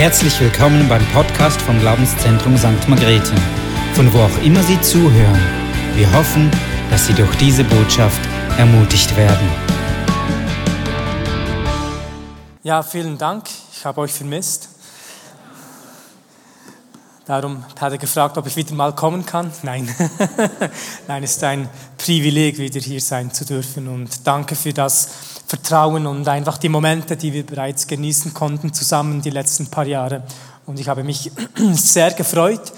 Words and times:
Herzlich 0.00 0.40
willkommen 0.40 0.88
beim 0.88 1.04
Podcast 1.08 1.60
vom 1.60 1.78
Glaubenszentrum 1.78 2.56
St. 2.56 2.88
Margrethe, 2.88 3.34
von 3.92 4.10
wo 4.14 4.20
auch 4.20 4.42
immer 4.42 4.62
Sie 4.62 4.80
zuhören. 4.80 5.38
Wir 5.94 6.10
hoffen, 6.14 6.50
dass 6.88 7.06
Sie 7.06 7.12
durch 7.12 7.36
diese 7.36 7.64
Botschaft 7.64 8.18
ermutigt 8.56 9.14
werden. 9.14 9.46
Ja, 12.62 12.82
vielen 12.82 13.18
Dank. 13.18 13.44
Ich 13.74 13.84
habe 13.84 14.00
euch 14.00 14.12
vermisst. 14.12 14.70
Darum 17.26 17.62
hat 17.78 17.92
er 17.92 17.98
gefragt, 17.98 18.38
ob 18.38 18.46
ich 18.46 18.56
wieder 18.56 18.74
mal 18.74 18.94
kommen 18.94 19.26
kann. 19.26 19.52
Nein, 19.64 19.94
nein, 21.08 21.22
es 21.24 21.32
ist 21.32 21.44
ein 21.44 21.68
Privileg, 21.98 22.56
wieder 22.56 22.80
hier 22.80 23.02
sein 23.02 23.34
zu 23.34 23.44
dürfen. 23.44 23.86
Und 23.86 24.26
danke 24.26 24.56
für 24.56 24.72
das 24.72 25.10
Vertrauen 25.50 26.06
und 26.06 26.28
einfach 26.28 26.58
die 26.58 26.68
Momente, 26.68 27.16
die 27.16 27.32
wir 27.32 27.44
bereits 27.44 27.88
genießen 27.88 28.32
konnten, 28.32 28.72
zusammen 28.72 29.20
die 29.20 29.30
letzten 29.30 29.66
paar 29.66 29.84
Jahre. 29.84 30.22
Und 30.64 30.78
ich 30.78 30.86
habe 30.86 31.02
mich 31.02 31.32
sehr 31.72 32.12
gefreut. 32.12 32.72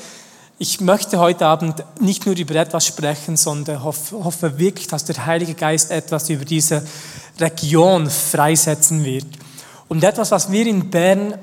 Ich 0.56 0.80
möchte 0.80 1.18
heute 1.18 1.44
Abend 1.44 1.84
nicht 2.00 2.24
nur 2.24 2.34
über 2.34 2.54
etwas 2.54 2.86
sprechen, 2.86 3.36
sondern 3.36 3.84
hoffe, 3.84 4.58
wirklich, 4.58 4.86
dass 4.86 5.04
der 5.04 5.26
Heilige 5.26 5.52
Geist 5.52 5.90
etwas 5.90 6.30
über 6.30 6.46
diese 6.46 6.82
Region 7.38 8.08
freisetzen 8.08 9.04
wird. 9.04 9.26
Und 9.88 10.02
etwas, 10.02 10.30
was 10.30 10.50
wir 10.50 10.66
in 10.66 10.88
Bern 10.88 11.34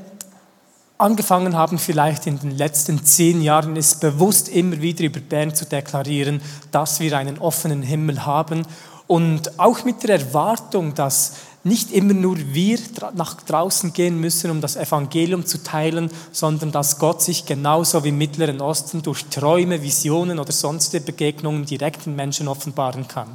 angefangen 0.98 1.56
haben, 1.56 1.78
vielleicht 1.78 2.26
in 2.26 2.40
den 2.40 2.58
letzten 2.58 3.06
zehn 3.06 3.44
Jahren, 3.44 3.76
ist 3.76 4.02
bewusst 4.02 4.50
immer 4.50 4.82
wieder 4.82 5.04
über 5.04 5.20
Bern 5.20 5.54
zu 5.54 5.66
deklarieren, 5.66 6.42
dass 6.72 7.00
wir 7.00 7.16
einen 7.16 7.38
offenen 7.38 7.84
Himmel 7.84 8.26
haben 8.26 8.66
und 9.10 9.60
auch 9.60 9.86
mit 9.86 10.04
der 10.04 10.20
Erwartung, 10.20 10.94
dass 10.94 11.34
nicht 11.64 11.92
immer 11.92 12.14
nur 12.14 12.38
wir 12.38 12.78
nach 13.16 13.42
draußen 13.42 13.92
gehen 13.92 14.22
müssen, 14.22 14.52
um 14.52 14.62
das 14.62 14.76
Evangelium 14.76 15.48
zu 15.48 15.64
teilen, 15.64 16.12
sondern 16.32 16.72
dass 16.72 17.00
Gott 17.00 17.24
sich 17.24 17.48
genauso 17.48 18.04
wie 18.04 18.10
im 18.10 18.20
Mittleren 18.20 18.62
Osten 18.62 19.02
durch 19.02 19.26
Träume, 19.26 19.82
Visionen 19.82 20.38
oder 20.38 20.52
sonstige 20.52 21.04
Begegnungen 21.04 21.66
direkt 21.66 22.06
den 22.06 22.16
Menschen 22.16 22.48
offenbaren 22.48 23.08
kann. 23.08 23.30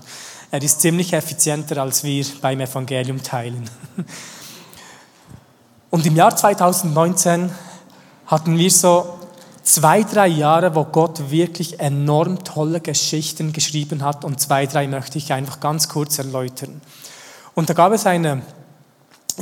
Er 0.53 0.63
ist 0.63 0.81
ziemlich 0.81 1.13
effizienter, 1.13 1.83
als 1.83 2.05
wir 2.05 2.25
beim 2.41 2.61
Evangelium 2.61 3.21
teilen. 3.21 3.69
Und 5.91 6.07
im 6.07 6.15
Jahr 6.15 6.37
2019 6.37 7.51
hatten 8.27 8.57
wir 8.57 8.71
so 8.71 9.19
zwei, 9.65 10.03
drei 10.03 10.29
Jahre, 10.29 10.75
wo 10.75 10.85
Gott 10.85 11.31
wirklich 11.31 11.81
enorm 11.81 12.45
tolle 12.45 12.81
Geschichten 12.81 13.53
geschrieben 13.53 14.05
hat 14.05 14.25
und 14.25 14.41
zwei, 14.41 14.67
drei 14.67 14.87
möchte 14.87 15.19
ich 15.19 15.33
einfach 15.33 15.59
ganz 15.59 15.89
kurz 15.89 16.19
erläutern. 16.19 16.81
Und 17.55 17.71
da 17.71 17.75
gab 17.75 17.93
es 17.93 18.07
eine 18.07 18.43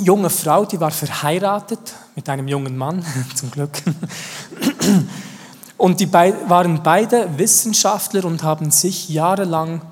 junge 0.00 0.30
Frau, 0.30 0.64
die 0.64 0.80
war 0.80 0.90
verheiratet 0.90 1.94
mit 2.14 2.28
einem 2.28 2.48
jungen 2.48 2.76
Mann, 2.76 3.04
zum 3.34 3.50
Glück. 3.50 3.82
Und 5.76 6.00
die 6.00 6.12
waren 6.12 6.82
beide 6.82 7.38
Wissenschaftler 7.38 8.24
und 8.24 8.42
haben 8.42 8.70
sich 8.70 9.08
jahrelang 9.08 9.82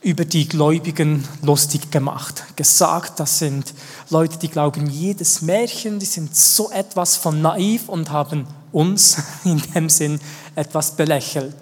über 0.00 0.24
die 0.24 0.48
Gläubigen 0.48 1.26
lustig 1.42 1.90
gemacht. 1.90 2.44
Gesagt, 2.56 3.20
das 3.20 3.38
sind 3.38 3.74
Leute, 4.10 4.38
die 4.38 4.48
glauben 4.48 4.86
jedes 4.86 5.42
Märchen, 5.42 5.98
die 5.98 6.06
sind 6.06 6.34
so 6.36 6.70
etwas 6.70 7.16
von 7.16 7.40
naiv 7.42 7.88
und 7.88 8.10
haben 8.10 8.46
uns 8.74 9.16
in 9.44 9.62
dem 9.74 9.88
Sinn 9.88 10.20
etwas 10.54 10.96
belächelt. 10.96 11.56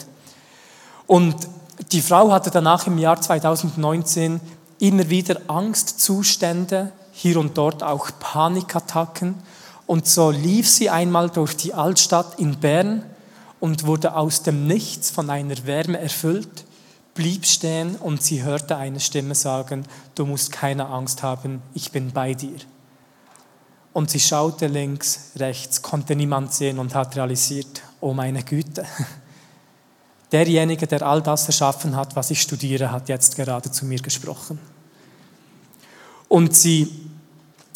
Und 1.07 1.37
die 1.93 2.03
Frau 2.03 2.33
hatte 2.33 2.51
danach 2.51 2.87
im 2.87 2.99
Jahr 2.99 3.21
2019 3.21 4.41
immer 4.81 5.09
wieder 5.09 5.41
Angstzustände, 5.47 6.91
hier 7.13 7.39
und 7.39 7.57
dort 7.57 7.83
auch 7.83 8.11
Panikattacken. 8.19 9.35
Und 9.87 10.07
so 10.09 10.31
lief 10.31 10.69
sie 10.69 10.91
einmal 10.91 11.31
durch 11.31 11.57
die 11.57 11.75
Altstadt 11.75 12.39
in 12.39 12.59
Bern 12.59 13.05
und 13.61 13.87
wurde 13.87 14.17
aus 14.17 14.43
dem 14.43 14.67
Nichts 14.67 15.11
von 15.11 15.31
einer 15.31 15.67
Wärme 15.67 16.01
erfüllt 16.01 16.65
blieb 17.15 17.47
stehen 17.47 17.97
und 17.97 18.23
sie 18.23 18.43
hörte 18.43 18.77
eine 18.77 19.01
Stimme 19.01 19.35
sagen, 19.35 19.85
du 20.15 20.27
musst 20.27 20.53
keine 20.53 20.87
Angst 20.87 21.23
haben, 21.23 21.63
ich 21.75 21.93
bin 21.93 22.13
bei 22.13 22.35
dir. 22.35 22.59
Und 23.93 24.11
sie 24.11 24.21
schaute 24.21 24.67
links, 24.69 25.33
rechts, 25.37 25.83
konnte 25.83 26.17
niemand 26.17 26.53
sehen 26.53 26.79
und 26.79 26.95
hat 26.95 27.15
realisiert, 27.17 27.83
oh 28.01 28.15
meine 28.15 28.43
Güte, 28.43 28.85
derjenige, 30.33 30.87
der 30.87 31.03
all 31.03 31.23
das 31.23 31.47
erschaffen 31.47 31.95
hat, 31.95 32.17
was 32.17 32.31
ich 32.31 32.41
studiere, 32.41 32.91
hat 32.91 33.09
jetzt 33.09 33.37
gerade 33.37 33.71
zu 33.71 33.85
mir 33.85 34.01
gesprochen. 34.01 34.59
Und 36.29 36.57
sie 36.57 36.89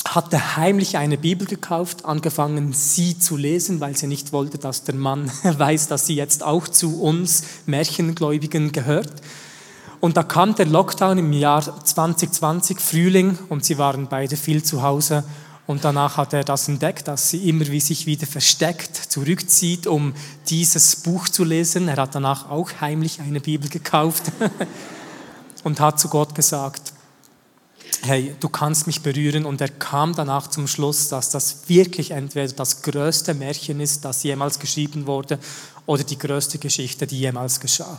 hatte 0.07 0.57
heimlich 0.57 0.97
eine 0.97 1.19
Bibel 1.19 1.47
gekauft, 1.47 2.07
angefangen, 2.07 2.73
sie 2.73 3.19
zu 3.19 3.37
lesen, 3.37 3.81
weil 3.81 3.97
sie 3.97 4.07
nicht 4.07 4.33
wollte, 4.33 4.57
dass 4.57 4.85
der 4.85 4.95
Mann 4.95 5.31
weiß, 5.43 5.89
dass 5.89 6.07
sie 6.07 6.15
jetzt 6.15 6.43
auch 6.43 6.67
zu 6.67 7.03
uns 7.03 7.43
Märchengläubigen 7.67 8.73
gehört. 8.73 9.13
Und 10.01 10.17
da 10.17 10.23
kam 10.23 10.55
der 10.55 10.67
Lockdown 10.67 11.19
im 11.19 11.33
Jahr 11.33 11.85
2020, 11.85 12.81
Frühling, 12.81 13.39
und 13.49 13.65
sie 13.65 13.77
waren 13.79 14.09
beide 14.09 14.37
viel 14.37 14.63
zu 14.63 14.83
Hause. 14.83 15.25
Und 15.67 15.85
danach 15.85 16.17
hat 16.17 16.33
er 16.33 16.45
das 16.45 16.69
entdeckt, 16.69 17.09
dass 17.09 17.31
sie 17.31 17.49
immer 17.49 17.67
wie 17.67 17.81
sich 17.81 18.07
wieder 18.07 18.27
versteckt 18.27 18.95
zurückzieht, 18.97 19.87
um 19.87 20.15
dieses 20.49 20.97
Buch 20.97 21.29
zu 21.29 21.43
lesen. 21.43 21.89
Er 21.89 21.97
hat 21.97 22.15
danach 22.15 22.49
auch 22.49 22.71
heimlich 22.81 23.21
eine 23.21 23.41
Bibel 23.41 23.69
gekauft 23.69 24.31
und 25.65 25.81
hat 25.81 25.99
zu 25.99 26.09
Gott 26.09 26.37
gesagt, 26.37 26.93
hey, 28.03 28.37
du 28.39 28.49
kannst 28.49 28.87
mich 28.87 29.03
berühren. 29.03 29.45
Und 29.45 29.61
er 29.61 29.69
kam 29.69 30.15
danach 30.15 30.47
zum 30.49 30.69
Schluss, 30.69 31.09
dass 31.09 31.31
das 31.31 31.69
wirklich 31.69 32.13
entweder 32.13 32.53
das 32.53 32.83
größte 32.83 33.35
Märchen 33.35 33.81
ist, 33.81 34.05
das 34.05 34.23
jemals 34.23 34.61
geschrieben 34.61 35.07
wurde, 35.07 35.39
oder 35.87 36.05
die 36.05 36.19
größte 36.19 36.59
Geschichte, 36.59 37.07
die 37.07 37.19
jemals 37.19 37.61
geschah. 37.61 37.99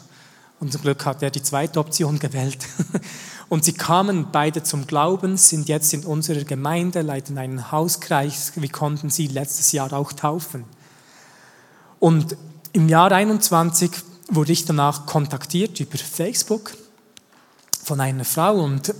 Und 0.59 0.71
zum 0.71 0.81
Glück 0.81 1.05
hat 1.05 1.21
er 1.21 1.29
die 1.29 1.43
zweite 1.43 1.79
Option 1.79 2.19
gewählt. 2.19 2.57
Und 3.49 3.63
sie 3.63 3.73
kamen 3.73 4.27
beide 4.31 4.63
zum 4.63 4.87
Glauben, 4.87 5.37
sind 5.37 5.69
jetzt 5.69 5.93
in 5.93 6.03
unserer 6.03 6.43
Gemeinde, 6.43 7.01
leiten 7.01 7.37
einen 7.37 7.71
Hauskreis. 7.71 8.53
Wir 8.55 8.69
konnten 8.69 9.09
sie 9.09 9.27
letztes 9.27 9.71
Jahr 9.71 9.93
auch 9.93 10.11
taufen. 10.11 10.65
Und 11.99 12.35
im 12.73 12.89
Jahr 12.89 13.11
21 13.11 13.91
wurde 14.29 14.51
ich 14.51 14.65
danach 14.65 15.05
kontaktiert 15.05 15.79
über 15.79 15.97
Facebook 15.97 16.73
von 17.83 18.01
einer 18.01 18.25
Frau 18.25 18.55
und 18.61 18.93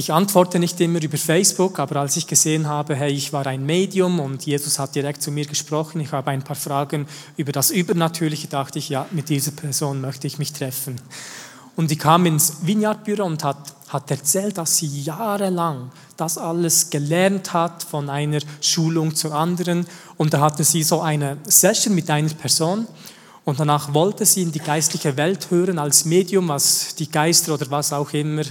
ich 0.00 0.14
antworte 0.14 0.58
nicht 0.58 0.80
immer 0.80 1.02
über 1.02 1.18
Facebook, 1.18 1.78
aber 1.78 1.96
als 1.96 2.16
ich 2.16 2.26
gesehen 2.26 2.66
habe, 2.66 2.94
hey, 2.94 3.12
ich 3.12 3.34
war 3.34 3.46
ein 3.46 3.66
Medium 3.66 4.18
und 4.18 4.46
Jesus 4.46 4.78
hat 4.78 4.94
direkt 4.94 5.20
zu 5.20 5.30
mir 5.30 5.44
gesprochen, 5.44 6.00
ich 6.00 6.10
habe 6.12 6.30
ein 6.30 6.42
paar 6.42 6.56
Fragen 6.56 7.06
über 7.36 7.52
das 7.52 7.70
Übernatürliche, 7.70 8.48
dachte 8.48 8.78
ich, 8.78 8.88
ja, 8.88 9.04
mit 9.10 9.28
dieser 9.28 9.50
Person 9.50 10.00
möchte 10.00 10.26
ich 10.26 10.38
mich 10.38 10.54
treffen. 10.54 10.98
Und 11.76 11.90
die 11.90 11.98
kam 11.98 12.24
ins 12.24 12.54
Vineyard-Büro 12.62 13.24
und 13.24 13.44
hat, 13.44 13.74
hat 13.88 14.10
erzählt, 14.10 14.56
dass 14.56 14.78
sie 14.78 15.02
jahrelang 15.02 15.90
das 16.16 16.38
alles 16.38 16.88
gelernt 16.88 17.52
hat, 17.52 17.82
von 17.82 18.08
einer 18.08 18.40
Schulung 18.62 19.14
zur 19.14 19.34
anderen. 19.34 19.86
Und 20.16 20.32
da 20.32 20.40
hatte 20.40 20.64
sie 20.64 20.82
so 20.82 21.02
eine 21.02 21.36
Session 21.44 21.94
mit 21.94 22.08
einer 22.08 22.30
Person 22.30 22.86
und 23.50 23.58
danach 23.58 23.92
wollte 23.92 24.24
sie 24.24 24.42
in 24.42 24.52
die 24.52 24.60
geistliche 24.60 25.16
Welt 25.16 25.50
hören 25.50 25.80
als 25.80 26.04
Medium, 26.04 26.46
was 26.46 26.94
die 26.94 27.10
Geister 27.10 27.54
oder 27.54 27.68
was 27.68 27.92
auch 27.92 28.12
immer 28.12 28.42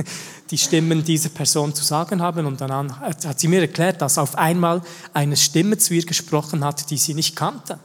die 0.50 0.58
Stimmen 0.58 1.04
dieser 1.04 1.28
Person 1.28 1.72
zu 1.72 1.84
sagen 1.84 2.20
haben. 2.20 2.44
Und 2.44 2.60
dann 2.60 3.00
hat 3.00 3.38
sie 3.38 3.46
mir 3.46 3.60
erklärt, 3.60 4.02
dass 4.02 4.18
auf 4.18 4.34
einmal 4.34 4.82
eine 5.14 5.36
Stimme 5.36 5.78
zu 5.78 5.94
ihr 5.94 6.04
gesprochen 6.04 6.64
hat, 6.64 6.90
die 6.90 6.98
sie 6.98 7.14
nicht 7.14 7.36
kannte. 7.36 7.78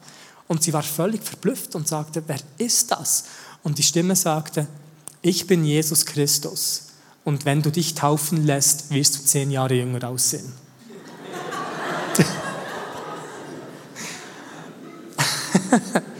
Und 0.47 0.63
sie 0.63 0.73
war 0.73 0.81
völlig 0.81 1.22
verblüfft 1.22 1.75
und 1.75 1.88
sagte, 1.88 2.23
wer 2.25 2.39
ist 2.57 2.89
das? 2.89 3.25
Und 3.62 3.78
die 3.78 3.83
Stimme 3.83 4.16
sagte, 4.16 4.66
ich 5.22 5.45
bin 5.45 5.63
Jesus 5.63 6.07
Christus. 6.07 6.88
Und 7.23 7.45
wenn 7.45 7.62
du 7.62 7.69
dich 7.69 7.94
taufen 7.94 8.47
lässt, 8.47 8.89
wirst 8.89 9.16
du 9.16 9.23
zehn 9.23 9.51
Jahre 9.51 9.75
jünger 9.75 10.09
aussehen. 10.09 10.51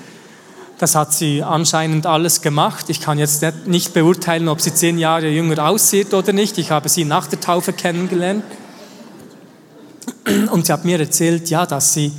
Das 0.84 0.96
hat 0.96 1.14
sie 1.14 1.42
anscheinend 1.42 2.06
alles 2.06 2.42
gemacht. 2.42 2.90
Ich 2.90 3.00
kann 3.00 3.18
jetzt 3.18 3.42
nicht 3.68 3.94
beurteilen, 3.94 4.50
ob 4.50 4.60
sie 4.60 4.74
zehn 4.74 4.98
Jahre 4.98 5.30
jünger 5.30 5.70
aussieht 5.70 6.14
oder 6.14 6.34
nicht. 6.34 6.58
Ich 6.58 6.72
habe 6.72 6.90
sie 6.90 7.06
nach 7.06 7.26
der 7.26 7.40
Taufe 7.40 7.72
kennengelernt. 7.72 8.44
Und 10.52 10.66
sie 10.66 10.74
hat 10.74 10.84
mir 10.84 11.00
erzählt, 11.00 11.50
ja, 11.50 11.66
dass 11.66 11.94
sie 11.94 12.12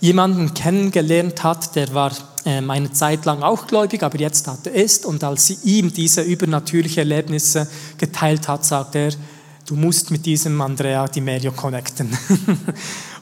jemanden 0.00 0.54
kennengelernt 0.54 1.44
hat, 1.44 1.76
der 1.76 1.92
war 1.92 2.10
ähm, 2.46 2.70
eine 2.70 2.90
Zeit 2.92 3.26
lang 3.26 3.42
auch 3.42 3.66
gläubig, 3.66 4.02
aber 4.02 4.18
jetzt 4.18 4.48
hat 4.48 4.66
er 4.66 4.72
ist. 4.72 5.04
Und 5.04 5.22
als 5.22 5.48
sie 5.48 5.58
ihm 5.64 5.92
diese 5.92 6.22
übernatürlichen 6.22 7.00
Erlebnisse 7.00 7.68
geteilt 7.98 8.48
hat, 8.48 8.64
sagt 8.64 8.94
er, 8.94 9.10
du 9.66 9.74
musst 9.76 10.10
mit 10.10 10.24
diesem 10.24 10.58
Andrea 10.62 11.06
Di 11.08 11.20
Meglio 11.20 11.52
connecten. 11.52 12.08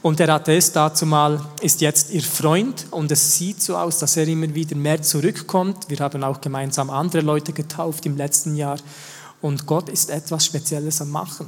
Und 0.01 0.19
der 0.19 0.29
Atheist 0.29 0.75
dazu 0.75 1.05
mal 1.05 1.41
ist 1.61 1.81
jetzt 1.81 2.11
ihr 2.11 2.21
Freund 2.21 2.85
und 2.91 3.11
es 3.11 3.35
sieht 3.35 3.61
so 3.61 3.75
aus, 3.75 3.97
dass 3.99 4.15
er 4.15 4.27
immer 4.27 4.53
wieder 4.53 4.75
mehr 4.75 5.01
zurückkommt. 5.01 5.89
Wir 5.89 5.99
haben 5.99 6.23
auch 6.23 6.39
gemeinsam 6.39 6.89
andere 6.89 7.21
Leute 7.21 7.51
getauft 7.51 8.05
im 8.05 8.15
letzten 8.15 8.55
Jahr 8.55 8.77
und 9.41 9.65
Gott 9.65 9.89
ist 9.89 10.09
etwas 10.09 10.45
Spezielles 10.45 11.01
am 11.01 11.09
Machen. 11.09 11.47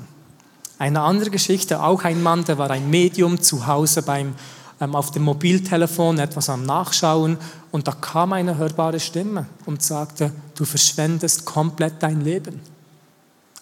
Eine 0.79 1.01
andere 1.01 1.29
Geschichte, 1.29 1.83
auch 1.83 2.03
ein 2.03 2.23
Mann, 2.23 2.43
der 2.45 2.57
war 2.57 2.71
ein 2.71 2.89
Medium 2.89 3.41
zu 3.41 3.67
Hause 3.67 4.01
beim 4.01 4.33
ähm, 4.81 4.95
auf 4.95 5.11
dem 5.11 5.23
Mobiltelefon 5.23 6.19
etwas 6.19 6.49
am 6.49 6.63
Nachschauen 6.63 7.37
und 7.71 7.87
da 7.87 7.91
kam 7.91 8.33
eine 8.33 8.57
hörbare 8.57 8.99
Stimme 8.99 9.45
und 9.65 9.83
sagte, 9.83 10.31
du 10.55 10.65
verschwendest 10.65 11.45
komplett 11.45 11.95
dein 11.99 12.21
Leben. 12.21 12.61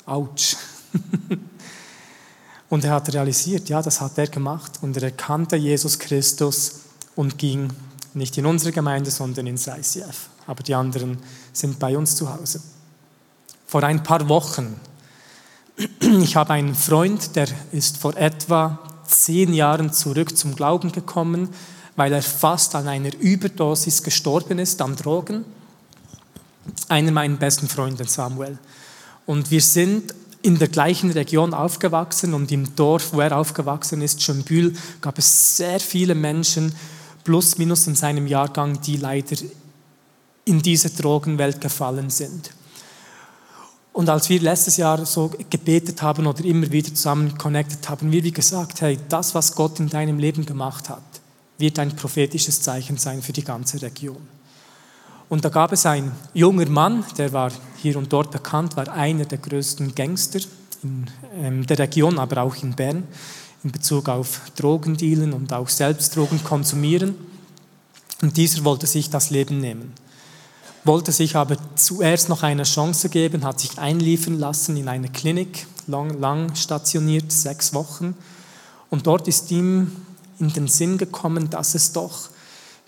Autsch. 0.06 0.56
und 2.70 2.84
er 2.84 2.92
hat 2.92 3.14
realisiert, 3.14 3.70
ja, 3.70 3.82
das 3.82 4.02
hat 4.02 4.18
er 4.18 4.28
gemacht 4.28 4.80
und 4.82 4.98
er 4.98 5.04
erkannte 5.04 5.56
Jesus 5.56 6.00
Christus 6.00 6.82
und 7.16 7.38
ging 7.38 7.70
nicht 8.14 8.38
in 8.38 8.46
unsere 8.46 8.72
Gemeinde, 8.72 9.12
sondern 9.12 9.48
ins 9.48 9.68
ICF. 9.68 10.30
Aber 10.48 10.64
die 10.64 10.76
anderen 10.76 11.18
sind 11.54 11.80
bei 11.80 11.98
uns 11.98 12.16
zu 12.16 12.34
Hause. 12.34 12.62
Vor 13.66 13.84
ein 13.84 14.04
paar 14.04 14.28
Wochen, 14.28 14.80
ich 16.00 16.36
habe 16.36 16.54
einen 16.54 16.76
Freund, 16.76 17.36
der 17.36 17.48
ist 17.72 17.98
vor 17.98 18.16
etwa 18.18 18.80
zehn 19.06 19.54
Jahren 19.54 19.94
zurück 19.94 20.38
zum 20.38 20.56
Glauben 20.56 20.92
gekommen, 20.92 21.50
weil 21.96 22.14
er 22.14 22.22
fast 22.22 22.76
an 22.76 22.88
einer 22.88 23.14
Überdosis 23.16 24.04
gestorben 24.04 24.60
ist 24.60 24.82
an 24.82 24.96
Drogen. 24.96 25.46
Einer 26.90 27.12
meiner 27.12 27.38
besten 27.38 27.68
Freunde, 27.68 28.06
Samuel. 28.06 28.58
Und 29.26 29.52
wir 29.52 29.62
sind 29.62 30.14
in 30.48 30.58
der 30.58 30.70
gleichen 30.70 31.12
Region 31.12 31.54
aufgewachsen 31.54 32.34
und 32.34 32.54
im 32.54 32.74
Dorf, 32.74 33.12
wo 33.12 33.20
er 33.20 33.38
aufgewachsen 33.38 34.02
ist, 34.02 34.24
Schönbühl, 34.24 34.74
gab 35.02 35.18
es 35.18 35.58
sehr 35.58 35.82
viele 35.82 36.16
Menschen, 36.16 36.74
plus 37.26 37.58
minus 37.58 37.86
in 37.86 37.96
seinem 37.96 38.28
Jahrgang, 38.28 38.80
die 38.80 38.96
leider 38.96 39.36
in 40.46 40.62
diese 40.62 40.90
Drogenwelt 40.90 41.60
gefallen 41.60 42.10
sind. 42.10 42.52
Und 43.92 44.08
als 44.08 44.30
wir 44.30 44.40
letztes 44.40 44.78
Jahr 44.78 45.06
so 45.06 45.30
gebetet 45.50 46.02
haben 46.02 46.26
oder 46.26 46.46
immer 46.46 46.72
wieder 46.72 46.96
zusammen 46.96 47.38
connected 47.38 47.90
haben, 47.90 48.14
wir 48.14 48.24
wie 48.24 48.32
gesagt, 48.32 48.80
hey, 48.80 48.98
das, 49.10 49.36
was 49.36 49.54
Gott 49.54 49.82
in 49.82 49.90
deinem 49.90 50.18
Leben 50.18 50.46
gemacht 50.46 50.88
hat, 50.88 51.04
wird 51.58 51.78
ein 51.78 51.94
prophetisches 51.94 52.62
Zeichen 52.62 52.96
sein 52.96 53.22
für 53.22 53.34
die 53.34 53.44
ganze 53.44 53.82
Region. 53.82 54.37
Und 55.30 55.44
da 55.44 55.50
gab 55.50 55.74
es 55.74 55.86
einen 55.86 56.12
junger 56.34 56.70
Mann, 56.70 57.04
der 57.18 57.34
war 57.34 57.52
hier 57.78 57.98
und 57.98 58.12
dort 58.14 58.32
bekannt, 58.32 58.78
war 58.78 58.88
einer 58.92 59.26
der 59.26 59.38
größten 59.38 59.94
Gangster 59.94 60.40
in 60.84 61.06
ähm, 61.36 61.68
der 61.68 61.80
Region, 61.80 62.18
aber 62.18 62.44
auch 62.44 62.56
in 62.56 62.74
Bern, 62.74 63.04
in 63.64 63.72
Bezug 63.72 64.08
auf 64.08 64.42
Drogendealen 64.56 65.34
und 65.34 65.52
auch 65.52 65.70
selbst 65.70 66.16
Drogen 66.16 66.44
konsumieren. 66.44 67.16
Und 68.22 68.38
dieser 68.38 68.64
wollte 68.64 68.88
sich 68.88 69.10
das 69.10 69.30
Leben 69.30 69.60
nehmen 69.60 69.94
wollte 70.88 71.12
sich 71.12 71.36
aber 71.36 71.58
zuerst 71.76 72.30
noch 72.30 72.42
eine 72.42 72.64
Chance 72.64 73.10
geben, 73.10 73.44
hat 73.44 73.60
sich 73.60 73.78
einliefern 73.78 74.40
lassen 74.40 74.78
in 74.78 74.88
eine 74.88 75.10
Klinik, 75.10 75.68
lang, 75.86 76.20
lang 76.20 76.56
stationiert, 76.56 77.32
sechs 77.32 77.74
Wochen. 77.74 78.16
Und 78.90 79.06
dort 79.06 79.28
ist 79.28 79.52
ihm 79.52 79.92
in 80.40 80.54
den 80.54 80.68
Sinn 80.68 80.98
gekommen, 80.98 81.50
dass 81.50 81.76
es 81.76 81.92
doch 81.92 82.30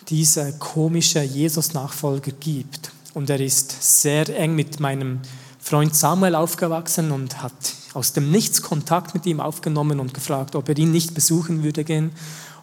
diese 0.09 0.53
komische 0.53 1.21
Jesus-Nachfolger 1.21 2.31
gibt. 2.31 2.91
Und 3.13 3.29
er 3.29 3.39
ist 3.39 4.01
sehr 4.01 4.29
eng 4.38 4.56
mit 4.56 4.79
meinem 4.79 5.19
Freund 5.59 5.95
Samuel 5.95 6.35
aufgewachsen 6.35 7.11
und 7.11 7.41
hat 7.44 7.53
aus 7.94 8.13
dem 8.13 8.31
Nichts 8.31 8.61
Kontakt 8.61 9.13
mit 9.13 9.25
ihm 9.25 9.39
aufgenommen 9.39 10.00
und 10.00 10.13
gefragt, 10.13 10.56
ob 10.56 10.69
er 10.69 10.77
ihn 10.77 10.91
nicht 10.91 11.13
besuchen 11.13 11.63
würde 11.63 11.83
gehen. 11.83 12.11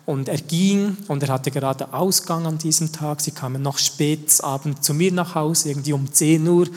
Und 0.06 0.28
er 0.28 0.38
ging 0.38 0.96
und 1.08 1.22
er 1.24 1.30
hatte 1.30 1.50
gerade 1.50 1.92
Ausgang 1.92 2.46
an 2.46 2.58
diesem 2.58 2.92
Tag. 2.92 3.20
Sie 3.20 3.32
kamen 3.32 3.60
noch 3.60 3.78
spät 3.78 4.42
abends 4.42 4.82
zu 4.82 4.94
mir 4.94 5.10
nach 5.10 5.34
Hause, 5.34 5.70
irgendwie 5.70 5.92
um 5.92 6.12
10 6.12 6.46
Uhr. 6.46 6.68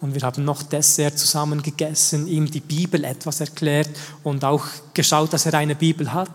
Und 0.00 0.14
wir 0.14 0.22
haben 0.22 0.44
noch 0.44 0.62
Dessert 0.62 1.18
zusammen 1.18 1.62
gegessen, 1.62 2.26
ihm 2.26 2.50
die 2.50 2.60
Bibel 2.60 3.04
etwas 3.04 3.40
erklärt 3.40 3.90
und 4.24 4.44
auch 4.44 4.64
geschaut, 4.94 5.32
dass 5.32 5.44
er 5.44 5.54
eine 5.54 5.74
Bibel 5.74 6.12
hat. 6.12 6.30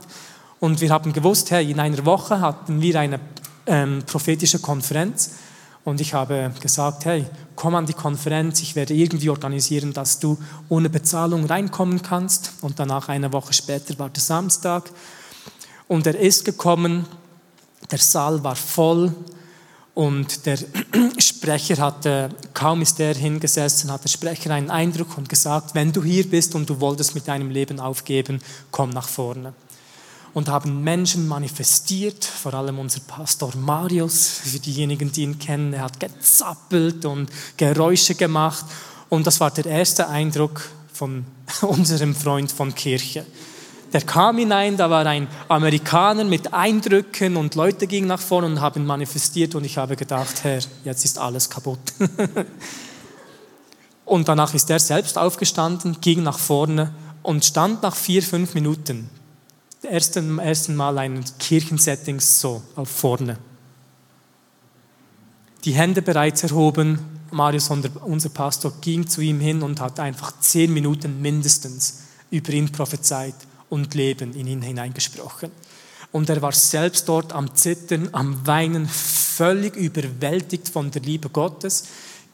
Und 0.59 0.79
wir 0.79 0.91
haben 0.91 1.11
gewusst, 1.11 1.51
hey, 1.51 1.71
in 1.71 1.79
einer 1.79 2.05
Woche 2.05 2.39
hatten 2.39 2.81
wir 2.81 2.99
eine 2.99 3.19
ähm, 3.65 4.03
prophetische 4.05 4.59
Konferenz. 4.59 5.31
Und 5.85 5.99
ich 5.99 6.13
habe 6.13 6.51
gesagt, 6.61 7.05
hey, 7.05 7.25
komm 7.55 7.75
an 7.75 7.85
die 7.85 7.93
Konferenz, 7.93 8.61
ich 8.61 8.75
werde 8.75 8.93
irgendwie 8.93 9.29
organisieren, 9.29 9.91
dass 9.91 10.19
du 10.19 10.37
ohne 10.69 10.89
Bezahlung 10.89 11.45
reinkommen 11.45 12.01
kannst. 12.01 12.53
Und 12.61 12.79
danach 12.79 13.09
eine 13.09 13.33
Woche 13.33 13.53
später 13.53 13.97
war 13.99 14.09
der 14.09 14.21
Samstag. 14.21 14.89
Und 15.87 16.07
er 16.07 16.17
ist 16.17 16.45
gekommen, 16.45 17.05
der 17.91 17.99
Saal 17.99 18.43
war 18.43 18.55
voll 18.55 19.13
und 19.93 20.45
der 20.45 20.57
Sprecher 21.19 21.77
hatte, 21.77 22.29
kaum 22.53 22.81
ist 22.81 22.99
er 22.99 23.13
hingesessen, 23.13 23.91
hat 23.91 24.03
der 24.03 24.09
Sprecher 24.09 24.51
einen 24.51 24.71
Eindruck 24.71 25.17
und 25.17 25.29
gesagt, 25.29 25.75
wenn 25.75 25.91
du 25.91 26.03
hier 26.03 26.27
bist 26.27 26.55
und 26.55 26.69
du 26.69 26.79
wolltest 26.79 27.13
mit 27.13 27.27
deinem 27.27 27.49
Leben 27.51 27.79
aufgeben, 27.79 28.41
komm 28.71 28.89
nach 28.89 29.07
vorne. 29.07 29.53
Und 30.33 30.49
haben 30.49 30.83
Menschen 30.83 31.27
manifestiert, 31.27 32.25
vor 32.25 32.55
allem 32.55 32.79
unser 32.79 33.01
Pastor 33.01 33.55
Marius, 33.55 34.39
für 34.43 34.59
diejenigen, 34.59 35.11
die 35.11 35.23
ihn 35.23 35.37
kennen, 35.37 35.73
er 35.73 35.83
hat 35.83 35.99
gezappelt 35.99 37.05
und 37.05 37.29
Geräusche 37.55 38.15
gemacht. 38.15 38.65
Und 39.09 39.27
das 39.27 39.39
war 39.39 39.51
der 39.51 39.67
erste 39.67 40.09
Eindruck 40.09 40.67
von 40.91 41.25
unserem 41.61 42.15
Freund 42.15 42.51
von 42.51 42.73
Kirche. 42.73 43.25
Der 43.93 44.01
kam 44.01 44.39
hinein, 44.39 44.75
da 44.75 44.89
war 44.89 45.05
ein 45.05 45.27
Amerikaner 45.47 46.23
mit 46.23 46.51
Eindrücken 46.51 47.37
und 47.37 47.53
Leute 47.53 47.85
gingen 47.85 48.07
nach 48.07 48.19
vorne 48.19 48.47
und 48.47 48.59
haben 48.59 48.87
manifestiert 48.87 49.53
und 49.53 49.65
ich 49.65 49.77
habe 49.77 49.95
gedacht, 49.95 50.43
Herr, 50.43 50.61
jetzt 50.83 51.05
ist 51.05 51.19
alles 51.19 51.47
kaputt. 51.47 51.77
und 54.05 54.27
danach 54.27 54.55
ist 54.55 54.71
er 54.71 54.79
selbst 54.79 55.15
aufgestanden, 55.15 55.97
ging 56.01 56.23
nach 56.23 56.39
vorne 56.39 56.91
und 57.21 57.45
stand 57.45 57.83
nach 57.83 57.95
vier, 57.95 58.23
fünf 58.23 58.55
Minuten, 58.55 59.11
ersten, 59.85 60.39
ersten 60.39 60.75
Mal 60.75 60.97
ein 60.97 61.23
Kirchensetting 61.39 62.19
so 62.19 62.61
auf 62.75 62.89
vorne. 62.89 63.37
Die 65.65 65.73
Hände 65.73 66.01
bereits 66.01 66.43
erhoben, 66.43 66.99
Marius, 67.31 67.69
unser 67.69 68.29
Pastor, 68.29 68.73
ging 68.81 69.07
zu 69.07 69.21
ihm 69.21 69.39
hin 69.39 69.63
und 69.63 69.79
hat 69.79 69.99
einfach 69.99 70.39
zehn 70.39 70.73
Minuten 70.73 71.21
mindestens 71.21 72.03
über 72.29 72.51
ihn 72.51 72.71
prophezeit 72.71 73.35
und 73.69 73.93
Leben 73.95 74.33
in 74.33 74.47
ihn 74.47 74.61
hineingesprochen. 74.61 75.51
Und 76.11 76.29
er 76.29 76.41
war 76.41 76.51
selbst 76.51 77.09
dort 77.09 77.33
am 77.33 77.55
Zittern, 77.55 78.09
am 78.11 78.45
Weinen, 78.45 78.87
völlig 78.87 79.75
überwältigt 79.75 80.69
von 80.69 80.91
der 80.91 81.01
Liebe 81.01 81.29
Gottes, 81.29 81.85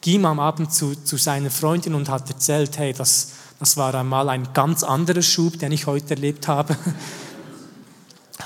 ging 0.02 0.26
am 0.26 0.40
Abend 0.40 0.74
zu, 0.74 0.96
zu 0.96 1.18
seiner 1.18 1.50
Freundin 1.50 1.96
und 1.96 2.10
hat 2.10 2.30
erzählt, 2.30 2.78
hey, 2.78 2.94
das, 2.94 3.32
das 3.60 3.78
war 3.78 3.96
einmal 3.96 4.28
ein 4.30 4.50
ganz 4.54 4.84
anderer 4.84 5.22
Schub, 5.22 5.60
den 5.60 5.72
ich 5.72 5.88
heute 5.88 6.16
erlebt 6.16 6.48
habe. 6.48 6.76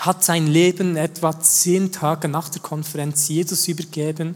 Hat 0.03 0.22
sein 0.22 0.48
Leben 0.48 0.98
etwa 0.98 1.39
zehn 1.39 1.93
Tage 1.93 2.27
nach 2.27 2.50
der 2.50 2.62
Konferenz 2.62 3.29
Jesus 3.29 3.69
übergeben 3.69 4.36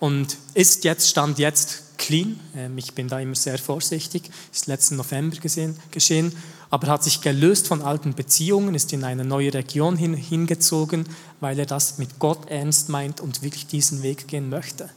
und 0.00 0.38
ist 0.54 0.84
jetzt, 0.84 1.10
stand 1.10 1.38
jetzt 1.38 1.98
clean. 1.98 2.40
Ähm, 2.56 2.78
ich 2.78 2.94
bin 2.94 3.08
da 3.08 3.20
immer 3.20 3.34
sehr 3.34 3.58
vorsichtig. 3.58 4.30
Ist 4.50 4.66
letzten 4.66 4.96
November 4.96 5.36
gesehen, 5.36 5.76
geschehen. 5.90 6.34
Aber 6.70 6.86
hat 6.86 7.04
sich 7.04 7.20
gelöst 7.20 7.68
von 7.68 7.82
alten 7.82 8.14
Beziehungen, 8.14 8.74
ist 8.74 8.94
in 8.94 9.04
eine 9.04 9.26
neue 9.26 9.52
Region 9.52 9.98
hin, 9.98 10.14
hingezogen, 10.14 11.04
weil 11.38 11.58
er 11.58 11.66
das 11.66 11.98
mit 11.98 12.18
Gott 12.18 12.48
ernst 12.48 12.88
meint 12.88 13.20
und 13.20 13.42
wirklich 13.42 13.66
diesen 13.66 14.02
Weg 14.02 14.26
gehen 14.26 14.48
möchte. 14.48 14.88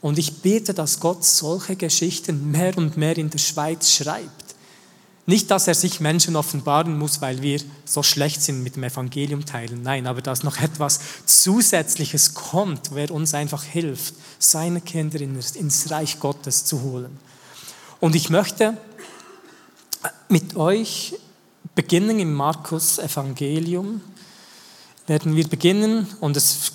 Und 0.00 0.16
ich 0.16 0.42
bete, 0.42 0.74
dass 0.74 1.00
Gott 1.00 1.24
solche 1.24 1.74
Geschichten 1.74 2.52
mehr 2.52 2.78
und 2.78 2.96
mehr 2.96 3.18
in 3.18 3.30
der 3.30 3.38
Schweiz 3.38 3.90
schreibt 3.90 4.43
nicht, 5.26 5.50
dass 5.50 5.68
er 5.68 5.74
sich 5.74 6.00
Menschen 6.00 6.36
offenbaren 6.36 6.98
muss, 6.98 7.22
weil 7.22 7.40
wir 7.40 7.60
so 7.86 8.02
schlecht 8.02 8.42
sind 8.42 8.62
mit 8.62 8.76
dem 8.76 8.84
Evangelium 8.84 9.46
teilen. 9.46 9.82
Nein, 9.82 10.06
aber 10.06 10.20
dass 10.20 10.42
noch 10.42 10.58
etwas 10.58 11.00
Zusätzliches 11.24 12.34
kommt, 12.34 12.94
wer 12.94 13.10
uns 13.10 13.32
einfach 13.32 13.62
hilft, 13.62 14.14
seine 14.38 14.82
Kinder 14.82 15.20
ins 15.20 15.90
Reich 15.90 16.20
Gottes 16.20 16.66
zu 16.66 16.82
holen. 16.82 17.18
Und 18.00 18.14
ich 18.14 18.28
möchte 18.28 18.76
mit 20.28 20.56
euch 20.56 21.14
beginnen 21.74 22.20
im 22.20 22.34
Markus 22.34 22.98
Evangelium. 22.98 24.02
Werden 25.06 25.36
wir 25.36 25.48
beginnen 25.48 26.06
und 26.20 26.36
es 26.36 26.72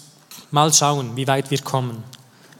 mal 0.49 0.73
schauen, 0.73 1.15
wie 1.15 1.27
weit 1.27 1.51
wir 1.51 1.61
kommen. 1.61 2.03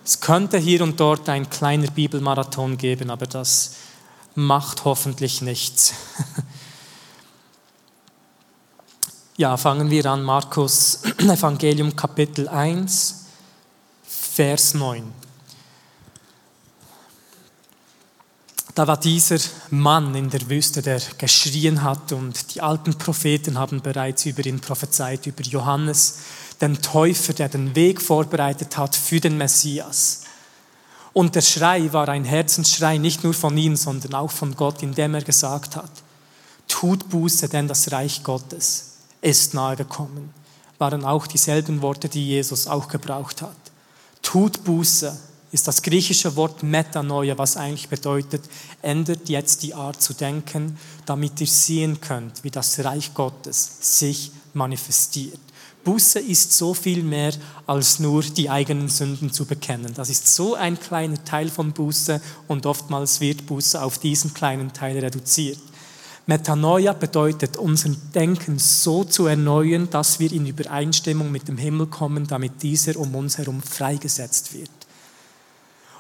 Es 0.06 0.20
könnte 0.20 0.58
hier 0.58 0.84
und 0.84 1.00
dort 1.00 1.30
ein 1.30 1.50
kleiner 1.50 1.90
Bibelmarathon 1.92 2.78
geben, 2.78 3.10
aber 3.10 3.28
das 3.28 3.76
macht 4.36 4.86
hoffentlich 4.86 5.42
nichts. 5.42 5.94
Ja, 9.40 9.56
fangen 9.56 9.90
wir 9.90 10.06
an, 10.06 10.22
Markus 10.22 11.00
Evangelium 11.18 11.96
Kapitel 11.96 12.50
1, 12.50 13.24
Vers 14.04 14.74
9. 14.74 15.14
Da 18.76 18.86
war 18.86 18.98
dieser 18.98 19.38
Mann 19.70 20.14
in 20.14 20.30
der 20.30 20.50
Wüste, 20.50 20.82
der 20.82 21.02
geschrien 21.18 21.84
hat 21.84 22.12
und 22.12 22.54
die 22.54 22.60
alten 22.60 22.98
Propheten 22.98 23.58
haben 23.58 23.82
bereits 23.82 24.26
über 24.26 24.46
ihn 24.46 24.60
prophezeit, 24.60 25.26
über 25.26 25.44
Johannes, 25.44 26.18
den 26.60 26.82
Täufer, 26.82 27.32
der 27.32 27.48
den 27.48 27.74
Weg 27.78 28.02
vorbereitet 28.02 28.76
hat 28.76 28.94
für 28.94 29.22
den 29.22 29.38
Messias. 29.38 30.24
Und 31.20 31.36
der 31.36 31.42
Schrei 31.42 31.92
war 31.92 32.08
ein 32.08 32.24
Herzensschrei 32.24 32.98
nicht 32.98 33.26
nur 33.26 33.34
von 33.34 33.58
ihm, 33.58 33.76
sondern 33.76 34.14
auch 34.14 34.32
von 34.32 34.56
Gott, 34.56 34.82
indem 34.82 35.16
er 35.16 35.22
gesagt 35.22 35.76
hat, 35.76 35.92
tut 36.66 37.10
Buße, 37.10 37.50
denn 37.50 37.68
das 37.68 37.92
Reich 37.92 38.24
Gottes 38.24 38.94
ist 39.20 39.54
nahe 39.54 39.76
gekommen. 39.76 40.34
waren 40.78 41.04
auch 41.04 41.28
dieselben 41.28 41.82
Worte, 41.82 42.08
die 42.08 42.26
Jesus 42.26 42.68
auch 42.68 42.88
gebraucht 42.88 43.42
hat. 43.42 43.58
Tut 44.22 44.64
Buße 44.64 45.14
ist 45.52 45.68
das 45.68 45.82
griechische 45.82 46.38
Wort 46.38 46.64
Metanoia, 46.64 47.38
was 47.38 47.58
eigentlich 47.58 47.90
bedeutet, 47.90 48.46
ändert 48.82 49.28
jetzt 49.28 49.62
die 49.64 49.74
Art 49.74 50.02
zu 50.02 50.14
denken, 50.14 50.80
damit 51.06 51.42
ihr 51.42 51.48
sehen 51.48 52.00
könnt, 52.00 52.46
wie 52.46 52.52
das 52.52 52.80
Reich 52.80 53.14
Gottes 53.14 54.00
sich 54.00 54.32
manifestiert. 54.54 55.42
Buße 55.90 56.20
ist 56.20 56.56
so 56.56 56.76
viel 56.76 57.02
mehr 57.02 57.34
als 57.66 57.98
nur 57.98 58.22
die 58.22 58.48
eigenen 58.48 58.90
Sünden 58.90 59.34
zu 59.34 59.46
bekennen. 59.46 59.92
Das 59.96 60.12
ist 60.12 60.36
so 60.36 60.54
ein 60.54 60.80
kleiner 60.80 61.24
Teil 61.24 61.50
von 61.50 61.72
Buße 61.72 62.22
und 62.48 62.68
oftmals 62.68 63.22
wird 63.22 63.48
Buße 63.48 63.82
auf 63.82 63.98
diesen 63.98 64.36
kleinen 64.36 64.72
Teil 64.72 65.00
reduziert. 65.00 65.58
Metanoia 66.28 66.94
bedeutet, 66.94 67.58
unser 67.58 67.90
Denken 68.14 68.60
so 68.60 69.04
zu 69.04 69.26
erneuern, 69.26 69.90
dass 69.90 70.20
wir 70.20 70.32
in 70.32 70.46
Übereinstimmung 70.46 71.32
mit 71.32 71.48
dem 71.48 71.58
Himmel 71.58 71.88
kommen, 71.88 72.28
damit 72.28 72.62
dieser 72.62 72.96
um 72.96 73.16
uns 73.16 73.40
herum 73.40 73.60
freigesetzt 73.60 74.54
wird. 74.54 74.70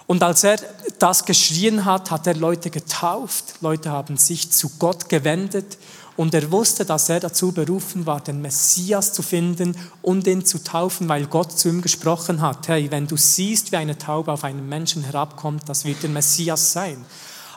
Und 0.05 0.22
als 0.22 0.43
er 0.43 0.58
das 1.00 1.25
geschrien 1.25 1.86
hat, 1.86 2.12
hat 2.12 2.27
er 2.27 2.36
Leute 2.36 2.69
getauft, 2.69 3.55
Leute 3.62 3.89
haben 3.89 4.17
sich 4.17 4.51
zu 4.51 4.69
Gott 4.77 5.10
gewendet 5.10 5.79
und 6.19 6.33
er 6.33 6.51
wusste, 6.51 6.83
dass 6.83 7.07
er 7.07 7.21
dazu 7.21 7.53
berufen 7.53 8.05
war, 8.05 8.19
den 8.19 8.41
Messias 8.41 9.13
zu 9.13 9.21
finden 9.21 9.73
und 10.01 10.27
ihn 10.27 10.43
zu 10.43 10.61
taufen, 10.61 11.07
weil 11.07 11.27
Gott 11.27 11.57
zu 11.57 11.69
ihm 11.69 11.81
gesprochen 11.81 12.41
hat. 12.41 12.67
Hey, 12.67 12.91
wenn 12.91 13.07
du 13.07 13.15
siehst, 13.15 13.71
wie 13.71 13.77
eine 13.77 13.97
Taube 13.97 14.33
auf 14.33 14.43
einen 14.43 14.67
Menschen 14.67 15.01
herabkommt, 15.01 15.69
das 15.69 15.85
wird 15.85 16.03
der 16.03 16.09
Messias 16.09 16.73
sein. 16.73 17.05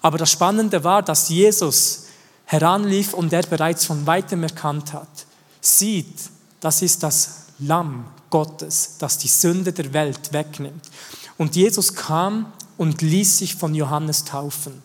Aber 0.01 0.17
das 0.17 0.31
Spannende 0.31 0.85
war, 0.85 1.03
dass 1.03 1.29
Jesus 1.29 2.05
heranlief 2.45 3.15
und 3.15 3.33
er 3.33 3.43
bereits 3.43 3.85
von 3.85 4.07
weitem 4.07 4.45
erkannt 4.45 4.93
hat. 4.93 5.27
Sieht, 5.61 6.31
das 6.61 6.83
ist 6.83 7.03
das 7.03 7.47
Lamm 7.59 8.05
Gottes, 8.31 8.95
das 9.01 9.19
die 9.19 9.27
Sünde 9.27 9.73
der 9.73 9.93
Welt 9.93 10.33
wegnimmt. 10.33 10.89
Und 11.37 11.57
Jesus 11.57 11.95
kam 11.95 12.53
und 12.79 13.03
ließ 13.03 13.39
sich 13.39 13.57
von 13.57 13.75
Johannes 13.75 14.23
taufen. 14.23 14.85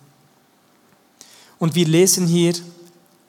Und 1.60 1.76
wir 1.76 1.86
lesen 1.86 2.26
hier 2.26 2.56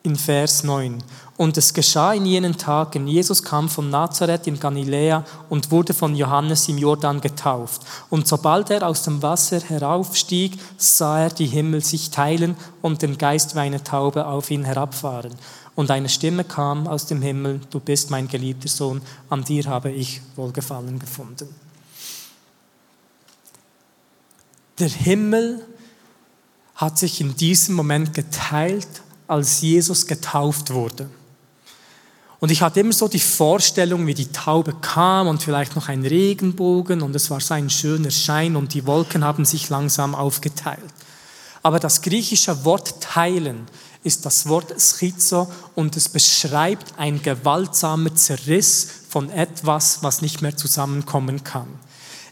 in 0.08 0.16
Vers 0.16 0.64
9. 0.64 1.02
Und 1.36 1.56
es 1.56 1.72
geschah 1.72 2.14
in 2.14 2.26
jenen 2.26 2.56
Tagen, 2.56 3.06
Jesus 3.06 3.42
kam 3.42 3.68
von 3.68 3.90
Nazareth 3.90 4.48
in 4.48 4.58
Galiläa 4.58 5.24
und 5.48 5.70
wurde 5.70 5.94
von 5.94 6.16
Johannes 6.16 6.68
im 6.68 6.78
Jordan 6.78 7.20
getauft. 7.20 7.82
Und 8.10 8.26
sobald 8.26 8.70
er 8.70 8.84
aus 8.84 9.02
dem 9.04 9.22
Wasser 9.22 9.60
heraufstieg, 9.60 10.58
sah 10.78 11.20
er 11.20 11.30
die 11.30 11.46
Himmel 11.46 11.84
sich 11.84 12.10
teilen 12.10 12.56
und 12.82 13.02
den 13.02 13.18
Geist 13.18 13.54
wie 13.54 13.60
eine 13.60 13.84
Taube 13.84 14.26
auf 14.26 14.50
ihn 14.50 14.64
herabfahren. 14.64 15.34
Und 15.76 15.92
eine 15.92 16.08
Stimme 16.08 16.42
kam 16.42 16.88
aus 16.88 17.06
dem 17.06 17.22
Himmel, 17.22 17.60
du 17.70 17.78
bist 17.78 18.10
mein 18.10 18.26
geliebter 18.26 18.68
Sohn, 18.68 19.00
an 19.28 19.44
dir 19.44 19.64
habe 19.66 19.92
ich 19.92 20.20
Wohlgefallen 20.34 20.98
gefunden. 20.98 21.54
Der 24.80 24.88
Himmel 24.88 25.64
hat 26.74 26.98
sich 26.98 27.20
in 27.20 27.36
diesem 27.36 27.76
Moment 27.76 28.14
geteilt 28.14 29.02
als 29.28 29.60
Jesus 29.60 30.06
getauft 30.06 30.72
wurde. 30.72 31.08
Und 32.40 32.50
ich 32.50 32.62
hatte 32.62 32.80
immer 32.80 32.92
so 32.92 33.08
die 33.08 33.18
Vorstellung, 33.18 34.06
wie 34.06 34.14
die 34.14 34.30
Taube 34.30 34.74
kam 34.80 35.26
und 35.26 35.42
vielleicht 35.42 35.74
noch 35.74 35.88
ein 35.88 36.04
Regenbogen 36.04 37.02
und 37.02 37.14
es 37.14 37.30
war 37.30 37.40
so 37.40 37.54
ein 37.54 37.68
schöner 37.68 38.10
Schein 38.10 38.56
und 38.56 38.74
die 38.74 38.86
Wolken 38.86 39.24
haben 39.24 39.44
sich 39.44 39.68
langsam 39.68 40.14
aufgeteilt. 40.14 40.78
Aber 41.62 41.80
das 41.80 42.02
griechische 42.02 42.64
Wort 42.64 43.00
teilen 43.00 43.66
ist 44.04 44.24
das 44.24 44.48
Wort 44.48 44.72
schizo 44.80 45.50
und 45.74 45.96
es 45.96 46.08
beschreibt 46.08 46.94
ein 46.96 47.20
gewaltsamer 47.20 48.14
Zerriss 48.14 48.88
von 49.08 49.30
etwas, 49.30 50.02
was 50.02 50.22
nicht 50.22 50.40
mehr 50.40 50.56
zusammenkommen 50.56 51.42
kann. 51.42 51.66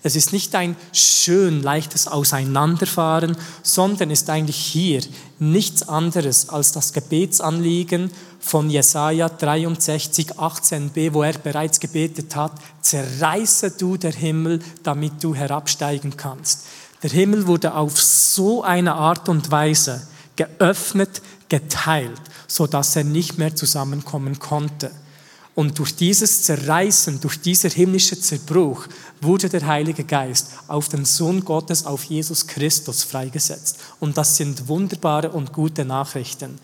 Es 0.07 0.15
ist 0.15 0.33
nicht 0.33 0.55
ein 0.55 0.77
schön 0.93 1.65
leichtes 1.65 2.07
Auseinanderfahren, 2.07 3.37
sondern 3.65 4.13
ist 4.13 4.31
eigentlich 4.31 4.57
hier 4.57 5.03
nichts 5.41 5.89
anderes 5.89 6.49
als 6.49 6.71
das 6.71 6.93
Gebetsanliegen 6.93 8.13
von 8.39 8.71
Jesaja 8.71 9.29
63, 9.29 10.35
18b, 10.35 11.13
wo 11.13 11.25
er 11.25 11.33
bereits 11.33 11.81
gebetet 11.81 12.37
hat: 12.37 12.53
Zerreiße 12.83 13.73
du 13.73 13.97
der 13.97 14.13
Himmel, 14.13 14.61
damit 14.85 15.25
du 15.25 15.35
herabsteigen 15.35 16.17
kannst. 16.17 16.67
Der 17.03 17.11
Himmel 17.11 17.49
wurde 17.49 17.75
auf 17.75 18.01
so 18.01 18.63
eine 18.63 18.95
Art 18.95 19.29
und 19.29 19.51
Weise 19.51 20.07
geöffnet, 20.37 21.21
geteilt, 21.49 22.23
so 22.47 22.69
dass 22.69 22.95
er 22.95 23.03
nicht 23.03 23.39
mehr 23.39 23.57
zusammenkommen 23.57 24.39
konnte. 24.39 24.93
Und 25.57 25.79
durch 25.79 25.97
dieses 25.97 26.43
Zerreißen, 26.43 27.19
durch 27.19 27.41
dieser 27.41 27.71
himmlische 27.71 28.21
Zerbruch 28.21 28.87
wurde 29.23 29.49
der 29.49 29.67
Heilige 29.67 30.05
Geist 30.05 30.51
auf 30.69 30.91
den 30.91 31.07
Sohn 31.07 31.47
Gottes, 31.47 31.87
auf 31.87 32.05
Jesus 32.05 32.47
Christus 32.47 33.05
freigesetzt. 33.05 33.79
Und 33.99 34.19
das 34.19 34.37
sind 34.37 34.69
wunderbare 34.69 35.31
und 35.31 35.55
gute 35.55 35.87
Nachrichten, 35.87 36.59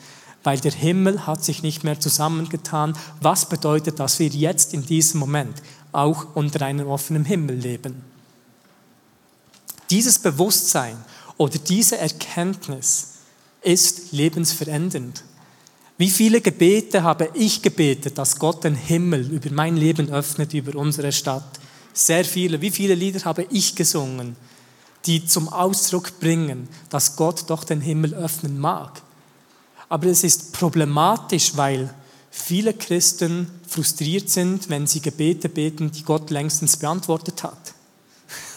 weil 0.44 0.60
der 0.60 0.72
Himmel 0.72 1.26
hat 1.26 1.42
sich 1.42 1.62
nicht 1.62 1.84
mehr 1.84 2.00
zusammengetan. 2.00 2.94
Was 3.22 3.48
bedeutet, 3.48 3.98
dass 3.98 4.18
wir 4.18 4.28
jetzt 4.28 4.74
in 4.74 4.84
diesem 4.84 5.20
Moment 5.20 5.62
auch 5.92 6.26
unter 6.34 6.60
einem 6.60 6.86
offenen 6.86 7.24
Himmel 7.24 7.56
leben? 7.56 8.04
Dieses 9.88 10.18
Bewusstsein 10.18 11.02
oder 11.38 11.56
diese 11.58 11.96
Erkenntnis 11.96 13.08
ist 13.62 14.12
lebensverändernd. 14.12 15.24
Wie 16.02 16.10
viele 16.10 16.40
Gebete 16.40 17.04
habe 17.04 17.30
ich 17.32 17.62
gebetet, 17.62 18.18
dass 18.18 18.36
Gott 18.36 18.64
den 18.64 18.74
Himmel 18.74 19.30
über 19.30 19.52
mein 19.52 19.76
Leben 19.76 20.10
öffnet, 20.10 20.52
über 20.52 20.76
unsere 20.76 21.12
Stadt? 21.12 21.60
Sehr 21.92 22.24
viele. 22.24 22.60
Wie 22.60 22.72
viele 22.72 22.96
Lieder 22.96 23.24
habe 23.24 23.46
ich 23.50 23.76
gesungen, 23.76 24.34
die 25.06 25.24
zum 25.24 25.48
Ausdruck 25.48 26.18
bringen, 26.18 26.68
dass 26.90 27.14
Gott 27.14 27.44
doch 27.46 27.62
den 27.62 27.80
Himmel 27.80 28.14
öffnen 28.14 28.58
mag? 28.58 29.00
Aber 29.88 30.08
es 30.08 30.24
ist 30.24 30.52
problematisch, 30.52 31.52
weil 31.54 31.94
viele 32.32 32.74
Christen 32.74 33.46
frustriert 33.68 34.28
sind, 34.28 34.70
wenn 34.70 34.88
sie 34.88 35.02
Gebete 35.02 35.48
beten, 35.48 35.92
die 35.92 36.02
Gott 36.02 36.30
längstens 36.30 36.78
beantwortet 36.78 37.44
hat. 37.44 37.74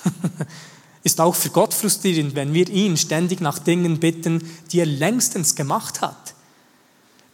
ist 1.04 1.22
auch 1.22 1.36
für 1.36 1.52
Gott 1.52 1.76
frustrierend, 1.76 2.34
wenn 2.34 2.56
wir 2.56 2.68
ihn 2.70 2.98
ständig 2.98 3.40
nach 3.40 3.60
Dingen 3.60 4.00
bitten, 4.00 4.50
die 4.72 4.80
er 4.80 4.88
längstens 4.88 5.54
gemacht 5.54 6.02
hat. 6.02 6.35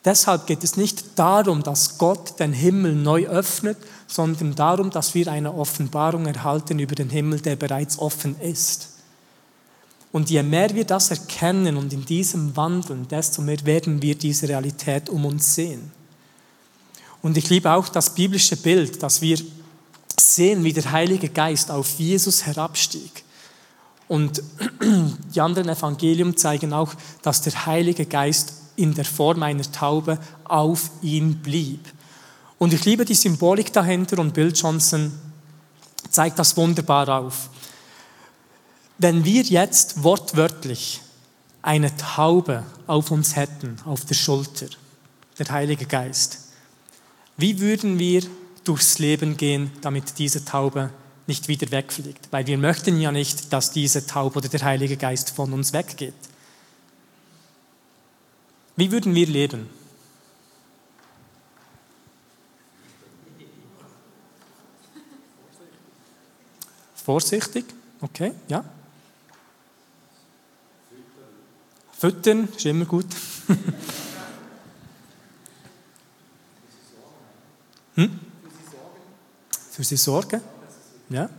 Deshalb 0.03 0.48
geht 0.48 0.63
es 0.63 0.77
nicht 0.77 1.20
darum, 1.20 1.62
dass 1.62 1.98
Gott 2.00 2.39
den 2.39 2.53
Himmel 2.53 2.96
neu 2.96 3.27
öffnet, 3.27 3.77
sondern 4.08 4.55
darum, 4.55 4.89
dass 4.89 5.13
wir 5.13 5.27
eine 5.27 5.53
Offenbarung 5.53 6.25
erhalten 6.25 6.79
über 6.79 6.96
den 6.96 7.10
Himmel, 7.10 7.39
der 7.39 7.55
bereits 7.55 8.00
offen 8.00 8.39
ist. 8.41 8.89
Und 10.12 10.29
je 10.29 10.43
mehr 10.43 10.74
wir 10.74 10.86
das 10.86 11.12
erkennen 11.12 11.77
und 11.77 11.93
in 11.93 12.03
diesem 12.03 12.55
wandeln, 12.58 13.08
desto 13.08 13.41
mehr 13.41 13.63
werden 13.65 14.01
wir 14.01 14.15
diese 14.15 14.50
Realität 14.50 15.10
um 15.10 15.25
uns 15.25 15.55
sehen. 15.55 15.91
Und 17.22 17.38
ich 17.38 17.50
liebe 17.50 17.72
auch 17.72 17.88
das 17.88 18.13
biblische 18.13 18.58
Bild, 18.58 19.01
dass 19.03 19.22
wir 19.22 19.39
sehen, 20.20 20.63
wie 20.63 20.74
der 20.74 20.91
Heilige 20.91 21.29
Geist 21.29 21.72
auf 21.72 22.00
Jesus 22.00 22.46
herabstieg. 22.46 23.24
Und 24.08 24.43
die 25.36 25.39
anderen 25.39 25.70
Evangelien 25.70 26.36
zeigen 26.36 26.74
auch, 26.74 26.93
dass 27.22 27.41
der 27.43 27.65
Heilige 27.65 28.05
Geist 28.05 28.53
in 28.75 28.94
der 28.94 29.06
Form 29.06 29.44
einer 29.44 29.70
Taube 29.72 30.20
auf 30.44 30.90
ihm 31.01 31.36
blieb. 31.36 31.80
Und 32.58 32.74
ich 32.74 32.86
liebe 32.86 33.06
die 33.06 33.16
Symbolik 33.16 33.74
dahinter 33.74 34.20
und 34.20 34.34
Bill 34.34 34.51
Johnson 34.54 35.12
zeigt 36.10 36.38
das 36.38 36.56
wunderbar 36.58 37.10
auf. 37.10 37.50
Wenn 38.98 39.25
wir 39.25 39.42
jetzt 39.42 40.04
wortwörtlich 40.04 41.01
eine 41.63 41.96
Taube 41.98 42.63
auf 42.88 43.12
uns 43.12 43.36
hätten, 43.36 43.78
auf 43.86 44.06
der 44.06 44.16
Schulter, 44.16 44.68
der 45.40 45.50
Heilige 45.50 45.86
Geist, 45.86 46.40
wie 47.38 47.60
würden 47.60 47.98
wir 47.98 48.22
durchs 48.63 49.00
Leben 49.00 49.38
gehen, 49.38 49.72
damit 49.82 50.20
diese 50.20 50.46
Taube 50.46 50.92
nicht 51.25 51.48
wieder 51.48 51.72
wegfliegt? 51.72 52.28
Weil 52.32 52.46
wir 52.46 52.58
möchten 52.58 53.01
ja 53.01 53.12
nicht, 53.12 53.51
dass 53.51 53.72
diese 53.72 54.06
Taube 54.06 54.38
oder 54.38 54.50
der 54.50 54.62
Heilige 54.62 54.98
Geist 54.98 55.32
von 55.32 55.51
uns 55.54 55.74
weggeht. 55.74 56.13
Wie 58.82 58.92
würden 58.92 59.14
wir 59.14 59.28
leben? 59.28 59.70
Vorsichtig, 66.96 67.66
okay, 68.02 68.34
ja. 68.48 68.66
Füttern 71.92 72.48
ist 72.48 72.66
immer 72.66 72.86
gut. 72.86 73.06
hm? 77.94 78.20
Für 79.70 79.84
sie 79.84 79.98
sorgen. 79.98 80.42
Ja. 81.10 81.30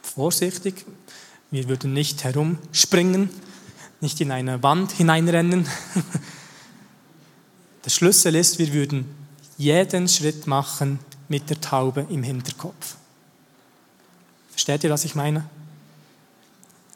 Vorsichtig. 0.00 0.86
Wir 1.50 1.68
würden 1.68 1.92
nicht 1.92 2.22
herumspringen, 2.22 3.30
nicht 4.00 4.20
in 4.20 4.30
eine 4.30 4.62
Wand 4.62 4.92
hineinrennen. 4.92 5.66
Der 7.84 7.90
Schlüssel 7.90 8.34
ist, 8.34 8.58
wir 8.58 8.72
würden 8.72 9.06
jeden 9.58 10.08
Schritt 10.08 10.46
machen 10.46 10.98
mit 11.28 11.50
der 11.50 11.60
Taube 11.60 12.06
im 12.10 12.22
Hinterkopf. 12.22 12.96
Versteht 14.50 14.84
ihr, 14.84 14.90
was 14.90 15.04
ich 15.04 15.14
meine? 15.14 15.48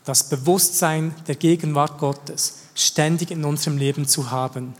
Das 0.04 0.28
Bewusstsein 0.28 1.14
der 1.26 1.34
Gegenwart 1.34 1.98
Gottes 1.98 2.58
ständig 2.74 3.30
in 3.30 3.44
unserem 3.44 3.78
Leben 3.78 4.06
zu 4.06 4.30
haben, 4.30 4.74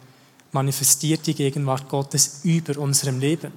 manifestiert 0.53 1.27
die 1.27 1.35
Gegenwart 1.35 1.89
Gottes 1.89 2.41
über 2.45 2.79
unserem 2.79 3.19
Leben. 3.19 3.53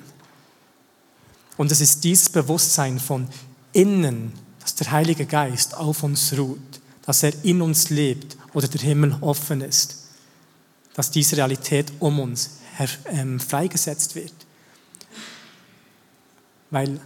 Und 1.58 1.72
es 1.72 1.82
ist 1.82 2.04
dieses 2.04 2.30
Bewusstsein 2.30 3.00
von 3.00 3.28
innen, 3.74 4.34
dass 4.62 4.76
der 4.76 4.92
Heilige 4.92 5.26
Geist 5.26 5.76
auf 5.76 6.04
uns 6.04 6.38
ruht, 6.38 6.80
dass 7.06 7.24
er 7.24 7.34
in 7.44 7.62
uns 7.62 7.90
lebt 7.90 8.38
oder 8.54 8.68
der 8.68 8.82
Himmel 8.82 9.18
offen 9.22 9.62
ist, 9.62 9.99
dass 10.94 11.12
diese 11.12 11.38
Realität 11.38 11.92
um 12.00 12.20
uns 12.20 12.60
ähm, 13.12 13.40
freigesetzt 13.40 14.16
wird. 14.16 14.34
Weil 16.72 17.00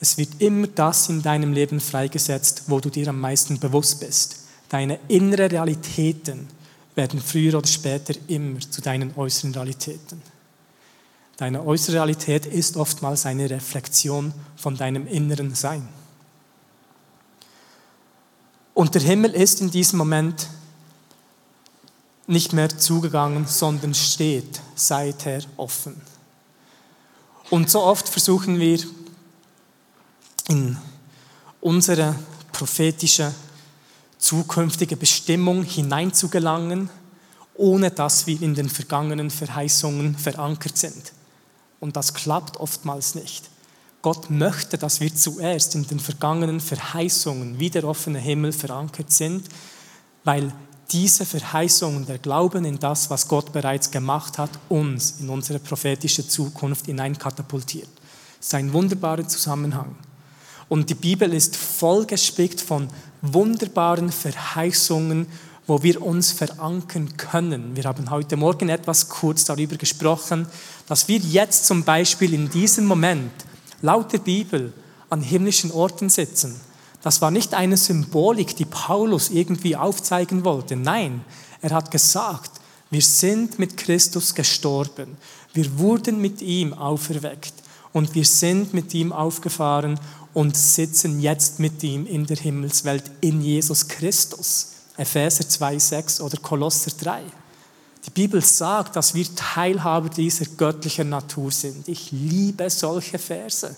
es 0.00 0.18
wird 0.18 0.40
immer 0.40 0.66
das 0.66 1.08
in 1.08 1.22
deinem 1.22 1.52
Leben 1.52 1.80
freigesetzt, 1.80 2.64
wo 2.66 2.80
du 2.80 2.90
dir 2.90 3.08
am 3.08 3.20
meisten 3.20 3.58
bewusst 3.58 4.00
bist. 4.00 4.40
Deine 4.68 4.98
inneren 5.08 5.50
Realitäten 5.50 6.48
werden 6.94 7.20
früher 7.20 7.58
oder 7.58 7.66
später 7.66 8.14
immer 8.26 8.60
zu 8.60 8.80
deinen 8.80 9.16
äußeren 9.16 9.52
Realitäten. 9.54 10.20
Deine 11.36 11.64
äußere 11.64 11.96
Realität 11.96 12.46
ist 12.46 12.76
oftmals 12.76 13.26
eine 13.26 13.48
Reflexion 13.50 14.32
von 14.56 14.76
deinem 14.76 15.06
inneren 15.06 15.54
Sein. 15.54 15.86
Und 18.72 18.94
der 18.94 19.02
Himmel 19.02 19.32
ist 19.32 19.60
in 19.60 19.70
diesem 19.70 19.98
Moment 19.98 20.48
nicht 22.26 22.52
mehr 22.52 22.76
zugegangen, 22.76 23.46
sondern 23.46 23.94
steht 23.94 24.60
seither 24.74 25.42
offen. 25.56 26.00
Und 27.50 27.70
so 27.70 27.82
oft 27.82 28.08
versuchen 28.08 28.58
wir 28.58 28.80
in 30.48 30.76
unsere 31.60 32.16
prophetische 32.52 33.32
zukünftige 34.18 34.96
Bestimmung 34.96 35.62
hineinzugelangen, 35.62 36.90
ohne 37.54 37.90
dass 37.90 38.26
wir 38.26 38.40
in 38.42 38.54
den 38.54 38.68
vergangenen 38.68 39.30
Verheißungen 39.30 40.16
verankert 40.16 40.76
sind. 40.76 41.12
Und 41.78 41.96
das 41.96 42.14
klappt 42.14 42.56
oftmals 42.58 43.14
nicht. 43.14 43.48
Gott 44.02 44.30
möchte, 44.30 44.78
dass 44.78 45.00
wir 45.00 45.14
zuerst 45.14 45.74
in 45.74 45.86
den 45.86 46.00
vergangenen 46.00 46.60
Verheißungen 46.60 47.58
wie 47.58 47.70
der 47.70 47.84
offene 47.84 48.18
Himmel 48.18 48.52
verankert 48.52 49.12
sind, 49.12 49.48
weil 50.24 50.52
diese 50.90 51.26
Verheißungen, 51.26 52.06
der 52.06 52.18
Glauben 52.18 52.64
in 52.64 52.78
das, 52.78 53.10
was 53.10 53.28
Gott 53.28 53.52
bereits 53.52 53.90
gemacht 53.90 54.38
hat, 54.38 54.50
uns 54.68 55.16
in 55.20 55.28
unsere 55.28 55.58
prophetische 55.58 56.26
Zukunft 56.26 56.86
hineinkatapultiert. 56.86 57.88
Das 58.38 58.48
ist 58.48 58.54
ein 58.54 58.72
wunderbarer 58.72 59.26
Zusammenhang. 59.26 59.96
Und 60.68 60.90
die 60.90 60.94
Bibel 60.94 61.32
ist 61.32 61.56
vollgespickt 61.56 62.60
von 62.60 62.88
wunderbaren 63.22 64.10
Verheißungen, 64.10 65.26
wo 65.66 65.82
wir 65.82 66.00
uns 66.02 66.32
verankern 66.32 67.16
können. 67.16 67.74
Wir 67.74 67.84
haben 67.84 68.10
heute 68.10 68.36
Morgen 68.36 68.68
etwas 68.68 69.08
kurz 69.08 69.44
darüber 69.44 69.76
gesprochen, 69.76 70.46
dass 70.86 71.08
wir 71.08 71.18
jetzt 71.18 71.66
zum 71.66 71.82
Beispiel 71.82 72.34
in 72.34 72.48
diesem 72.50 72.86
Moment 72.86 73.32
laut 73.82 74.12
der 74.12 74.18
Bibel 74.18 74.72
an 75.10 75.22
himmlischen 75.22 75.72
Orten 75.72 76.08
sitzen. 76.08 76.60
Das 77.06 77.22
war 77.22 77.30
nicht 77.30 77.54
eine 77.54 77.76
Symbolik, 77.76 78.56
die 78.56 78.64
Paulus 78.64 79.30
irgendwie 79.30 79.76
aufzeigen 79.76 80.44
wollte. 80.44 80.74
Nein, 80.74 81.24
er 81.62 81.70
hat 81.70 81.92
gesagt, 81.92 82.50
wir 82.90 83.00
sind 83.00 83.60
mit 83.60 83.76
Christus 83.76 84.34
gestorben. 84.34 85.16
Wir 85.54 85.78
wurden 85.78 86.20
mit 86.20 86.42
ihm 86.42 86.74
auferweckt 86.74 87.52
und 87.92 88.16
wir 88.16 88.24
sind 88.24 88.74
mit 88.74 88.92
ihm 88.92 89.12
aufgefahren 89.12 90.00
und 90.34 90.56
sitzen 90.56 91.20
jetzt 91.20 91.60
mit 91.60 91.80
ihm 91.84 92.08
in 92.08 92.26
der 92.26 92.38
Himmelswelt 92.38 93.04
in 93.20 93.40
Jesus 93.40 93.86
Christus. 93.86 94.72
Epheser 94.96 95.44
2,6 95.44 96.20
oder 96.20 96.38
Kolosser 96.38 96.90
3. 96.90 97.22
Die 98.04 98.10
Bibel 98.10 98.42
sagt, 98.42 98.96
dass 98.96 99.14
wir 99.14 99.32
Teilhaber 99.32 100.08
dieser 100.08 100.46
göttlichen 100.56 101.10
Natur 101.10 101.52
sind. 101.52 101.86
Ich 101.86 102.10
liebe 102.10 102.68
solche 102.68 103.20
Verse. 103.20 103.76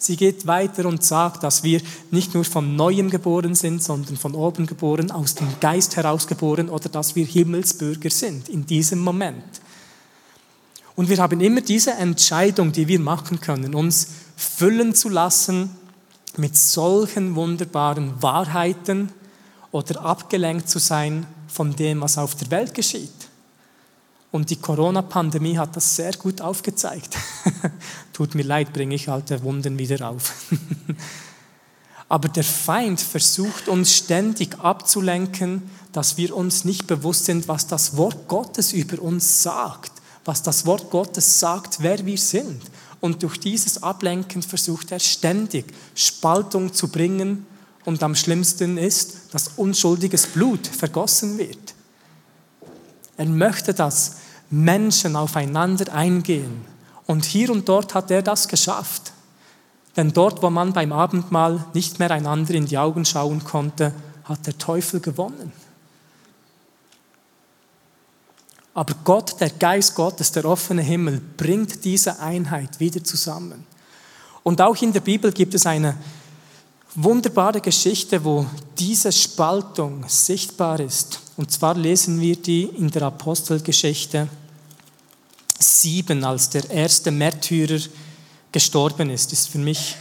Sie 0.00 0.16
geht 0.16 0.46
weiter 0.46 0.86
und 0.86 1.02
sagt, 1.02 1.42
dass 1.42 1.64
wir 1.64 1.80
nicht 2.12 2.32
nur 2.32 2.44
von 2.44 2.76
neuem 2.76 3.10
geboren 3.10 3.56
sind, 3.56 3.82
sondern 3.82 4.16
von 4.16 4.34
oben 4.34 4.66
geboren, 4.66 5.10
aus 5.10 5.34
dem 5.34 5.48
Geist 5.60 5.96
heraus 5.96 6.28
geboren 6.28 6.68
oder 6.68 6.88
dass 6.88 7.16
wir 7.16 7.26
Himmelsbürger 7.26 8.10
sind 8.10 8.48
in 8.48 8.64
diesem 8.64 9.00
Moment. 9.00 9.60
Und 10.94 11.08
wir 11.08 11.18
haben 11.18 11.40
immer 11.40 11.60
diese 11.60 11.92
Entscheidung, 11.92 12.70
die 12.72 12.86
wir 12.86 13.00
machen 13.00 13.40
können, 13.40 13.74
uns 13.74 14.08
füllen 14.36 14.94
zu 14.94 15.08
lassen 15.08 15.70
mit 16.36 16.56
solchen 16.56 17.34
wunderbaren 17.34 18.22
Wahrheiten 18.22 19.10
oder 19.72 20.00
abgelenkt 20.04 20.68
zu 20.68 20.78
sein 20.78 21.26
von 21.48 21.74
dem, 21.74 22.00
was 22.00 22.18
auf 22.18 22.36
der 22.36 22.50
Welt 22.52 22.72
geschieht. 22.74 23.10
Und 24.30 24.50
die 24.50 24.56
Corona-Pandemie 24.56 25.56
hat 25.56 25.74
das 25.74 25.96
sehr 25.96 26.12
gut 26.12 26.40
aufgezeigt. 26.40 27.16
Tut 28.12 28.34
mir 28.34 28.44
leid, 28.44 28.72
bringe 28.72 28.94
ich 28.94 29.08
alte 29.08 29.42
Wunden 29.42 29.78
wieder 29.78 30.08
auf. 30.08 30.34
Aber 32.10 32.28
der 32.28 32.44
Feind 32.44 33.00
versucht 33.00 33.68
uns 33.68 33.94
ständig 33.94 34.58
abzulenken, 34.60 35.62
dass 35.92 36.16
wir 36.16 36.34
uns 36.34 36.64
nicht 36.64 36.86
bewusst 36.86 37.26
sind, 37.26 37.48
was 37.48 37.66
das 37.66 37.96
Wort 37.96 38.28
Gottes 38.28 38.72
über 38.72 39.00
uns 39.02 39.42
sagt, 39.42 39.92
was 40.24 40.42
das 40.42 40.64
Wort 40.66 40.90
Gottes 40.90 41.38
sagt, 41.38 41.78
wer 41.80 42.04
wir 42.04 42.18
sind. 42.18 42.62
Und 43.00 43.22
durch 43.22 43.38
dieses 43.38 43.82
Ablenken 43.82 44.42
versucht 44.42 44.90
er 44.92 45.00
ständig 45.00 45.66
Spaltung 45.94 46.72
zu 46.72 46.88
bringen. 46.88 47.46
Und 47.84 48.02
am 48.02 48.14
schlimmsten 48.14 48.76
ist, 48.76 49.16
dass 49.32 49.52
unschuldiges 49.56 50.26
Blut 50.26 50.66
vergossen 50.66 51.38
wird. 51.38 51.74
Er 53.18 53.26
möchte, 53.26 53.74
dass 53.74 54.16
Menschen 54.48 55.16
aufeinander 55.16 55.92
eingehen. 55.92 56.64
Und 57.06 57.24
hier 57.24 57.50
und 57.50 57.68
dort 57.68 57.94
hat 57.94 58.10
er 58.10 58.22
das 58.22 58.48
geschafft. 58.48 59.12
Denn 59.96 60.12
dort, 60.12 60.42
wo 60.42 60.48
man 60.48 60.72
beim 60.72 60.92
Abendmahl 60.92 61.64
nicht 61.74 61.98
mehr 61.98 62.12
einander 62.12 62.54
in 62.54 62.66
die 62.66 62.78
Augen 62.78 63.04
schauen 63.04 63.42
konnte, 63.44 63.92
hat 64.24 64.46
der 64.46 64.56
Teufel 64.56 65.00
gewonnen. 65.00 65.52
Aber 68.74 68.94
Gott, 69.02 69.40
der 69.40 69.50
Geist 69.50 69.96
Gottes, 69.96 70.30
der 70.30 70.44
offene 70.44 70.82
Himmel, 70.82 71.20
bringt 71.36 71.84
diese 71.84 72.20
Einheit 72.20 72.78
wieder 72.78 73.02
zusammen. 73.02 73.66
Und 74.44 74.60
auch 74.60 74.80
in 74.80 74.92
der 74.92 75.00
Bibel 75.00 75.32
gibt 75.32 75.54
es 75.54 75.66
eine 75.66 75.96
wunderbare 76.94 77.60
Geschichte, 77.60 78.22
wo 78.24 78.46
diese 78.78 79.12
Spaltung 79.12 80.04
sichtbar 80.06 80.80
ist. 80.80 81.20
Und 81.36 81.50
zwar 81.50 81.76
lesen 81.76 82.20
wir 82.20 82.36
die 82.36 82.64
in 82.64 82.90
der 82.90 83.02
Apostelgeschichte 83.02 84.28
7, 85.58 86.24
als 86.24 86.50
der 86.50 86.70
erste 86.70 87.10
Märtyrer 87.10 87.80
gestorben 88.52 89.10
ist. 89.10 89.32
Ist 89.32 89.48
für 89.48 89.58
mich 89.58 89.96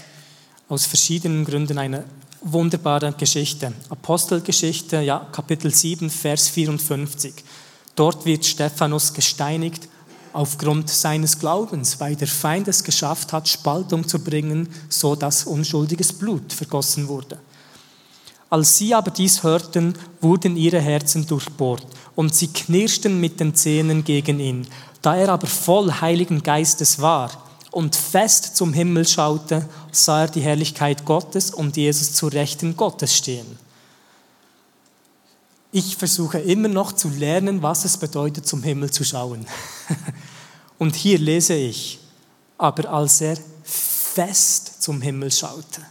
aus 0.70 0.86
verschiedenen 0.86 1.46
Gründen 1.46 1.78
eine 1.78 2.06
wunderbare 2.42 3.13
Geschichte. 3.13 3.74
Apostelgeschichte, 3.90 5.02
ja, 5.02 5.28
Kapitel 5.32 5.74
7, 5.74 6.10
Vers 6.10 6.50
54. 6.50 7.34
Dort 7.96 8.26
wird 8.26 8.46
Stephanus 8.46 9.13
gesteinigt 9.13 9.90
aufgrund 10.34 10.90
seines 10.90 11.40
Glaubens, 11.40 12.00
weil 12.00 12.16
der 12.16 12.28
Feind 12.28 12.68
es 12.68 12.84
geschafft 12.84 13.34
hat, 13.34 13.48
Spaltung 13.48 14.08
zu 14.08 14.20
bringen, 14.20 14.70
so 14.88 15.16
dass 15.16 15.46
unschuldiges 15.46 16.13
Blut 16.13 16.54
vergossen 16.54 17.08
wurde. 17.08 17.40
Als 18.50 18.78
sie 18.78 18.94
aber 18.94 19.12
dies 19.12 19.44
hörten, 19.44 19.96
wurden 20.22 20.56
ihre 20.56 20.80
Herzen 20.80 21.28
durchbohrt 21.28 21.86
und 22.16 22.34
sie 22.34 22.48
knirschten 22.48 23.20
mit 23.20 23.40
den 23.40 23.56
Zähnen 23.56 24.04
gegen 24.04 24.40
ihn. 24.40 24.68
Da 25.02 25.16
er 25.16 25.30
aber 25.30 25.48
voll 25.48 25.92
Heiligen 25.92 26.42
Geistes 26.42 27.00
war 27.00 27.30
und 27.72 27.96
fest 27.96 28.56
zum 28.56 28.74
Himmel 28.74 29.08
schaute, 29.08 29.68
sah 29.92 30.22
er 30.22 30.28
die 30.28 30.42
Herrlichkeit 30.42 31.06
Gottes 31.06 31.52
und 31.52 31.78
Jesus 31.78 32.14
zu 32.14 32.28
Rechten 32.28 32.78
Gottes 32.78 33.16
stehen 33.16 33.58
ich 35.72 35.96
versuche 35.96 36.40
immer 36.40 36.70
noch 36.70 36.92
zu 36.94 37.10
lernen, 37.10 37.62
was 37.62 37.86
es 37.86 37.98
bedeutet, 37.98 38.48
zum 38.48 38.64
Himmel 38.64 38.92
zu 38.92 39.04
schauen. 39.04 39.46
Und 40.80 40.96
hier 40.96 41.20
lese 41.20 41.56
ich, 41.56 42.00
aber 42.58 42.90
als 42.90 43.22
er 43.22 43.38
fest 43.64 44.82
zum 44.82 45.02
Himmel 45.02 45.32
schaute. 45.32 45.82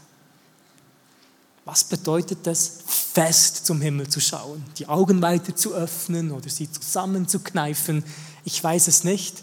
Was 1.67 1.83
bedeutet 1.83 2.47
es, 2.47 2.79
fest 2.87 3.67
zum 3.67 3.81
Himmel 3.81 4.09
zu 4.09 4.21
schauen? 4.21 4.65
Die 4.79 4.87
Augen 4.87 5.21
weiter 5.21 5.55
zu 5.57 5.75
öffnen 5.75 6.31
oder 6.31 6.49
sie 6.49 6.71
zusammenzukneifen? 6.71 8.05
Ich 8.45 8.63
weiß 8.63 8.87
es 8.87 9.03
nicht. 9.03 9.43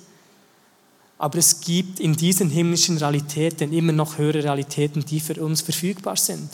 Aber 1.18 1.38
es 1.38 1.60
gibt 1.60 2.00
in 2.00 2.16
diesen 2.16 2.50
himmlischen 2.50 2.98
Realitäten 2.98 3.74
immer 3.74 3.92
noch 3.92 4.18
höhere 4.18 4.42
Realitäten, 4.42 5.04
die 5.04 5.20
für 5.20 5.44
uns 5.44 5.62
verfügbar 5.62 6.16
sind. 6.16 6.50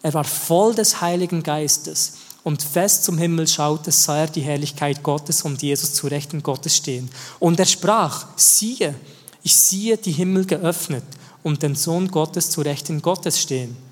Er 0.00 0.14
war 0.14 0.24
voll 0.24 0.74
des 0.74 1.02
Heiligen 1.02 1.42
Geistes 1.42 2.14
und 2.42 2.62
fest 2.62 3.04
zum 3.04 3.18
Himmel 3.18 3.48
schaute, 3.48 3.92
sah 3.92 4.20
er 4.20 4.28
die 4.28 4.40
Herrlichkeit 4.40 5.02
Gottes 5.02 5.42
und 5.42 5.60
Jesus 5.60 5.92
zu 5.92 6.06
Rechten 6.06 6.42
Gottes 6.42 6.74
stehen. 6.74 7.10
Und 7.38 7.60
er 7.60 7.66
sprach, 7.66 8.28
siehe, 8.34 8.94
ich 9.42 9.54
sehe 9.54 9.98
die 9.98 10.12
Himmel 10.12 10.46
geöffnet 10.46 11.04
und 11.42 11.62
den 11.62 11.74
Sohn 11.74 12.10
Gottes 12.10 12.48
zu 12.48 12.62
Rechten 12.62 13.02
Gottes 13.02 13.38
stehen. 13.38 13.89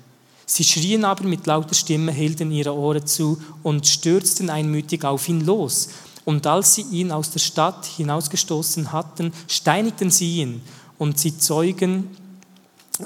Sie 0.51 0.63
schrien 0.63 1.05
aber 1.05 1.25
mit 1.25 1.45
lauter 1.45 1.75
Stimme, 1.75 2.11
hielten 2.11 2.51
ihre 2.51 2.73
Ohren 2.73 3.05
zu 3.05 3.39
und 3.61 3.85
stürzten 3.85 4.49
einmütig 4.49 5.05
auf 5.05 5.29
ihn 5.29 5.41
los. 5.41 5.89
Und 6.25 6.47
als 6.47 6.73
sie 6.73 6.81
ihn 6.81 7.11
aus 7.11 7.29
der 7.29 7.37
Stadt 7.37 7.85
hinausgestoßen 7.85 8.91
hatten, 8.91 9.31
steinigten 9.47 10.09
sie 10.09 10.37
ihn 10.37 10.61
und 10.97 11.19
sie 11.19 11.37
Zeugen 11.37 12.09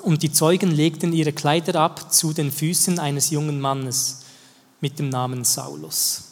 und 0.04 0.24
die 0.24 0.32
Zeugen 0.32 0.72
legten 0.72 1.12
ihre 1.12 1.34
Kleider 1.34 1.82
ab 1.82 2.14
zu 2.14 2.32
den 2.32 2.50
Füßen 2.50 2.98
eines 2.98 3.30
jungen 3.30 3.60
Mannes 3.60 4.22
mit 4.80 4.98
dem 4.98 5.10
Namen 5.10 5.44
Saulus. 5.44 6.24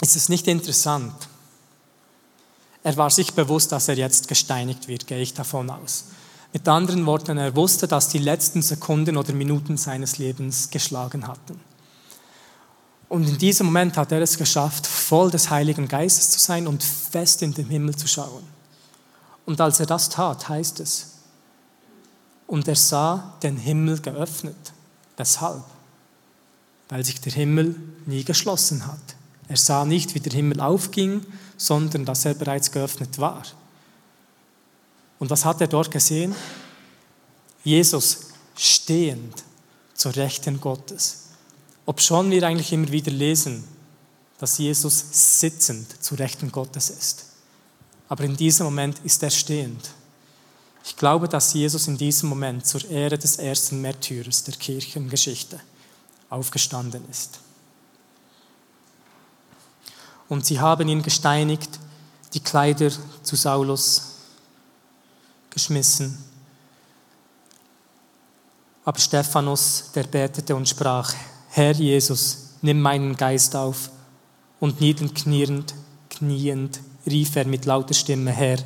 Ist 0.00 0.14
es 0.14 0.28
nicht 0.28 0.46
interessant? 0.46 1.27
Er 2.88 2.96
war 2.96 3.10
sich 3.10 3.34
bewusst, 3.34 3.70
dass 3.70 3.88
er 3.88 3.98
jetzt 3.98 4.28
gesteinigt 4.28 4.88
wird, 4.88 5.06
gehe 5.06 5.20
ich 5.20 5.34
davon 5.34 5.68
aus. 5.68 6.04
Mit 6.54 6.66
anderen 6.66 7.04
Worten, 7.04 7.36
er 7.36 7.54
wusste, 7.54 7.86
dass 7.86 8.08
die 8.08 8.16
letzten 8.16 8.62
Sekunden 8.62 9.18
oder 9.18 9.34
Minuten 9.34 9.76
seines 9.76 10.16
Lebens 10.16 10.70
geschlagen 10.70 11.28
hatten. 11.28 11.60
Und 13.10 13.28
in 13.28 13.36
diesem 13.36 13.66
Moment 13.66 13.98
hat 13.98 14.10
er 14.10 14.22
es 14.22 14.38
geschafft, 14.38 14.86
voll 14.86 15.30
des 15.30 15.50
Heiligen 15.50 15.86
Geistes 15.86 16.30
zu 16.30 16.38
sein 16.38 16.66
und 16.66 16.82
fest 16.82 17.42
in 17.42 17.52
den 17.52 17.66
Himmel 17.66 17.94
zu 17.94 18.08
schauen. 18.08 18.44
Und 19.44 19.60
als 19.60 19.80
er 19.80 19.86
das 19.86 20.08
tat, 20.08 20.48
heißt 20.48 20.80
es, 20.80 21.08
und 22.46 22.68
er 22.68 22.76
sah 22.76 23.34
den 23.42 23.58
Himmel 23.58 24.00
geöffnet. 24.00 24.72
Weshalb? 25.18 25.64
Weil 26.88 27.04
sich 27.04 27.20
der 27.20 27.34
Himmel 27.34 27.76
nie 28.06 28.24
geschlossen 28.24 28.86
hat. 28.86 28.96
Er 29.46 29.58
sah 29.58 29.84
nicht, 29.84 30.14
wie 30.14 30.20
der 30.20 30.32
Himmel 30.32 30.62
aufging, 30.62 31.26
sondern 31.58 32.06
dass 32.06 32.24
er 32.24 32.34
bereits 32.34 32.70
geöffnet 32.70 33.18
war. 33.18 33.42
Und 35.18 35.28
was 35.28 35.44
hat 35.44 35.60
er 35.60 35.66
dort 35.66 35.90
gesehen? 35.90 36.34
Jesus 37.64 38.28
stehend 38.56 39.44
zur 39.92 40.14
Rechten 40.16 40.60
Gottes. 40.60 41.24
Ob 41.84 42.00
schon 42.00 42.30
wir 42.30 42.44
eigentlich 42.44 42.72
immer 42.72 42.90
wieder 42.90 43.10
lesen, 43.10 43.64
dass 44.38 44.58
Jesus 44.58 45.04
sitzend 45.40 46.02
zur 46.02 46.18
Rechten 46.18 46.52
Gottes 46.52 46.90
ist. 46.90 47.26
Aber 48.08 48.24
in 48.24 48.36
diesem 48.36 48.64
Moment 48.64 49.00
ist 49.00 49.22
er 49.22 49.30
stehend. 49.30 49.90
Ich 50.84 50.96
glaube, 50.96 51.28
dass 51.28 51.52
Jesus 51.52 51.88
in 51.88 51.98
diesem 51.98 52.28
Moment 52.28 52.64
zur 52.64 52.88
Ehre 52.88 53.18
des 53.18 53.36
ersten 53.36 53.82
Märtyrers 53.82 54.44
der 54.44 54.54
Kirchengeschichte 54.54 55.60
aufgestanden 56.30 57.02
ist 57.10 57.40
und 60.28 60.44
sie 60.44 60.60
haben 60.60 60.88
ihn 60.88 61.02
gesteinigt, 61.02 61.78
die 62.34 62.40
Kleider 62.40 62.90
zu 63.22 63.36
Saulus 63.36 64.14
geschmissen. 65.50 66.18
Aber 68.84 68.98
Stephanus, 68.98 69.90
der 69.94 70.04
betete 70.04 70.54
und 70.54 70.68
sprach, 70.68 71.14
Herr 71.50 71.72
Jesus, 71.72 72.54
nimm 72.62 72.80
meinen 72.80 73.16
Geist 73.16 73.54
auf. 73.56 73.90
Und 74.60 74.80
niederknierend, 74.80 75.74
kniend, 76.10 76.80
rief 77.06 77.36
er 77.36 77.46
mit 77.46 77.64
lauter 77.64 77.94
Stimme, 77.94 78.32
Herr, 78.32 78.58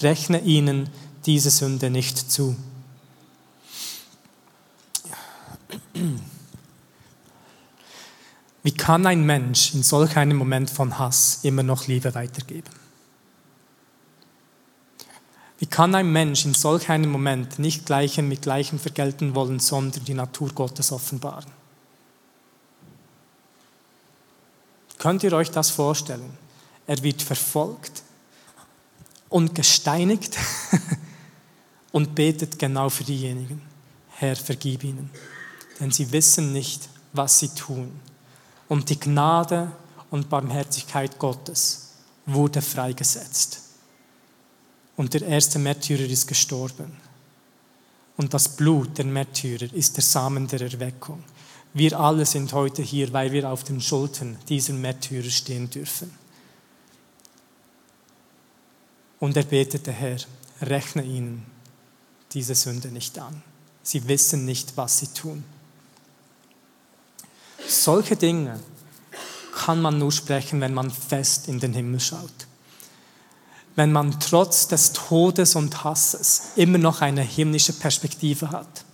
rechne 0.00 0.40
ihnen 0.40 0.88
diese 1.26 1.50
Sünde 1.50 1.90
nicht 1.90 2.30
zu. 2.30 2.56
Wie 8.62 8.72
kann 8.72 9.06
ein 9.06 9.24
Mensch 9.26 9.74
in 9.74 9.82
solch 9.82 10.16
einem 10.16 10.36
Moment 10.36 10.70
von 10.70 10.98
Hass 10.98 11.40
immer 11.42 11.64
noch 11.64 11.88
Liebe 11.88 12.14
weitergeben? 12.14 12.70
Wie 15.58 15.66
kann 15.66 15.94
ein 15.94 16.10
Mensch 16.10 16.44
in 16.44 16.54
solch 16.54 16.88
einem 16.88 17.10
Moment 17.10 17.58
nicht 17.58 17.86
Gleichen 17.86 18.28
mit 18.28 18.42
Gleichen 18.42 18.78
vergelten 18.78 19.34
wollen, 19.34 19.58
sondern 19.58 20.04
die 20.04 20.14
Natur 20.14 20.50
Gottes 20.50 20.92
offenbaren? 20.92 21.50
Könnt 24.98 25.24
ihr 25.24 25.32
euch 25.32 25.50
das 25.50 25.70
vorstellen? 25.70 26.38
Er 26.86 27.02
wird 27.02 27.22
verfolgt 27.22 28.02
und 29.28 29.54
gesteinigt 29.54 30.36
und 31.92 32.14
betet 32.14 32.58
genau 32.60 32.88
für 32.88 33.04
diejenigen. 33.04 33.62
Herr, 34.10 34.36
vergib 34.36 34.84
ihnen, 34.84 35.10
denn 35.80 35.90
sie 35.90 36.12
wissen 36.12 36.52
nicht, 36.52 36.88
was 37.12 37.40
sie 37.40 37.48
tun 37.48 38.00
und 38.72 38.88
die 38.88 38.98
Gnade 38.98 39.70
und 40.10 40.30
Barmherzigkeit 40.30 41.18
Gottes 41.18 41.90
wurde 42.24 42.62
freigesetzt. 42.62 43.60
Und 44.96 45.12
der 45.12 45.20
erste 45.20 45.58
Märtyrer 45.58 46.06
ist 46.08 46.26
gestorben. 46.26 46.96
Und 48.16 48.32
das 48.32 48.48
Blut 48.56 48.96
der 48.96 49.04
Märtyrer 49.04 49.70
ist 49.74 49.98
der 49.98 50.02
Samen 50.02 50.46
der 50.48 50.62
Erweckung. 50.62 51.22
Wir 51.74 52.00
alle 52.00 52.24
sind 52.24 52.54
heute 52.54 52.80
hier, 52.80 53.12
weil 53.12 53.30
wir 53.32 53.50
auf 53.50 53.62
den 53.62 53.78
Schultern 53.78 54.38
dieser 54.48 54.72
Märtyrer 54.72 55.28
stehen 55.28 55.68
dürfen. 55.68 56.10
Und 59.20 59.36
er 59.36 59.44
betete, 59.44 59.92
Herr, 59.92 60.16
rechne 60.62 61.02
ihnen 61.02 61.44
diese 62.32 62.54
Sünde 62.54 62.88
nicht 62.88 63.18
an. 63.18 63.42
Sie 63.82 64.08
wissen 64.08 64.46
nicht, 64.46 64.78
was 64.78 64.98
sie 64.98 65.08
tun. 65.08 65.44
Solche 67.68 68.16
Dinge 68.16 68.60
kann 69.54 69.80
man 69.80 69.98
nur 69.98 70.12
sprechen, 70.12 70.60
wenn 70.60 70.74
man 70.74 70.90
fest 70.90 71.48
in 71.48 71.60
den 71.60 71.72
Himmel 71.72 72.00
schaut. 72.00 72.46
Wenn 73.74 73.92
man 73.92 74.18
trotz 74.20 74.68
des 74.68 74.92
Todes 74.92 75.54
und 75.54 75.84
Hasses 75.84 76.52
immer 76.56 76.78
noch 76.78 77.00
eine 77.00 77.22
himmlische 77.22 77.72
Perspektive 77.72 78.50
hat. 78.50 78.84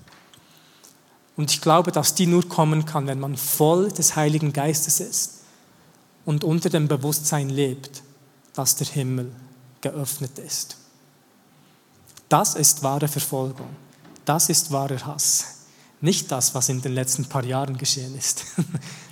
Und 1.37 1.51
ich 1.53 1.61
glaube, 1.61 1.93
dass 1.93 2.15
die 2.15 2.27
nur 2.27 2.49
kommen 2.49 2.85
kann, 2.85 3.07
wenn 3.07 3.21
man 3.21 3.37
voll 3.37 3.91
des 3.91 4.17
Heiligen 4.17 4.53
Geistes 4.53 5.01
ist 5.01 5.39
und 6.25 6.45
unter 6.45 6.69
dem 6.69 6.89
Bewusstsein 6.89 7.49
lebt, 7.49 8.03
dass 8.55 8.77
der 8.77 8.89
Himmel 8.89 9.33
geöffnet 9.81 10.39
ist. 10.39 10.77
Das 12.29 12.55
ist 12.55 12.83
wahre 12.83 13.09
Verfolgung. 13.09 13.69
Das 14.25 14.49
ist 14.49 14.71
wahrer 14.71 15.07
Hass. 15.07 15.58
Nicht 16.01 16.31
das, 16.31 16.55
was 16.55 16.69
in 16.69 16.81
den 16.81 16.95
letzten 16.95 17.25
paar 17.27 17.45
Jahren 17.45 17.77
geschehen 17.77 18.17
ist. 18.17 18.45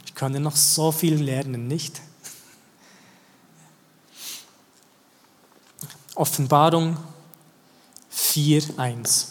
Ich 0.04 0.18
kann 0.18 0.32
noch 0.42 0.56
so 0.56 0.92
viel 0.92 1.22
lernen, 1.22 1.68
nicht? 1.68 2.00
Offenbarung 6.14 6.96
4.1. 8.10 9.26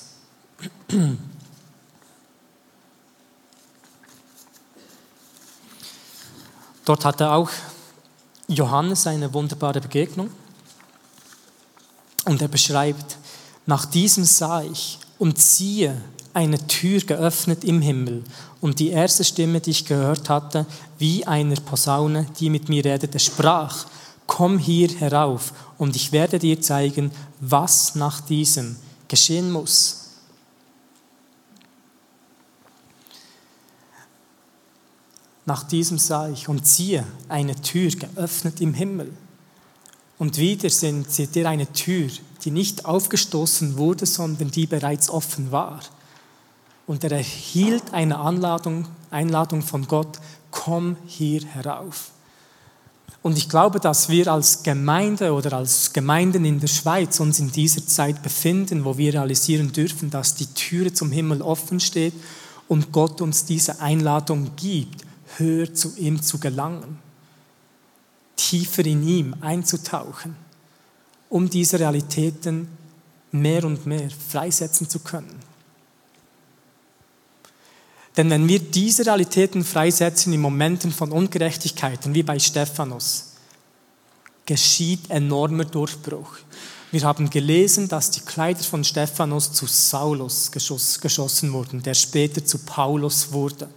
Dort 6.86 7.04
hatte 7.04 7.32
auch 7.32 7.50
Johannes 8.48 9.08
eine 9.08 9.34
wunderbare 9.34 9.82
Begegnung 9.82 10.30
und 12.26 12.42
er 12.44 12.48
beschreibt, 12.48 13.18
nach 13.66 13.86
diesem 13.86 14.24
sah 14.24 14.62
ich 14.62 15.00
und 15.18 15.40
siehe, 15.40 16.00
eine 16.36 16.68
Tür 16.68 17.00
geöffnet 17.00 17.64
im 17.64 17.82
Himmel 17.82 18.22
und 18.60 18.80
die 18.80 18.90
erste 18.90 19.24
Stimme, 19.24 19.62
die 19.62 19.72
ich 19.72 19.86
gehört 19.86 20.28
hatte, 20.30 20.66
wie 20.98 21.26
einer 21.26 21.56
Posaune, 21.56 22.28
die 22.40 22.50
mit 22.50 22.68
mir 22.68 22.84
redete, 22.84 23.20
sprach, 23.20 23.86
komm 24.28 24.60
hier 24.60 24.90
herauf 24.90 25.54
und 25.78 25.96
ich 25.96 26.12
werde 26.12 26.38
dir 26.38 26.60
zeigen, 26.60 27.12
was 27.40 27.96
nach 27.96 28.20
diesem 28.20 28.76
geschehen 29.08 29.50
muss. 29.50 30.02
Nach 35.46 35.64
diesem 35.64 35.98
sah 35.98 36.28
ich 36.28 36.50
und 36.50 36.68
siehe 36.68 37.06
eine 37.30 37.56
Tür 37.62 37.92
geöffnet 37.92 38.60
im 38.60 38.74
Himmel. 38.74 39.14
Und 40.18 40.38
wieder 40.38 40.70
sind, 40.70 41.10
seht 41.12 41.36
ihr 41.36 41.48
eine 41.48 41.72
Tür, 41.72 42.10
die 42.44 42.52
nicht 42.52 42.86
aufgestoßen 42.86 43.78
wurde, 43.78 44.06
sondern 44.06 44.52
die 44.52 44.66
bereits 44.66 45.10
offen 45.10 45.52
war. 45.52 45.80
Und 46.88 47.04
er 47.04 47.12
erhielt 47.12 47.94
eine 47.94 48.18
Anladung, 48.18 48.88
Einladung 49.10 49.62
von 49.62 49.88
Gott, 49.88 50.20
komm 50.52 50.98
hier 51.08 51.44
herauf. 51.46 52.12
Und 53.26 53.40
ich 53.40 53.50
glaube, 53.50 53.80
dass 53.80 54.10
wir 54.10 54.32
als 54.32 54.62
Gemeinde 54.62 55.34
oder 55.34 55.54
als 55.54 55.94
Gemeinden 55.94 56.46
in 56.46 56.60
der 56.60 56.68
Schweiz 56.68 57.20
uns 57.20 57.40
in 57.40 57.52
dieser 57.52 57.86
Zeit 57.88 58.22
befinden, 58.22 58.86
wo 58.86 59.00
wir 59.00 59.16
realisieren 59.16 59.72
dürfen, 59.72 60.12
dass 60.12 60.36
die 60.36 60.46
Türe 60.46 60.94
zum 60.94 61.12
Himmel 61.12 61.42
offen 61.42 61.80
steht 61.80 62.14
und 62.68 62.92
Gott 62.92 63.22
uns 63.22 63.46
diese 63.46 63.82
Einladung 63.82 64.52
gibt, 64.56 65.06
höher 65.38 65.74
zu 65.74 65.96
ihm 65.98 66.22
zu 66.22 66.40
gelangen, 66.40 67.00
tiefer 68.36 68.86
in 68.86 69.08
ihm 69.08 69.36
einzutauchen, 69.42 70.36
um 71.28 71.50
diese 71.50 71.80
Realitäten 71.80 72.68
mehr 73.32 73.64
und 73.66 73.88
mehr 73.88 74.10
freisetzen 74.30 74.88
zu 74.88 75.00
können. 75.00 75.40
Denn 78.18 78.30
wenn 78.30 78.48
wir 78.48 78.60
diese 78.60 79.06
Realitäten 79.06 79.64
freisetzen 79.64 80.32
in 80.32 80.42
Momenten 80.42 80.92
von 80.92 81.12
Ungerechtigkeiten, 81.12 82.14
wie 82.14 82.24
bei 82.24 82.40
Stephanus, 82.40 83.34
geschieht 84.46 85.10
enormer 85.10 85.66
Durchbruch. 85.66 86.38
Wir 86.92 87.04
haben 87.04 87.30
gelesen, 87.30 87.90
dass 87.90 88.12
die 88.12 88.22
Kleider 88.22 88.64
von 88.64 88.84
Stephanus 88.84 89.52
zu 89.52 89.66
Saulus 89.66 90.50
geschossen 90.52 91.52
wurden, 91.52 91.84
der 91.84 91.94
später 91.94 92.46
zu 92.46 92.60
Paulus 92.60 93.34
wurde. 93.34 93.68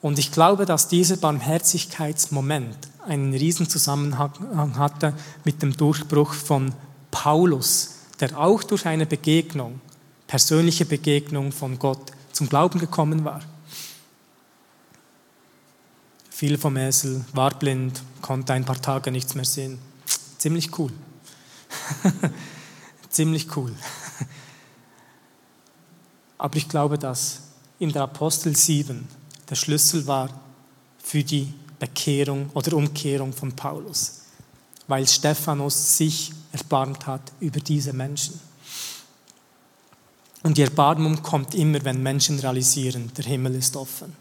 Und 0.00 0.18
ich 0.18 0.30
glaube, 0.30 0.64
dass 0.64 0.88
dieser 0.88 1.16
Barmherzigkeitsmoment 1.16 2.76
einen 3.06 3.34
Riesenzusammenhang 3.34 4.78
hatte 4.78 5.12
mit 5.44 5.60
dem 5.60 5.76
Durchbruch 5.76 6.32
von 6.32 6.72
Paulus, 7.10 7.90
der 8.20 8.38
auch 8.38 8.62
durch 8.62 8.86
eine 8.86 9.06
Begegnung, 9.06 9.80
persönliche 10.28 10.84
Begegnung 10.84 11.52
von 11.52 11.78
Gott 11.78 12.12
zum 12.38 12.48
Glauben 12.48 12.78
gekommen 12.78 13.24
war. 13.24 13.40
Viel 16.30 16.56
vom 16.56 16.76
Esel, 16.76 17.24
war 17.32 17.50
blind, 17.50 18.00
konnte 18.22 18.52
ein 18.52 18.64
paar 18.64 18.80
Tage 18.80 19.10
nichts 19.10 19.34
mehr 19.34 19.44
sehen. 19.44 19.80
Ziemlich 20.38 20.78
cool. 20.78 20.92
Ziemlich 23.10 23.56
cool. 23.56 23.74
Aber 26.38 26.56
ich 26.56 26.68
glaube, 26.68 26.96
dass 26.96 27.40
in 27.80 27.92
der 27.92 28.02
Apostel 28.02 28.54
7 28.54 29.08
der 29.50 29.56
Schlüssel 29.56 30.06
war 30.06 30.30
für 31.02 31.24
die 31.24 31.52
Bekehrung 31.80 32.50
oder 32.54 32.76
Umkehrung 32.76 33.32
von 33.32 33.50
Paulus, 33.50 34.20
weil 34.86 35.08
Stephanus 35.08 35.96
sich 35.96 36.32
erbarmt 36.52 37.04
hat 37.04 37.32
über 37.40 37.58
diese 37.58 37.92
Menschen. 37.92 38.38
Und 40.48 40.56
die 40.56 40.62
Erbarmung 40.62 41.22
kommt 41.22 41.54
immer, 41.54 41.84
wenn 41.84 42.02
Menschen 42.02 42.38
realisieren, 42.38 43.12
der 43.14 43.26
Himmel 43.26 43.54
ist 43.54 43.76
offen. 43.76 44.16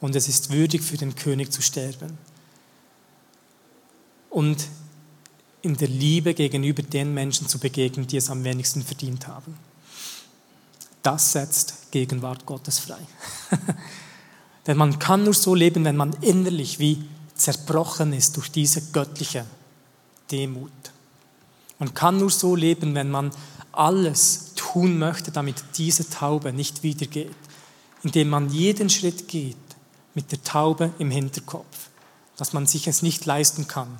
Und 0.00 0.16
es 0.16 0.26
ist 0.26 0.50
würdig 0.50 0.82
für 0.82 0.96
den 0.96 1.14
König 1.14 1.52
zu 1.52 1.62
sterben. 1.62 2.18
Und 4.30 4.66
in 5.60 5.76
der 5.76 5.86
Liebe 5.86 6.34
gegenüber 6.34 6.82
den 6.82 7.14
Menschen 7.14 7.46
zu 7.46 7.60
begegnen, 7.60 8.08
die 8.08 8.16
es 8.16 8.30
am 8.30 8.42
wenigsten 8.42 8.82
verdient 8.82 9.28
haben. 9.28 9.56
Das 11.04 11.30
setzt 11.30 11.92
Gegenwart 11.92 12.44
Gottes 12.44 12.80
frei. 12.80 13.06
Denn 14.66 14.76
man 14.76 14.98
kann 14.98 15.22
nur 15.22 15.34
so 15.34 15.54
leben, 15.54 15.84
wenn 15.84 15.96
man 15.96 16.14
innerlich 16.14 16.80
wie 16.80 17.00
zerbrochen 17.36 18.12
ist 18.12 18.36
durch 18.36 18.50
diese 18.50 18.82
göttliche 18.90 19.46
Demut. 20.32 20.72
Man 21.78 21.94
kann 21.94 22.18
nur 22.18 22.30
so 22.30 22.56
leben, 22.56 22.96
wenn 22.96 23.10
man 23.10 23.30
alles 23.72 24.52
tun 24.54 24.98
möchte, 24.98 25.30
damit 25.30 25.62
diese 25.76 26.08
Taube 26.08 26.52
nicht 26.52 26.82
wiedergeht. 26.82 27.34
Indem 28.02 28.30
man 28.30 28.50
jeden 28.50 28.90
Schritt 28.90 29.28
geht 29.28 29.56
mit 30.14 30.30
der 30.32 30.42
Taube 30.42 30.92
im 30.98 31.10
Hinterkopf, 31.10 31.88
dass 32.36 32.52
man 32.52 32.66
sich 32.66 32.86
es 32.86 33.02
nicht 33.02 33.24
leisten 33.26 33.68
kann, 33.68 33.96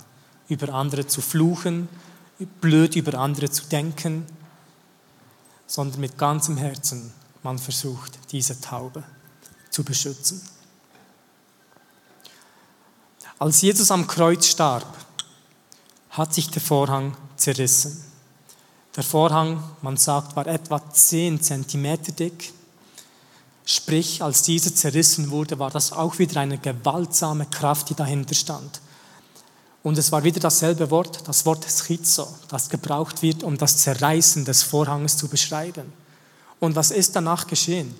über 0.48 0.74
andere 0.74 1.06
zu 1.06 1.20
fluchen, 1.20 1.88
blöd 2.60 2.96
über 2.96 3.18
andere 3.18 3.50
zu 3.50 3.64
denken, 3.66 4.26
sondern 5.66 6.00
mit 6.00 6.18
ganzem 6.18 6.56
Herzen 6.56 7.12
man 7.42 7.58
versucht, 7.58 8.18
diese 8.30 8.60
Taube 8.60 9.02
zu 9.70 9.84
beschützen. 9.84 10.40
Als 13.38 13.60
Jesus 13.62 13.90
am 13.90 14.06
Kreuz 14.06 14.46
starb, 14.46 14.86
hat 16.10 16.34
sich 16.34 16.50
der 16.50 16.62
Vorhang 16.62 17.16
zerrissen. 17.36 18.11
Der 18.94 19.02
Vorhang, 19.02 19.62
man 19.80 19.96
sagt, 19.96 20.36
war 20.36 20.46
etwa 20.46 20.82
10 20.92 21.40
Zentimeter 21.40 22.12
dick. 22.12 22.52
Sprich, 23.64 24.22
als 24.22 24.42
dieser 24.42 24.74
zerrissen 24.74 25.30
wurde, 25.30 25.58
war 25.58 25.70
das 25.70 25.92
auch 25.92 26.18
wieder 26.18 26.40
eine 26.40 26.58
gewaltsame 26.58 27.46
Kraft, 27.46 27.88
die 27.88 27.94
dahinter 27.94 28.34
stand. 28.34 28.80
Und 29.82 29.96
es 29.98 30.12
war 30.12 30.22
wieder 30.24 30.40
dasselbe 30.40 30.90
Wort, 30.90 31.26
das 31.26 31.46
Wort 31.46 31.64
Schizo, 31.64 32.28
das 32.48 32.68
gebraucht 32.68 33.22
wird, 33.22 33.42
um 33.42 33.56
das 33.56 33.78
Zerreißen 33.78 34.44
des 34.44 34.62
Vorhanges 34.62 35.16
zu 35.16 35.28
beschreiben. 35.28 35.92
Und 36.60 36.76
was 36.76 36.90
ist 36.90 37.16
danach 37.16 37.46
geschehen? 37.46 37.94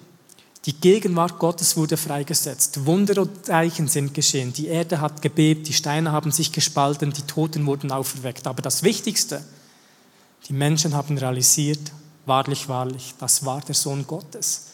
Die 0.66 0.74
Gegenwart 0.74 1.40
Gottes 1.40 1.76
wurde 1.76 1.96
freigesetzt. 1.96 2.86
Wunder 2.86 3.22
und 3.22 3.46
Zeichen 3.46 3.88
sind 3.88 4.14
geschehen. 4.14 4.52
Die 4.52 4.68
Erde 4.68 5.00
hat 5.00 5.20
gebebt, 5.20 5.66
die 5.66 5.72
Steine 5.72 6.12
haben 6.12 6.30
sich 6.30 6.52
gespalten, 6.52 7.12
die 7.12 7.22
Toten 7.22 7.66
wurden 7.66 7.90
auferweckt. 7.90 8.46
Aber 8.46 8.62
das 8.62 8.84
Wichtigste, 8.84 9.42
die 10.48 10.52
Menschen 10.52 10.94
haben 10.94 11.16
realisiert, 11.16 11.92
wahrlich, 12.26 12.68
wahrlich, 12.68 13.14
das 13.18 13.44
war 13.44 13.60
der 13.60 13.74
Sohn 13.74 14.06
Gottes. 14.06 14.66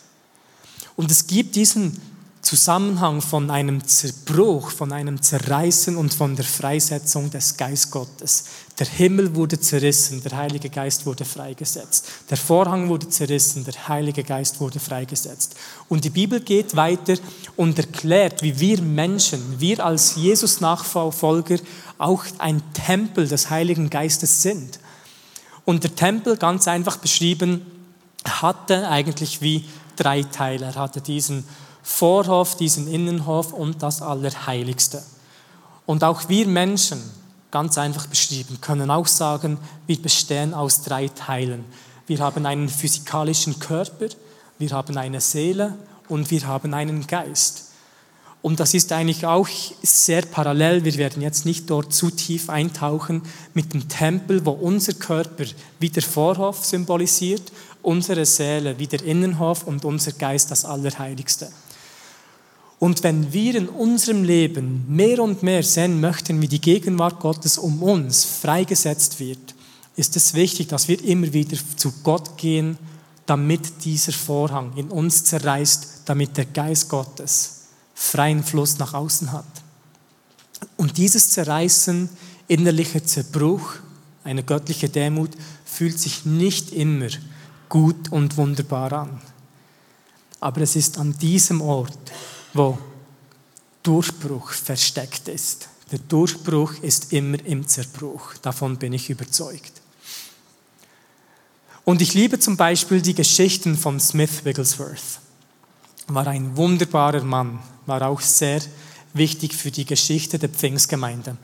Und 0.96 1.10
es 1.10 1.26
gibt 1.26 1.56
diesen 1.56 2.00
Zusammenhang 2.40 3.20
von 3.20 3.50
einem 3.50 3.84
Zerbruch, 3.84 4.70
von 4.70 4.92
einem 4.92 5.20
Zerreißen 5.20 5.96
und 5.96 6.14
von 6.14 6.36
der 6.36 6.44
Freisetzung 6.44 7.30
des 7.30 7.56
Geist 7.56 7.90
Gottes. 7.90 8.44
Der 8.78 8.86
Himmel 8.86 9.34
wurde 9.34 9.60
zerrissen, 9.60 10.22
der 10.22 10.36
Heilige 10.36 10.70
Geist 10.70 11.04
wurde 11.04 11.24
freigesetzt. 11.24 12.06
Der 12.30 12.36
Vorhang 12.36 12.88
wurde 12.88 13.08
zerrissen, 13.08 13.64
der 13.64 13.88
Heilige 13.88 14.22
Geist 14.22 14.60
wurde 14.60 14.78
freigesetzt. 14.78 15.56
Und 15.88 16.04
die 16.04 16.10
Bibel 16.10 16.40
geht 16.40 16.76
weiter 16.76 17.16
und 17.56 17.78
erklärt, 17.78 18.42
wie 18.42 18.58
wir 18.58 18.80
Menschen, 18.82 19.58
wir 19.58 19.84
als 19.84 20.14
Jesus-Nachfolger 20.14 21.58
auch 21.98 22.24
ein 22.38 22.62
Tempel 22.72 23.26
des 23.26 23.50
Heiligen 23.50 23.90
Geistes 23.90 24.42
sind. 24.42 24.78
Und 25.68 25.84
der 25.84 25.94
Tempel, 25.94 26.38
ganz 26.38 26.66
einfach 26.66 26.96
beschrieben, 26.96 27.60
hatte 28.24 28.88
eigentlich 28.88 29.42
wie 29.42 29.66
drei 29.96 30.22
Teile. 30.22 30.64
Er 30.64 30.76
hatte 30.76 31.02
diesen 31.02 31.44
Vorhof, 31.82 32.56
diesen 32.56 32.88
Innenhof 32.88 33.52
und 33.52 33.82
das 33.82 34.00
Allerheiligste. 34.00 35.02
Und 35.84 36.04
auch 36.04 36.26
wir 36.30 36.46
Menschen, 36.46 37.02
ganz 37.50 37.76
einfach 37.76 38.06
beschrieben, 38.06 38.62
können 38.62 38.90
auch 38.90 39.06
sagen, 39.06 39.58
wir 39.86 40.00
bestehen 40.00 40.54
aus 40.54 40.84
drei 40.84 41.08
Teilen. 41.08 41.66
Wir 42.06 42.20
haben 42.20 42.46
einen 42.46 42.70
physikalischen 42.70 43.58
Körper, 43.58 44.06
wir 44.58 44.70
haben 44.70 44.96
eine 44.96 45.20
Seele 45.20 45.74
und 46.08 46.30
wir 46.30 46.46
haben 46.46 46.72
einen 46.72 47.06
Geist. 47.06 47.67
Und 48.40 48.60
das 48.60 48.72
ist 48.74 48.92
eigentlich 48.92 49.26
auch 49.26 49.48
sehr 49.82 50.22
parallel. 50.22 50.84
Wir 50.84 50.94
werden 50.96 51.22
jetzt 51.22 51.44
nicht 51.44 51.68
dort 51.68 51.92
zu 51.92 52.10
tief 52.10 52.48
eintauchen 52.48 53.22
mit 53.52 53.74
dem 53.74 53.88
Tempel, 53.88 54.46
wo 54.46 54.52
unser 54.52 54.92
Körper 54.92 55.44
wie 55.80 55.90
der 55.90 56.04
Vorhof 56.04 56.64
symbolisiert, 56.64 57.52
unsere 57.82 58.24
Seele 58.24 58.78
wie 58.78 58.86
der 58.86 59.02
Innenhof 59.02 59.64
und 59.64 59.84
unser 59.84 60.12
Geist 60.12 60.50
das 60.50 60.64
Allerheiligste. 60.64 61.50
Und 62.78 63.02
wenn 63.02 63.32
wir 63.32 63.56
in 63.56 63.68
unserem 63.68 64.22
Leben 64.22 64.84
mehr 64.88 65.20
und 65.20 65.42
mehr 65.42 65.64
sehen 65.64 66.00
möchten, 66.00 66.40
wie 66.40 66.46
die 66.46 66.60
Gegenwart 66.60 67.18
Gottes 67.18 67.58
um 67.58 67.82
uns 67.82 68.24
freigesetzt 68.24 69.18
wird, 69.18 69.56
ist 69.96 70.14
es 70.14 70.34
wichtig, 70.34 70.68
dass 70.68 70.86
wir 70.86 71.02
immer 71.04 71.32
wieder 71.32 71.58
zu 71.74 71.92
Gott 72.04 72.38
gehen, 72.38 72.78
damit 73.26 73.84
dieser 73.84 74.12
Vorhang 74.12 74.74
in 74.76 74.90
uns 74.90 75.24
zerreißt, 75.24 76.02
damit 76.04 76.36
der 76.36 76.44
Geist 76.44 76.88
Gottes 76.88 77.57
freien 77.98 78.44
Fluss 78.44 78.78
nach 78.78 78.94
außen 78.94 79.32
hat. 79.32 79.44
Und 80.76 80.96
dieses 80.96 81.30
Zerreißen, 81.30 82.08
innerlicher 82.46 83.04
Zerbruch, 83.04 83.74
eine 84.22 84.44
göttliche 84.44 84.88
Demut, 84.88 85.30
fühlt 85.64 85.98
sich 85.98 86.24
nicht 86.24 86.72
immer 86.72 87.08
gut 87.68 88.10
und 88.12 88.36
wunderbar 88.36 88.92
an. 88.92 89.20
Aber 90.38 90.60
es 90.60 90.76
ist 90.76 90.96
an 90.98 91.18
diesem 91.18 91.60
Ort, 91.60 91.98
wo 92.54 92.78
Durchbruch 93.82 94.52
versteckt 94.52 95.26
ist. 95.26 95.68
Der 95.90 95.98
Durchbruch 95.98 96.74
ist 96.80 97.12
immer 97.12 97.44
im 97.44 97.66
Zerbruch. 97.66 98.34
Davon 98.42 98.76
bin 98.76 98.92
ich 98.92 99.10
überzeugt. 99.10 99.72
Und 101.84 102.00
ich 102.00 102.14
liebe 102.14 102.38
zum 102.38 102.56
Beispiel 102.56 103.02
die 103.02 103.14
Geschichten 103.14 103.76
von 103.76 103.98
Smith 103.98 104.44
Wigglesworth. 104.44 105.20
War 106.06 106.26
ein 106.28 106.56
wunderbarer 106.56 107.24
Mann, 107.24 107.58
war 107.88 108.02
auch 108.02 108.20
sehr 108.20 108.60
wichtig 109.14 109.54
für 109.54 109.70
die 109.70 109.84
Geschichte 109.84 110.38
der 110.38 110.48
Pfingstgemeinde. 110.48 111.36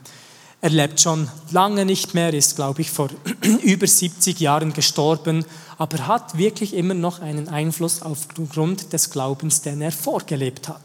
Er 0.61 0.69
lebt 0.69 0.99
schon 1.01 1.29
lange 1.51 1.85
nicht 1.85 2.13
mehr, 2.13 2.33
ist, 2.33 2.55
glaube 2.55 2.81
ich, 2.81 2.89
vor 2.89 3.09
über 3.63 3.85
70 3.85 4.39
Jahren 4.39 4.73
gestorben, 4.73 5.45
aber 5.77 6.07
hat 6.07 6.37
wirklich 6.37 6.73
immer 6.73 6.93
noch 6.93 7.19
einen 7.19 7.49
Einfluss 7.49 8.01
aufgrund 8.01 8.93
des 8.93 9.09
Glaubens, 9.09 9.61
den 9.61 9.81
er 9.81 9.91
vorgelebt 9.91 10.69
hat. 10.69 10.81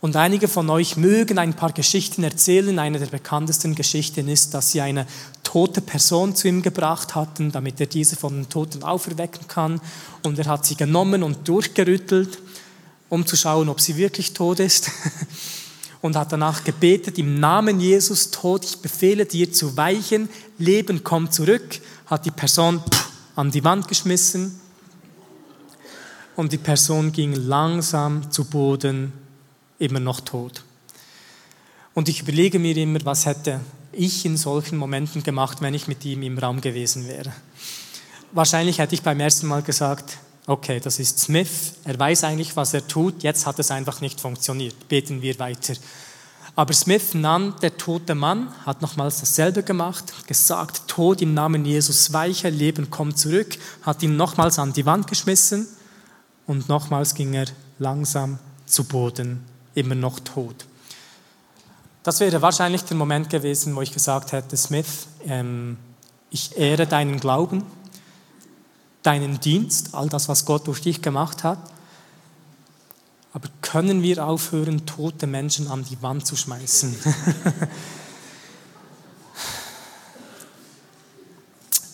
Und 0.00 0.14
einige 0.14 0.46
von 0.46 0.68
euch 0.70 0.96
mögen 0.96 1.38
ein 1.38 1.54
paar 1.54 1.72
Geschichten 1.72 2.22
erzählen. 2.22 2.78
Eine 2.78 2.98
der 2.98 3.06
bekanntesten 3.06 3.74
Geschichten 3.74 4.28
ist, 4.28 4.52
dass 4.52 4.70
sie 4.70 4.82
eine 4.82 5.06
tote 5.42 5.80
Person 5.80 6.36
zu 6.36 6.48
ihm 6.48 6.62
gebracht 6.62 7.14
hatten, 7.14 7.50
damit 7.50 7.80
er 7.80 7.86
diese 7.86 8.14
von 8.14 8.34
den 8.34 8.48
Toten 8.48 8.82
auferwecken 8.82 9.48
kann. 9.48 9.80
Und 10.22 10.38
er 10.38 10.46
hat 10.46 10.66
sie 10.66 10.76
genommen 10.76 11.22
und 11.22 11.48
durchgerüttelt, 11.48 12.38
um 13.08 13.26
zu 13.26 13.36
schauen, 13.36 13.68
ob 13.68 13.80
sie 13.80 13.96
wirklich 13.96 14.32
tot 14.32 14.60
ist. 14.60 14.90
Und 16.02 16.14
hat 16.14 16.30
danach 16.30 16.62
gebetet, 16.62 17.18
im 17.18 17.40
Namen 17.40 17.80
Jesus, 17.80 18.30
Tod, 18.30 18.64
ich 18.64 18.78
befehle 18.78 19.24
dir 19.24 19.50
zu 19.52 19.76
weichen, 19.76 20.28
Leben 20.58 21.02
kommt 21.02 21.32
zurück, 21.32 21.80
hat 22.06 22.26
die 22.26 22.30
Person 22.30 22.80
an 23.34 23.50
die 23.50 23.64
Wand 23.64 23.88
geschmissen 23.88 24.60
und 26.36 26.52
die 26.52 26.58
Person 26.58 27.12
ging 27.12 27.34
langsam 27.34 28.30
zu 28.30 28.44
Boden 28.44 29.12
immer 29.78 30.00
noch 30.00 30.20
tot. 30.20 30.62
Und 31.94 32.08
ich 32.08 32.20
überlege 32.20 32.58
mir 32.58 32.76
immer, 32.76 32.98
was 33.04 33.24
hätte 33.24 33.60
ich 33.92 34.24
in 34.26 34.36
solchen 34.36 34.76
Momenten 34.76 35.22
gemacht, 35.22 35.62
wenn 35.62 35.74
ich 35.74 35.88
mit 35.88 36.04
ihm 36.04 36.22
im 36.22 36.38
Raum 36.38 36.60
gewesen 36.60 37.08
wäre? 37.08 37.32
Wahrscheinlich 38.32 38.78
hätte 38.78 38.94
ich 38.94 39.02
beim 39.02 39.18
ersten 39.18 39.46
Mal 39.46 39.62
gesagt, 39.62 40.18
okay, 40.46 40.80
das 40.80 40.98
ist 40.98 41.18
Smith, 41.18 41.74
er 41.84 41.98
weiß 41.98 42.24
eigentlich, 42.24 42.56
was 42.56 42.72
er 42.74 42.86
tut, 42.86 43.22
jetzt 43.22 43.46
hat 43.46 43.58
es 43.58 43.70
einfach 43.70 44.00
nicht 44.00 44.20
funktioniert, 44.20 44.88
beten 44.88 45.22
wir 45.22 45.38
weiter. 45.38 45.74
Aber 46.54 46.72
Smith 46.72 47.12
nahm 47.12 47.54
der 47.60 47.76
tote 47.76 48.14
Mann, 48.14 48.48
hat 48.64 48.80
nochmals 48.80 49.20
dasselbe 49.20 49.62
gemacht, 49.62 50.26
gesagt, 50.26 50.88
Tod 50.88 51.20
im 51.20 51.34
Namen 51.34 51.66
Jesus 51.66 52.12
weicher, 52.12 52.50
Leben 52.50 52.90
kommt 52.90 53.18
zurück, 53.18 53.58
hat 53.82 54.02
ihn 54.02 54.16
nochmals 54.16 54.58
an 54.58 54.72
die 54.72 54.86
Wand 54.86 55.06
geschmissen 55.06 55.68
und 56.46 56.68
nochmals 56.68 57.14
ging 57.14 57.34
er 57.34 57.46
langsam 57.78 58.38
zu 58.64 58.84
Boden, 58.84 59.44
immer 59.74 59.94
noch 59.94 60.20
tot. 60.20 60.64
Das 62.04 62.20
wäre 62.20 62.40
wahrscheinlich 62.40 62.84
der 62.84 62.96
Moment 62.96 63.28
gewesen, 63.28 63.74
wo 63.74 63.82
ich 63.82 63.92
gesagt 63.92 64.32
hätte, 64.32 64.56
Smith, 64.56 65.08
ähm, 65.26 65.76
ich 66.30 66.56
ehre 66.56 66.86
deinen 66.86 67.20
Glauben, 67.20 67.64
deinen 69.06 69.40
Dienst, 69.40 69.94
all 69.94 70.08
das, 70.08 70.28
was 70.28 70.44
Gott 70.44 70.66
durch 70.66 70.82
dich 70.82 71.00
gemacht 71.02 71.44
hat 71.44 71.58
aber 73.36 73.48
können 73.60 74.02
wir 74.02 74.26
aufhören, 74.26 74.86
tote 74.86 75.26
Menschen 75.26 75.68
an 75.68 75.84
die 75.84 76.00
Wand 76.00 76.26
zu 76.26 76.36
schmeißen? 76.36 76.96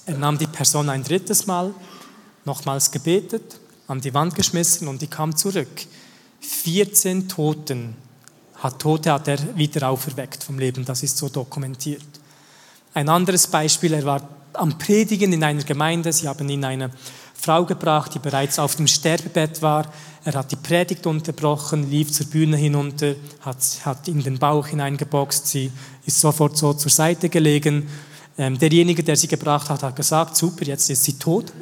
er 0.07 0.19
nahm 0.19 0.39
die 0.39 0.47
Person 0.47 0.89
ein 0.89 1.03
drittes 1.03 1.49
Mal, 1.49 1.75
nochmals 2.45 2.93
gebetet, 2.93 3.59
an 3.89 4.01
die 4.01 4.15
Wand 4.15 4.37
geschmissen 4.37 4.87
und 4.87 5.03
die 5.03 5.09
kam 5.09 5.35
zurück. 5.35 5.85
14 6.43 7.29
Toten 7.29 7.97
hat, 8.55 8.79
Tote 8.79 9.11
hat 9.11 9.27
er 9.27 9.57
wieder 9.57 9.89
auferweckt 9.89 10.45
vom 10.45 10.61
Leben, 10.61 10.85
das 10.85 11.03
ist 11.03 11.19
so 11.19 11.29
dokumentiert. 11.29 12.07
Ein 12.95 13.09
anderes 13.09 13.49
Beispiel, 13.49 13.95
er 13.95 14.05
war 14.05 14.29
am 14.55 14.79
Predigen 14.79 15.33
in 15.33 15.45
einer 15.45 15.63
Gemeinde, 15.63 16.13
sie 16.13 16.29
haben 16.29 16.49
ihn 16.49 16.65
eine 16.65 16.91
Frau 17.35 17.65
gebracht, 17.65 18.15
die 18.15 18.19
bereits 18.21 18.59
auf 18.59 18.77
dem 18.77 18.87
Sterbebett 18.87 19.63
war. 19.63 19.93
Er 20.25 20.35
hat 20.35 20.53
die 20.53 20.57
Predigt 20.57 21.07
unterbrochen, 21.07 21.91
lief 21.91 22.13
zur 22.13 22.27
Bühne 22.27 22.57
hinunter, 22.57 23.17
hat, 23.41 23.57
hat 23.85 24.07
in 24.07 24.23
den 24.23 24.39
Bauch 24.39 24.69
hineingeboxt. 24.69 25.49
Sie 25.49 25.73
ist 26.07 26.21
sofort 26.21 26.57
so 26.57 26.73
zur 26.73 26.91
Seite 26.91 27.29
gelegen. 27.29 27.89
Ähm, 28.39 28.59
derjenige, 28.59 29.03
der 29.03 29.17
sie 29.17 29.27
gebracht 29.27 29.69
hat, 29.69 29.83
hat 29.83 29.97
gesagt, 29.97 30.37
super, 30.37 30.65
jetzt 30.65 30.89
ist 30.89 31.03
sie 31.03 31.19
tot. 31.19 31.53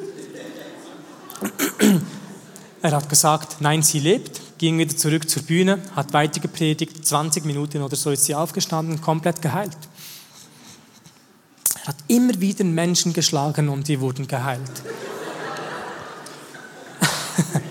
er 2.83 2.93
hat 2.93 3.09
gesagt, 3.09 3.57
nein, 3.61 3.83
sie 3.83 4.01
lebt, 4.01 4.59
ging 4.59 4.79
wieder 4.79 4.95
zurück 4.95 5.29
zur 5.29 5.43
Bühne, 5.43 5.79
hat 5.97 6.13
weiter 6.13 6.41
gepredigt, 6.41 7.07
20 7.07 7.47
Minuten 7.47 7.81
oder 7.83 7.97
so 7.97 8.11
ist 8.11 8.27
sie 8.27 8.35
aufgestanden, 8.35 9.01
komplett 9.01 9.41
geheilt. 9.41 9.79
Er 11.83 11.89
hat 11.89 11.97
immer 12.09 12.39
wieder 12.41 12.65
Menschen 12.65 13.13
geschlagen 13.13 13.69
und 13.69 13.89
die 13.89 14.01
wurden 14.01 14.27
geheilt. 14.29 14.83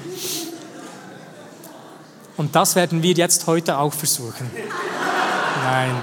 Und 2.38 2.56
das 2.56 2.76
werden 2.76 3.04
wir 3.04 3.14
jetzt 3.14 3.46
heute 3.48 3.78
auch 3.78 3.94
versuchen. 3.94 4.50
Nein. 5.64 5.96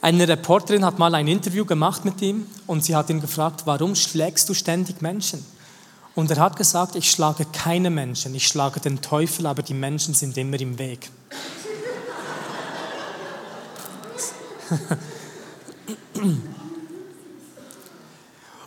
Eine 0.00 0.26
Reporterin 0.26 0.84
hat 0.84 0.98
mal 0.98 1.14
ein 1.14 1.28
Interview 1.28 1.64
gemacht 1.64 2.04
mit 2.04 2.20
ihm 2.22 2.46
und 2.66 2.82
sie 2.82 2.96
hat 2.96 3.08
ihn 3.08 3.20
gefragt, 3.20 3.62
warum 3.66 3.94
schlägst 3.94 4.48
du 4.48 4.54
ständig 4.54 5.00
Menschen? 5.00 5.46
Und 6.14 6.30
er 6.30 6.38
hat 6.38 6.56
gesagt, 6.56 6.94
ich 6.94 7.10
schlage 7.10 7.46
keine 7.46 7.90
Menschen, 7.90 8.34
ich 8.34 8.46
schlage 8.46 8.80
den 8.80 9.00
Teufel, 9.00 9.46
aber 9.46 9.62
die 9.62 9.74
Menschen 9.74 10.14
sind 10.14 10.36
immer 10.36 10.60
im 10.60 10.78
Weg. 10.78 11.10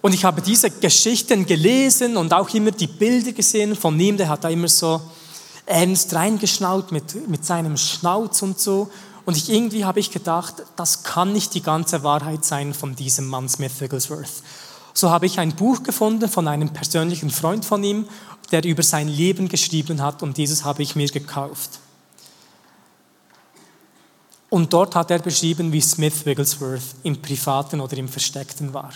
Und 0.02 0.14
ich 0.14 0.24
habe 0.24 0.42
diese 0.42 0.70
Geschichten 0.70 1.46
gelesen 1.46 2.16
und 2.18 2.32
auch 2.34 2.50
immer 2.54 2.72
die 2.72 2.88
Bilder 2.88 3.32
gesehen 3.32 3.76
von 3.76 4.00
ihm. 4.00 4.18
Der 4.18 4.30
hat 4.30 4.44
da 4.44 4.50
immer 4.50 4.68
so 4.68 5.02
ernst 5.66 6.14
reingeschnaut 6.14 6.92
mit, 6.92 7.28
mit 7.28 7.44
seinem 7.44 7.76
Schnauz 7.76 8.44
und 8.44 8.60
so. 8.60 8.92
Und 9.26 9.36
ich, 9.36 9.50
irgendwie 9.50 9.84
habe 9.84 10.00
ich 10.00 10.12
gedacht, 10.12 10.56
das 10.76 11.02
kann 11.02 11.34
nicht 11.34 11.56
die 11.56 11.62
ganze 11.62 12.04
Wahrheit 12.04 12.46
sein 12.46 12.76
von 12.76 12.96
diesem 12.96 13.26
Mann 13.26 13.50
Smith 13.50 13.82
Wigglesworth. 13.82 14.44
So 14.96 15.12
habe 15.12 15.26
ich 15.26 15.40
ein 15.40 15.54
Buch 15.54 15.84
gefunden 15.84 16.30
von 16.30 16.48
einem 16.48 16.70
persönlichen 16.70 17.30
Freund 17.30 17.66
von 17.66 17.84
ihm, 17.84 18.08
der 18.52 18.64
über 18.64 18.82
sein 18.82 19.10
Leben 19.10 19.50
geschrieben 19.50 20.02
hat 20.02 20.24
und 20.24 20.38
dieses 20.38 20.64
habe 20.64 20.84
ich 20.84 20.96
mir 20.96 21.10
gekauft. 21.10 21.80
Und 24.50 24.72
dort 24.72 24.96
hat 24.96 25.12
er 25.12 25.20
beschrieben, 25.20 25.74
wie 25.74 25.82
Smith 25.82 26.26
Wigglesworth 26.26 26.96
im 27.04 27.22
Privaten 27.22 27.82
oder 27.82 27.98
im 27.98 28.08
Versteckten 28.08 28.74
war. 28.74 28.94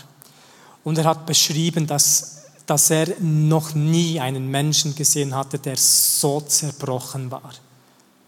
Und 0.85 0.97
er 0.97 1.03
hat 1.03 1.25
beschrieben, 1.25 1.85
dass, 1.85 2.43
dass 2.65 2.89
er 2.91 3.19
noch 3.19 3.75
nie 3.75 4.21
einen 4.21 4.47
Menschen 4.47 4.95
gesehen 4.95 5.35
hatte, 5.35 5.59
der 5.59 5.75
so 5.75 6.39
zerbrochen 6.39 7.29
war 7.29 7.51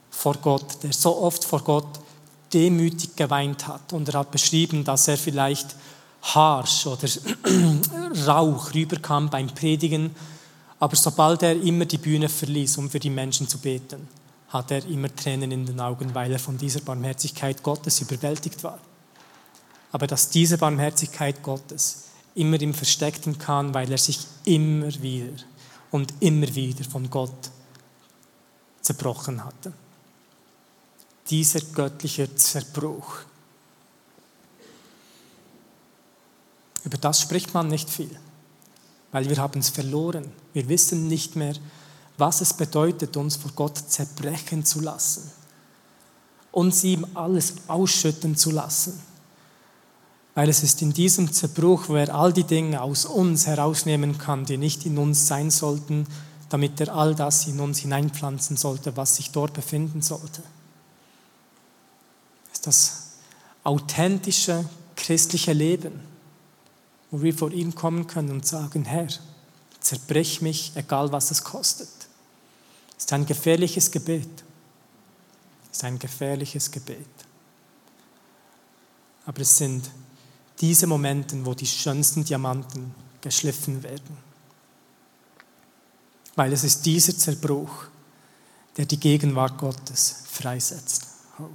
vor 0.09 0.35
Gott, 0.35 0.83
der 0.83 0.91
so 0.91 1.17
oft 1.17 1.45
vor 1.45 1.63
Gott 1.63 1.87
demütig 2.53 3.15
geweint 3.15 3.65
hat. 3.67 3.93
Und 3.93 4.09
er 4.09 4.19
hat 4.19 4.31
beschrieben, 4.31 4.83
dass 4.83 5.07
er 5.07 5.17
vielleicht 5.17 5.75
harsch 6.21 6.85
oder 6.87 7.07
Rauch 8.27 8.73
rüberkam 8.73 9.29
beim 9.29 9.47
Predigen, 9.47 10.15
aber 10.79 10.95
sobald 10.95 11.43
er 11.43 11.61
immer 11.61 11.85
die 11.85 11.97
Bühne 11.97 12.27
verließ, 12.27 12.77
um 12.77 12.89
für 12.89 12.99
die 12.99 13.09
Menschen 13.09 13.47
zu 13.47 13.59
beten, 13.59 14.07
hat 14.49 14.71
er 14.71 14.85
immer 14.85 15.13
Tränen 15.15 15.51
in 15.51 15.65
den 15.65 15.79
Augen, 15.79 16.13
weil 16.13 16.31
er 16.31 16.39
von 16.39 16.57
dieser 16.57 16.81
Barmherzigkeit 16.81 17.63
Gottes 17.63 18.01
überwältigt 18.01 18.63
war. 18.63 18.79
Aber 19.91 20.07
dass 20.07 20.29
diese 20.29 20.57
Barmherzigkeit 20.57 21.43
Gottes 21.43 22.05
immer 22.35 22.59
im 22.61 22.73
Versteckten 22.73 23.37
kann, 23.37 23.73
weil 23.73 23.91
er 23.91 23.97
sich 23.97 24.19
immer 24.45 24.91
wieder 25.01 25.43
und 25.91 26.13
immer 26.19 26.53
wieder 26.55 26.83
von 26.83 27.09
Gott 27.09 27.51
zerbrochen 28.81 29.43
hatte. 29.43 29.73
Dieser 31.29 31.61
göttliche 31.61 32.33
Zerbruch. 32.35 33.19
Über 36.83 36.97
das 36.97 37.21
spricht 37.21 37.53
man 37.53 37.67
nicht 37.67 37.89
viel, 37.89 38.09
weil 39.11 39.29
wir 39.29 39.37
haben 39.37 39.59
es 39.59 39.69
verloren. 39.69 40.31
Wir 40.53 40.67
wissen 40.67 41.07
nicht 41.07 41.35
mehr, 41.35 41.53
was 42.17 42.41
es 42.41 42.53
bedeutet, 42.53 43.17
uns 43.17 43.35
vor 43.35 43.51
Gott 43.55 43.77
zerbrechen 43.77 44.65
zu 44.65 44.79
lassen, 44.79 45.31
uns 46.51 46.83
ihm 46.83 47.05
alles 47.13 47.55
ausschütten 47.67 48.35
zu 48.35 48.51
lassen 48.51 48.99
weil 50.33 50.49
es 50.49 50.63
ist 50.63 50.81
in 50.81 50.93
diesem 50.93 51.31
Zerbruch, 51.31 51.89
wo 51.89 51.95
er 51.95 52.13
all 52.13 52.31
die 52.31 52.45
Dinge 52.45 52.81
aus 52.81 53.05
uns 53.05 53.47
herausnehmen 53.47 54.17
kann, 54.17 54.45
die 54.45 54.57
nicht 54.57 54.85
in 54.85 54.97
uns 54.97 55.27
sein 55.27 55.51
sollten, 55.51 56.07
damit 56.49 56.79
er 56.79 56.95
all 56.95 57.15
das 57.15 57.47
in 57.47 57.59
uns 57.59 57.79
hineinpflanzen 57.79 58.57
sollte, 58.57 58.95
was 58.95 59.17
sich 59.17 59.31
dort 59.31 59.53
befinden 59.53 60.01
sollte. 60.01 60.41
Das 62.49 62.53
ist 62.53 62.67
das 62.67 63.01
authentische 63.63 64.65
christliche 64.95 65.53
Leben, 65.53 65.99
wo 67.11 67.21
wir 67.21 67.33
vor 67.33 67.51
ihm 67.51 67.75
kommen 67.75 68.07
können 68.07 68.31
und 68.31 68.47
sagen, 68.47 68.85
Herr, 68.85 69.07
zerbrich 69.81 70.41
mich, 70.41 70.71
egal 70.75 71.11
was 71.11 71.29
es 71.31 71.43
kostet. 71.43 71.89
Das 72.95 73.05
ist 73.05 73.13
ein 73.13 73.25
gefährliches 73.25 73.91
Gebet. 73.91 74.29
Das 75.67 75.77
ist 75.77 75.83
ein 75.83 75.99
gefährliches 75.99 76.71
Gebet. 76.71 77.07
Aber 79.25 79.41
es 79.41 79.57
sind 79.57 79.89
diese 80.59 80.87
Momente, 80.87 81.45
wo 81.45 81.53
die 81.53 81.67
schönsten 81.67 82.23
Diamanten 82.23 82.93
geschliffen 83.19 83.83
werden. 83.83 84.17
Weil 86.35 86.53
es 86.53 86.63
ist 86.63 86.85
dieser 86.85 87.17
Zerbruch, 87.17 87.85
der 88.77 88.85
die 88.85 88.99
Gegenwart 88.99 89.57
Gottes 89.57 90.23
freisetzt. 90.29 91.07
Oh. 91.39 91.49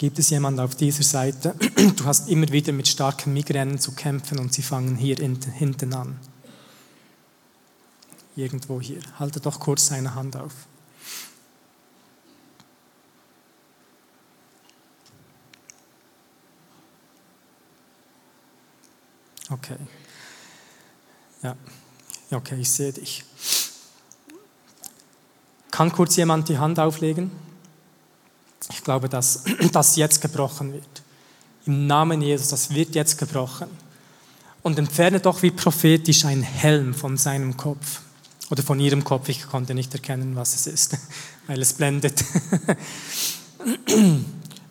Gibt 0.00 0.18
es 0.18 0.30
jemanden 0.30 0.60
auf 0.60 0.74
dieser 0.76 1.02
Seite? 1.02 1.54
Du 1.96 2.06
hast 2.06 2.30
immer 2.30 2.48
wieder 2.48 2.72
mit 2.72 2.88
starken 2.88 3.34
Migränen 3.34 3.78
zu 3.78 3.92
kämpfen 3.92 4.38
und 4.38 4.50
sie 4.50 4.62
fangen 4.62 4.96
hier 4.96 5.16
hinten 5.16 5.92
an. 5.92 6.18
Irgendwo 8.34 8.80
hier. 8.80 9.00
Halte 9.18 9.40
doch 9.40 9.60
kurz 9.60 9.88
seine 9.88 10.14
Hand 10.14 10.36
auf. 10.36 10.54
Okay. 19.50 19.76
Ja. 21.42 21.56
Okay, 22.30 22.58
ich 22.58 22.70
sehe 22.70 22.94
dich. 22.94 23.22
Kann 25.70 25.92
kurz 25.92 26.16
jemand 26.16 26.48
die 26.48 26.56
Hand 26.56 26.78
auflegen? 26.80 27.49
Ich 28.68 28.84
glaube, 28.84 29.08
dass 29.08 29.44
das 29.72 29.96
jetzt 29.96 30.20
gebrochen 30.20 30.72
wird. 30.72 31.02
Im 31.66 31.86
Namen 31.86 32.22
Jesus, 32.22 32.48
das 32.48 32.74
wird 32.74 32.94
jetzt 32.94 33.18
gebrochen. 33.18 33.68
Und 34.62 34.78
entferne 34.78 35.20
doch 35.20 35.42
wie 35.42 35.50
prophetisch 35.50 36.24
ein 36.26 36.42
Helm 36.42 36.92
von 36.92 37.16
seinem 37.16 37.56
Kopf 37.56 38.00
oder 38.50 38.62
von 38.62 38.78
ihrem 38.78 39.04
Kopf. 39.04 39.28
Ich 39.28 39.46
konnte 39.46 39.74
nicht 39.74 39.94
erkennen, 39.94 40.36
was 40.36 40.54
es 40.54 40.66
ist, 40.66 40.98
weil 41.46 41.60
es 41.62 41.72
blendet. 41.72 42.24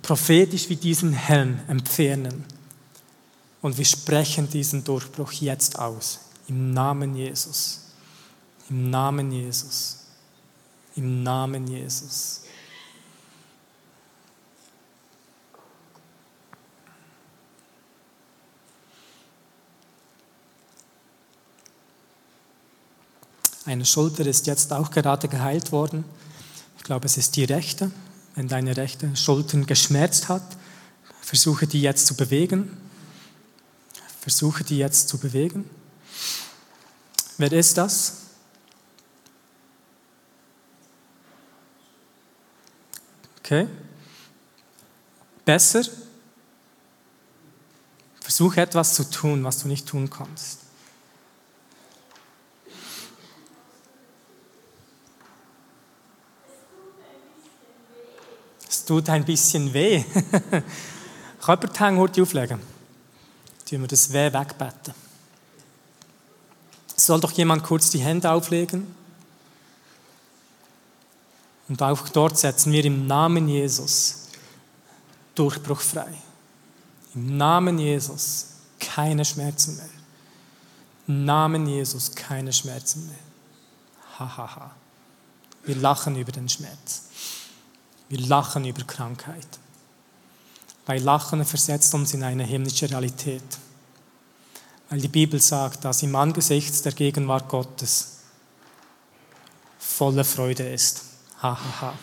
prophetisch 0.04 0.70
wie 0.70 0.76
diesen 0.76 1.14
Helm 1.14 1.60
entfernen. 1.68 2.44
Und 3.62 3.78
wir 3.78 3.86
sprechen 3.86 4.50
diesen 4.50 4.84
Durchbruch 4.84 5.32
jetzt 5.34 5.78
aus. 5.78 6.20
Im 6.48 6.74
Namen 6.74 7.16
Jesus. 7.16 7.82
Im 8.70 8.90
Namen 8.90 9.32
Jesus. 9.32 9.98
Im 10.96 11.22
Namen 11.24 11.68
Jesus. 11.68 12.42
Eine 23.70 23.86
Schulter 23.86 24.26
ist 24.26 24.48
jetzt 24.48 24.74
auch 24.74 24.90
gerade 24.90 25.28
geheilt 25.28 25.72
worden. 25.72 26.04
Ich 26.78 26.84
glaube, 26.84 27.06
es 27.06 27.18
ist 27.18 27.36
die 27.36 27.44
rechte. 27.44 27.92
Wenn 28.34 28.48
deine 28.48 28.76
rechte 28.76 29.16
Schulter 29.16 29.60
geschmerzt 29.60 30.28
hat, 30.28 30.42
versuche 31.22 31.68
die 31.68 31.84
jetzt 31.84 32.08
zu 32.08 32.16
bewegen. 32.16 32.76
Versuche 34.22 34.64
die 34.64 34.80
jetzt 34.80 35.08
zu 35.08 35.20
bewegen. 35.20 35.70
Wer 37.38 37.52
ist 37.52 37.78
das? 37.78 38.22
Okay. 43.42 43.68
Besser. 45.46 45.84
Versuche 48.20 48.62
etwas 48.62 48.96
zu 48.96 49.08
tun, 49.08 49.44
was 49.44 49.62
du 49.62 49.68
nicht 49.68 49.88
tun 49.88 50.10
kannst. 50.10 50.69
Tut 58.90 59.08
ein 59.08 59.24
bisschen 59.24 59.72
weh. 59.72 60.04
Kann 61.42 61.60
jemand 61.60 61.72
die 61.72 61.80
Hände 61.80 62.20
auflegen? 62.20 62.60
Tun 63.70 63.82
wir 63.82 63.88
das 63.88 64.12
Weh 64.12 64.34
wegbeten. 64.34 64.96
Soll 66.96 67.20
doch 67.20 67.32
jemand 67.34 67.62
kurz 67.62 67.92
die 67.92 68.00
Hände 68.00 68.32
auflegen? 68.32 68.96
Und 71.68 71.84
auch 71.84 72.10
dort 72.10 72.40
setzen 72.40 72.72
wir 72.74 72.84
im 72.84 73.06
Namen 73.06 73.48
Jesus 73.48 74.30
Durchbruch 75.36 75.82
frei. 75.82 76.12
Im 77.14 77.38
Namen 77.38 77.78
Jesus 77.78 78.48
keine 78.80 79.24
Schmerzen 79.24 79.78
mehr. 79.78 79.90
Im 81.08 81.26
Namen 81.26 81.68
Jesus 81.68 82.16
keine 82.16 82.52
Schmerzen 82.52 83.06
mehr. 83.06 83.20
Hahaha. 84.18 84.38
Ha, 84.38 84.56
ha. 84.56 84.72
Wir 85.64 85.76
lachen 85.76 86.16
über 86.16 86.32
den 86.32 86.50
Schmerz. 86.50 87.09
Wir 88.10 88.20
lachen 88.22 88.66
über 88.66 88.84
Krankheit. 88.84 89.48
Weil 90.86 91.02
Lachen 91.02 91.46
versetzt 91.46 91.94
uns 91.94 92.14
in 92.16 92.24
eine 92.24 92.44
himmlische 92.44 92.90
Realität. 92.90 93.44
Weil 94.90 95.00
die 95.00 95.08
Bibel 95.08 95.40
sagt, 95.40 95.86
dass 95.86 96.02
im 96.02 96.16
Angesicht 96.16 96.84
der 96.84 96.92
Gegenwart 96.94 97.48
Gottes 97.48 98.18
volle 99.78 100.24
Freude 100.24 100.68
ist. 100.68 101.04
Ha, 101.42 101.58
ha, 101.82 101.82
ha. 101.82 101.94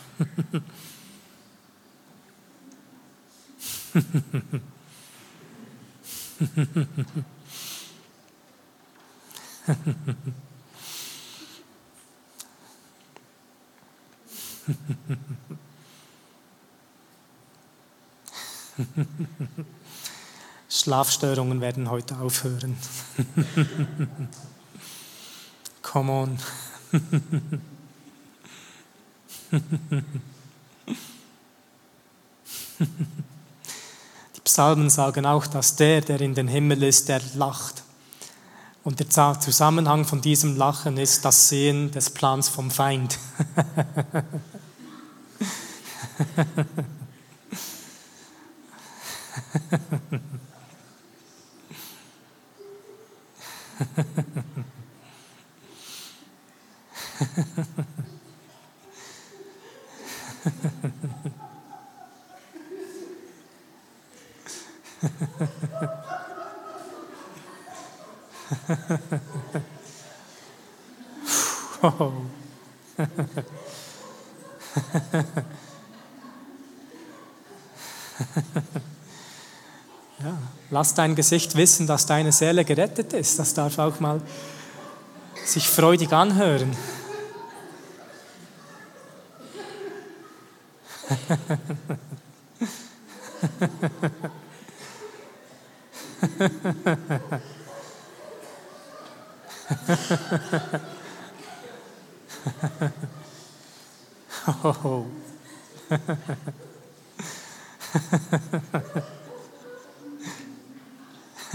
Schlafstörungen 20.68 21.60
werden 21.60 21.90
heute 21.90 22.18
aufhören. 22.18 22.76
Come 25.82 26.12
on. 26.12 26.38
Die 34.36 34.40
Psalmen 34.44 34.90
sagen 34.90 35.26
auch, 35.26 35.46
dass 35.46 35.76
der, 35.76 36.00
der 36.00 36.20
in 36.20 36.34
den 36.34 36.48
Himmel 36.48 36.82
ist, 36.82 37.08
der 37.08 37.20
lacht. 37.34 37.84
Und 38.82 39.00
der 39.00 39.40
Zusammenhang 39.40 40.04
von 40.04 40.20
diesem 40.20 40.56
Lachen 40.56 40.96
ist 40.96 41.24
das 41.24 41.48
Sehen 41.48 41.90
des 41.90 42.10
Plans 42.10 42.48
vom 42.48 42.70
Feind. 42.70 43.18
oh. 71.82 72.26
Ja, 80.18 80.38
lass 80.70 80.94
dein 80.94 81.14
Gesicht 81.14 81.56
wissen, 81.56 81.86
dass 81.86 82.06
deine 82.06 82.32
Seele 82.32 82.64
gerettet 82.64 83.12
ist. 83.12 83.38
Das 83.38 83.54
darf 83.54 83.78
auch 83.78 84.00
mal 84.00 84.20
sich 85.44 85.68
freudig 85.68 86.12
anhören. 86.12 86.76
oh. 104.64 105.06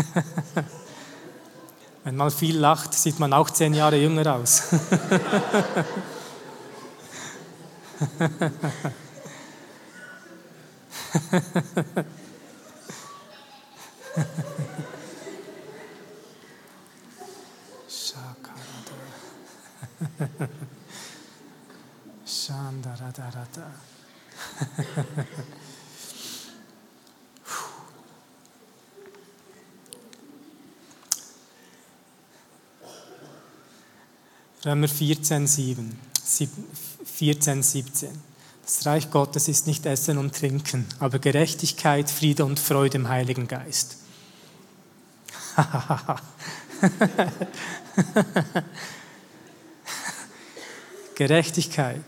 Wenn 2.04 2.16
man 2.16 2.32
viel 2.32 2.58
lacht, 2.58 2.94
sieht 2.94 3.20
man 3.20 3.34
auch 3.34 3.50
zehn 3.50 3.74
Jahre 3.74 3.98
jünger 3.98 4.36
aus. 4.36 4.64
Shandaradharata. 22.26 23.68
Römer 34.72 34.88
14, 34.88 35.48
7, 35.48 36.00
14, 37.04 37.62
17. 37.62 38.10
Das 38.64 38.86
Reich 38.86 39.12
Gottes 39.12 39.50
ist 39.50 39.68
nicht 39.68 39.86
Essen 39.86 40.18
und 40.18 40.34
Trinken, 40.34 40.86
aber 40.98 41.20
Gerechtigkeit, 41.20 42.10
Friede 42.10 42.46
und 42.46 42.58
Freude 42.58 42.96
im 42.96 43.10
Heiligen 43.10 43.50
Geist. 43.50 43.98
Gerechtigkeit, 51.16 52.06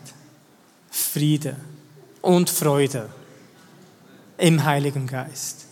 Friede 0.90 1.56
und 2.22 2.48
Freude 2.48 3.10
im 4.38 4.64
Heiligen 4.64 5.06
Geist. 5.06 5.66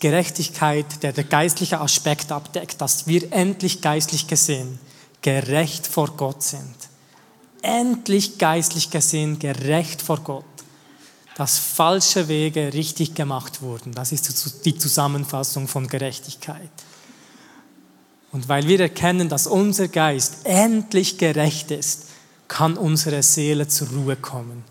Gerechtigkeit, 0.00 1.02
der 1.02 1.12
der 1.12 1.24
geistliche 1.24 1.80
Aspekt 1.80 2.30
abdeckt, 2.32 2.80
dass 2.80 3.06
wir 3.06 3.32
endlich 3.32 3.80
geistlich 3.80 4.26
gesehen 4.26 4.78
gerecht 5.20 5.86
vor 5.86 6.16
Gott 6.16 6.42
sind. 6.42 6.74
Endlich 7.62 8.38
geistlich 8.38 8.90
gesehen 8.90 9.38
gerecht 9.38 10.00
vor 10.00 10.20
Gott. 10.20 10.44
Dass 11.36 11.58
falsche 11.58 12.28
Wege 12.28 12.72
richtig 12.72 13.14
gemacht 13.14 13.62
wurden. 13.62 13.92
Das 13.92 14.12
ist 14.12 14.64
die 14.64 14.76
Zusammenfassung 14.76 15.68
von 15.68 15.86
Gerechtigkeit. 15.88 16.70
Und 18.32 18.48
weil 18.48 18.68
wir 18.68 18.80
erkennen, 18.80 19.28
dass 19.28 19.46
unser 19.46 19.88
Geist 19.88 20.44
endlich 20.44 21.18
gerecht 21.18 21.70
ist, 21.70 22.06
kann 22.46 22.76
unsere 22.76 23.22
Seele 23.22 23.68
zur 23.68 23.88
Ruhe 23.88 24.16
kommen. 24.16 24.64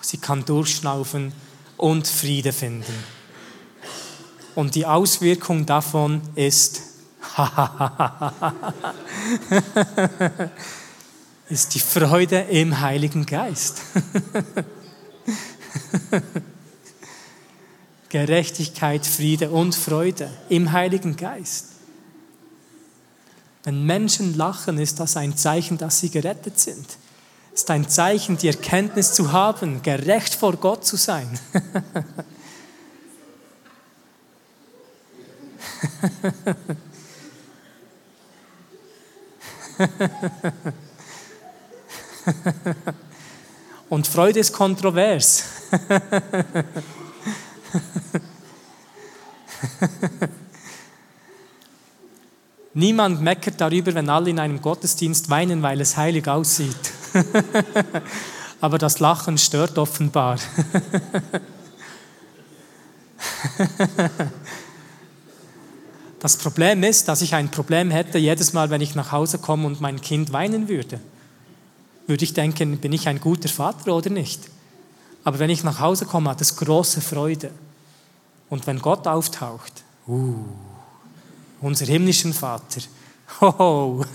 Sie 0.00 0.18
kann 0.18 0.44
durchschnaufen 0.44 1.32
und 1.76 2.06
Friede 2.06 2.52
finden. 2.52 2.94
Und 4.54 4.74
die 4.74 4.84
Auswirkung 4.86 5.64
davon 5.66 6.20
ist, 6.34 6.82
ist 11.48 11.74
die 11.74 11.80
Freude 11.80 12.40
im 12.40 12.80
Heiligen 12.80 13.24
Geist. 13.24 13.80
Gerechtigkeit, 18.10 19.06
Friede 19.06 19.50
und 19.50 19.74
Freude 19.74 20.30
im 20.50 20.72
Heiligen 20.72 21.16
Geist. 21.16 21.68
Wenn 23.64 23.86
Menschen 23.86 24.36
lachen, 24.36 24.76
ist 24.78 25.00
das 25.00 25.16
ein 25.16 25.34
Zeichen, 25.36 25.78
dass 25.78 26.00
sie 26.00 26.10
gerettet 26.10 26.60
sind. 26.60 26.86
Ist 27.54 27.70
ein 27.70 27.88
Zeichen, 27.88 28.36
die 28.36 28.48
Erkenntnis 28.48 29.14
zu 29.14 29.32
haben, 29.32 29.82
gerecht 29.82 30.34
vor 30.34 30.56
Gott 30.56 30.84
zu 30.84 30.96
sein. 30.96 31.38
Und 43.88 44.06
Freude 44.06 44.40
ist 44.40 44.52
kontrovers. 44.52 45.44
Niemand 52.74 53.20
meckert 53.20 53.60
darüber, 53.60 53.94
wenn 53.94 54.08
alle 54.08 54.30
in 54.30 54.38
einem 54.38 54.62
Gottesdienst 54.62 55.28
weinen, 55.28 55.62
weil 55.62 55.80
es 55.80 55.96
heilig 55.96 56.26
aussieht. 56.26 56.92
Aber 58.60 58.78
das 58.78 58.98
Lachen 58.98 59.36
stört 59.36 59.76
offenbar. 59.76 60.38
Das 66.22 66.36
Problem 66.36 66.84
ist, 66.84 67.08
dass 67.08 67.20
ich 67.20 67.34
ein 67.34 67.50
Problem 67.50 67.90
hätte, 67.90 68.16
jedes 68.16 68.52
Mal, 68.52 68.70
wenn 68.70 68.80
ich 68.80 68.94
nach 68.94 69.10
Hause 69.10 69.38
komme 69.38 69.66
und 69.66 69.80
mein 69.80 70.00
Kind 70.00 70.32
weinen 70.32 70.68
würde. 70.68 71.00
Würde 72.06 72.22
ich 72.22 72.32
denken, 72.32 72.78
bin 72.78 72.92
ich 72.92 73.08
ein 73.08 73.18
guter 73.18 73.48
Vater 73.48 73.92
oder 73.92 74.08
nicht? 74.08 74.48
Aber 75.24 75.40
wenn 75.40 75.50
ich 75.50 75.64
nach 75.64 75.80
Hause 75.80 76.06
komme, 76.06 76.30
hat 76.30 76.40
es 76.40 76.54
große 76.54 77.00
Freude. 77.00 77.50
Und 78.48 78.68
wenn 78.68 78.78
Gott 78.78 79.08
auftaucht, 79.08 79.82
uh, 80.06 80.44
unser 81.60 81.86
himmlischen 81.86 82.32
Vater, 82.32 82.82
ho, 83.40 84.04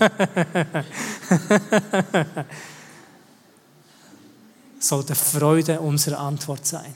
sollte 4.78 5.14
Freude 5.14 5.78
unsere 5.80 6.16
Antwort 6.16 6.66
sein. 6.66 6.94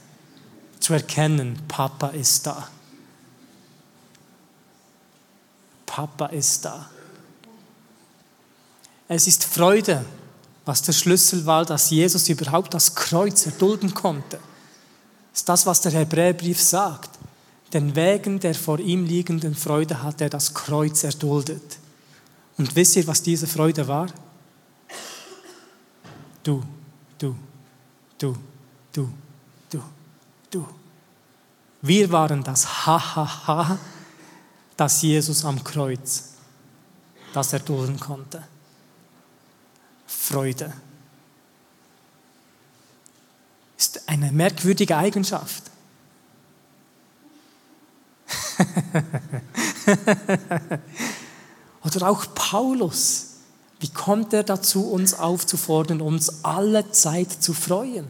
Zu 0.81 0.95
erkennen, 0.95 1.59
Papa 1.69 2.09
ist 2.09 2.47
da. 2.47 2.67
Papa 5.93 6.27
ist 6.29 6.65
da. 6.65 6.89
Es 9.09 9.27
ist 9.27 9.45
Freude, 9.45 10.03
was 10.65 10.81
der 10.81 10.95
Schlüssel 10.95 11.45
war, 11.45 11.67
dass 11.67 11.91
Jesus 11.91 12.31
überhaupt 12.31 12.73
das 12.73 12.95
Kreuz 12.95 13.45
erdulden 13.45 13.93
konnte. 13.93 14.39
Das 15.33 15.41
ist 15.41 15.49
das, 15.51 15.67
was 15.67 15.83
der 15.83 15.93
Hebräerbrief 15.93 16.63
sagt. 16.63 17.11
Denn 17.75 17.95
wegen 17.95 18.41
der 18.41 18.55
vor 18.55 18.79
ihm 18.79 19.05
liegenden 19.05 19.55
Freude 19.55 20.03
hat 20.03 20.23
er 20.23 20.31
das 20.31 20.55
Kreuz 20.55 21.05
erduldet. 21.05 21.77
Und 22.57 22.75
wisst 22.75 22.97
ihr, 22.97 23.07
was 23.07 23.23
diese 23.23 23.47
Freude 23.47 23.87
war? 23.87 24.07
Du, 26.43 26.63
du, 27.19 27.37
du, 28.17 28.35
du, 28.95 29.11
du, 29.69 29.83
du. 30.51 30.69
Wir 31.83 32.11
waren 32.11 32.43
das 32.43 32.87
Ha-Ha-Ha 32.87 33.79
dass 34.77 35.03
Jesus 35.03 35.45
am 35.45 35.63
Kreuz 35.63 36.31
das 37.33 37.53
erdulden 37.53 37.99
konnte. 37.99 38.43
Freude 40.07 40.73
ist 43.77 44.09
eine 44.09 44.31
merkwürdige 44.33 44.97
Eigenschaft. 44.97 45.65
Oder 51.85 52.09
auch 52.09 52.25
Paulus. 52.35 53.27
Wie 53.81 53.89
kommt 53.89 54.33
er 54.33 54.45
dazu, 54.45 54.89
uns 54.89 55.15
aufzufordern, 55.15 56.01
uns 56.01 56.45
alle 56.45 56.93
Zeit 56.93 57.33
zu 57.33 57.53
freuen? 57.53 58.07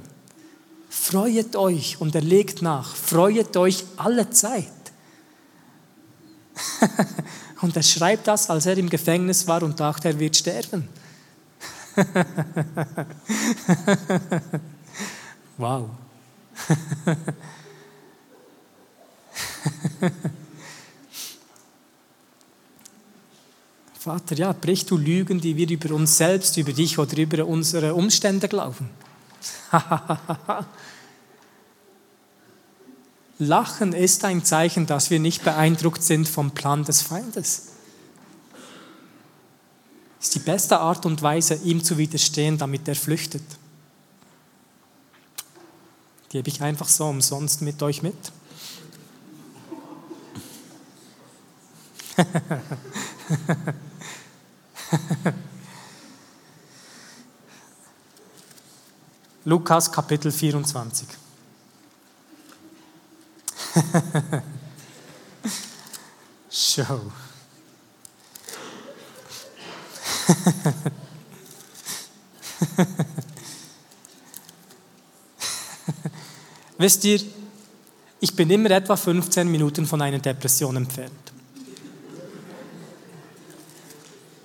Freuet 0.91 1.57
euch 1.57 1.99
und 2.01 2.15
er 2.15 2.21
legt 2.21 2.61
nach, 2.61 2.95
freuet 2.95 3.57
euch 3.57 3.85
alle 3.97 4.29
Zeit. 4.29 4.71
und 7.61 7.77
er 7.77 7.83
schreibt 7.83 8.27
das, 8.29 8.51
als 8.51 8.67
er 8.67 8.77
im 8.79 8.89
Gefängnis 8.91 9.47
war 9.47 9.63
und 9.63 9.79
dachte, 9.81 10.09
er 10.09 10.19
wird 10.19 10.37
sterben. 10.37 10.89
wow. 15.57 15.89
Vater, 23.99 24.35
ja, 24.35 24.53
brich 24.53 24.85
du 24.87 24.97
Lügen, 24.97 25.41
die 25.41 25.57
wir 25.57 25.71
über 25.71 25.95
uns 25.95 26.17
selbst, 26.17 26.57
über 26.57 26.73
dich 26.73 26.99
oder 26.99 27.17
über 27.17 27.47
unsere 27.47 27.95
Umstände 27.95 28.49
glauben. 28.49 28.91
Lachen 33.47 33.93
ist 33.93 34.25
ein 34.25 34.45
Zeichen, 34.45 34.87
dass 34.87 35.11
wir 35.11 35.19
nicht 35.19 35.43
beeindruckt 35.43 36.03
sind 36.03 36.29
vom 36.29 36.53
Plan 36.53 36.85
des 36.85 37.03
Feindes. 37.03 37.71
Es 40.21 40.29
ist 40.29 40.37
die 40.37 40.41
beste 40.41 40.79
Art 40.79 41.05
und 41.07 41.21
Weise, 41.23 41.55
ihm 41.57 41.83
zu 41.83 41.99
widerstehen, 41.99 42.57
damit 42.57 42.87
er 42.87 42.95
flüchtet. 42.95 43.43
Gebe 46.29 46.49
ich 46.49 46.63
einfach 46.63 46.87
so 46.87 47.07
umsonst 47.07 47.63
mit 47.63 47.83
euch 47.83 48.03
mit. 48.03 48.15
Lukas 59.45 59.91
Kapitel 59.91 60.31
24. 60.31 61.22
Show. 66.51 67.01
Wisst 76.79 77.05
ihr, 77.05 77.21
ich 78.21 78.37
bin 78.37 78.51
immer 78.51 78.71
etwa 78.71 78.97
15 78.97 79.51
Minuten 79.51 79.87
von 79.87 80.03
einer 80.03 80.19
Depression 80.19 80.77
entfernt. 80.77 81.13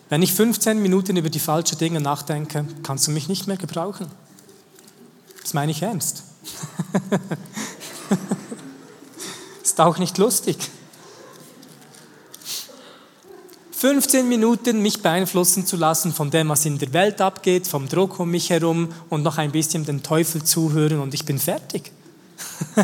Wenn 0.10 0.22
ich 0.22 0.34
15 0.34 0.82
Minuten 0.82 1.18
über 1.18 1.30
die 1.30 1.40
falschen 1.40 1.78
Dinge 1.78 2.00
nachdenke, 2.00 2.66
kannst 2.84 3.08
du 3.08 3.12
mich 3.12 3.28
nicht 3.28 3.48
mehr 3.48 3.58
gebrauchen. 3.58 4.08
Das 5.42 5.54
meine 5.54 5.72
ich 5.72 5.82
ernst. 5.82 6.24
ist 9.78 9.82
auch 9.82 10.00
nicht 10.00 10.18
lustig. 10.18 10.58
15 13.74 14.28
Minuten 14.28 14.82
mich 14.82 15.04
beeinflussen 15.04 15.68
zu 15.68 15.78
lassen 15.78 16.12
von 16.12 16.32
dem, 16.32 16.50
was 16.50 16.66
in 16.66 16.80
der 16.80 16.94
Welt 16.94 17.22
abgeht, 17.22 17.68
vom 17.68 17.88
Druck 17.88 18.20
um 18.20 18.32
mich 18.32 18.50
herum 18.50 18.90
und 19.10 19.22
noch 19.22 19.38
ein 19.38 19.52
bisschen 19.52 19.86
den 19.86 20.02
Teufel 20.02 20.44
zuhören 20.44 21.00
und 21.00 21.14
ich 21.14 21.26
bin 21.26 21.38
fertig. 21.38 21.92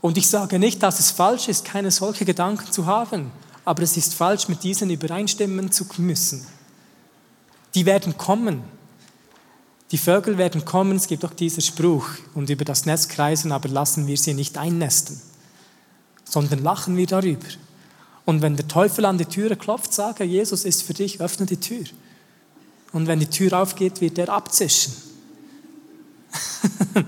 und 0.00 0.16
ich 0.16 0.28
sage 0.28 0.60
nicht, 0.60 0.84
dass 0.84 1.00
es 1.00 1.10
falsch 1.10 1.48
ist, 1.48 1.64
keine 1.64 1.90
solche 1.90 2.24
Gedanken 2.24 2.70
zu 2.70 2.86
haben, 2.86 3.32
aber 3.64 3.82
es 3.82 3.96
ist 3.96 4.14
falsch, 4.14 4.46
mit 4.46 4.62
diesen 4.62 4.88
übereinstimmen 4.88 5.72
zu 5.72 5.84
müssen. 5.98 6.46
Die 7.74 7.86
werden 7.86 8.16
kommen. 8.16 8.62
Die 9.92 9.98
Vögel 9.98 10.38
werden 10.38 10.64
kommen, 10.64 10.96
es 10.96 11.06
gibt 11.06 11.22
auch 11.24 11.34
diesen 11.34 11.60
Spruch, 11.60 12.08
und 12.34 12.48
über 12.48 12.64
das 12.64 12.86
Nest 12.86 13.10
kreisen, 13.10 13.52
aber 13.52 13.68
lassen 13.68 14.06
wir 14.06 14.16
sie 14.16 14.32
nicht 14.32 14.56
einnästen, 14.56 15.20
sondern 16.24 16.60
lachen 16.60 16.96
wir 16.96 17.06
darüber. 17.06 17.46
Und 18.24 18.40
wenn 18.40 18.56
der 18.56 18.66
Teufel 18.66 19.04
an 19.04 19.18
die 19.18 19.26
Türe 19.26 19.54
klopft, 19.54 19.92
sage, 19.92 20.24
Jesus 20.24 20.64
ist 20.64 20.82
für 20.82 20.94
dich, 20.94 21.20
öffne 21.20 21.44
die 21.44 21.58
Tür. 21.58 21.84
Und 22.92 23.06
wenn 23.06 23.20
die 23.20 23.26
Tür 23.26 23.60
aufgeht, 23.60 24.00
wird 24.00 24.16
er 24.16 24.30
abzischen. 24.30 24.94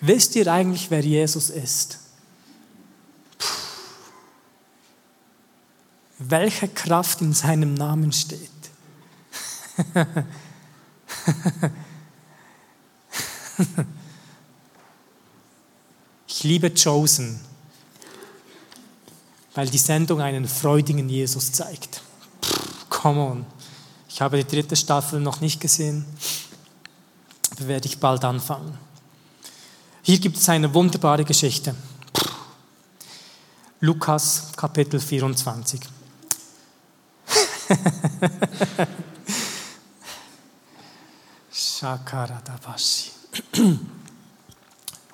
Wisst 0.00 0.34
ihr 0.36 0.50
eigentlich, 0.50 0.90
wer 0.90 1.04
Jesus 1.04 1.50
ist? 1.50 1.98
Puh. 3.36 3.46
Welche 6.20 6.68
Kraft 6.68 7.20
in 7.20 7.34
seinem 7.34 7.74
Namen 7.74 8.12
steht? 8.12 8.57
ich 16.26 16.42
liebe 16.42 16.72
Chosen, 16.72 17.38
weil 19.54 19.68
die 19.68 19.78
Sendung 19.78 20.20
einen 20.20 20.48
freudigen 20.48 21.08
Jesus 21.08 21.52
zeigt. 21.52 22.02
Come 22.88 23.20
on. 23.20 23.46
Ich 24.08 24.20
habe 24.20 24.36
die 24.42 24.48
dritte 24.48 24.74
Staffel 24.74 25.20
noch 25.20 25.40
nicht 25.40 25.60
gesehen, 25.60 26.04
aber 27.52 27.68
werde 27.68 27.86
ich 27.86 27.98
bald 27.98 28.24
anfangen. 28.24 28.76
Hier 30.02 30.18
gibt 30.18 30.38
es 30.38 30.48
eine 30.48 30.74
wunderbare 30.74 31.24
Geschichte. 31.24 31.76
Lukas 33.80 34.50
Kapitel 34.56 34.98
24. 34.98 35.80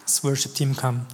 Das 0.06 0.24
Worship-Team 0.24 0.74
kann 0.74 1.04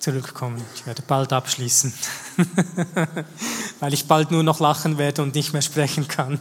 zurückkommen. 0.00 0.60
Ich 0.74 0.86
werde 0.86 1.02
bald 1.02 1.32
abschließen, 1.32 1.94
weil 3.80 3.94
ich 3.94 4.06
bald 4.08 4.32
nur 4.32 4.42
noch 4.42 4.58
lachen 4.58 4.98
werde 4.98 5.22
und 5.22 5.36
nicht 5.36 5.52
mehr 5.52 5.62
sprechen 5.62 6.08
kann. 6.08 6.40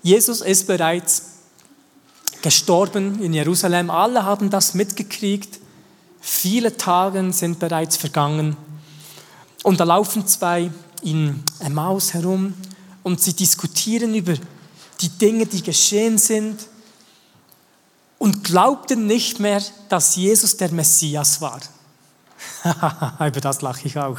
Jesus 0.00 0.42
ist 0.42 0.68
bereits 0.68 1.22
gestorben 2.40 3.20
in 3.20 3.34
Jerusalem. 3.34 3.90
Alle 3.90 4.24
haben 4.24 4.48
das 4.48 4.74
mitgekriegt. 4.74 5.58
Viele 6.20 6.76
Tage 6.76 7.32
sind 7.32 7.58
bereits 7.58 7.96
vergangen. 7.96 8.56
Und 9.64 9.80
da 9.80 9.84
laufen 9.84 10.24
zwei 10.28 10.70
in 11.02 11.42
Emmaus 11.58 12.14
herum 12.14 12.54
und 13.02 13.20
sie 13.20 13.32
diskutieren 13.32 14.14
über 14.14 14.34
die 15.00 15.08
Dinge, 15.08 15.46
die 15.46 15.62
geschehen 15.62 16.18
sind 16.18 16.66
und 18.18 18.44
glaubten 18.44 19.06
nicht 19.06 19.40
mehr, 19.40 19.62
dass 19.88 20.16
Jesus 20.16 20.56
der 20.56 20.70
Messias 20.72 21.40
war. 21.40 21.60
Über 23.26 23.40
das 23.40 23.62
lache 23.62 23.86
ich 23.86 23.98
auch. 23.98 24.18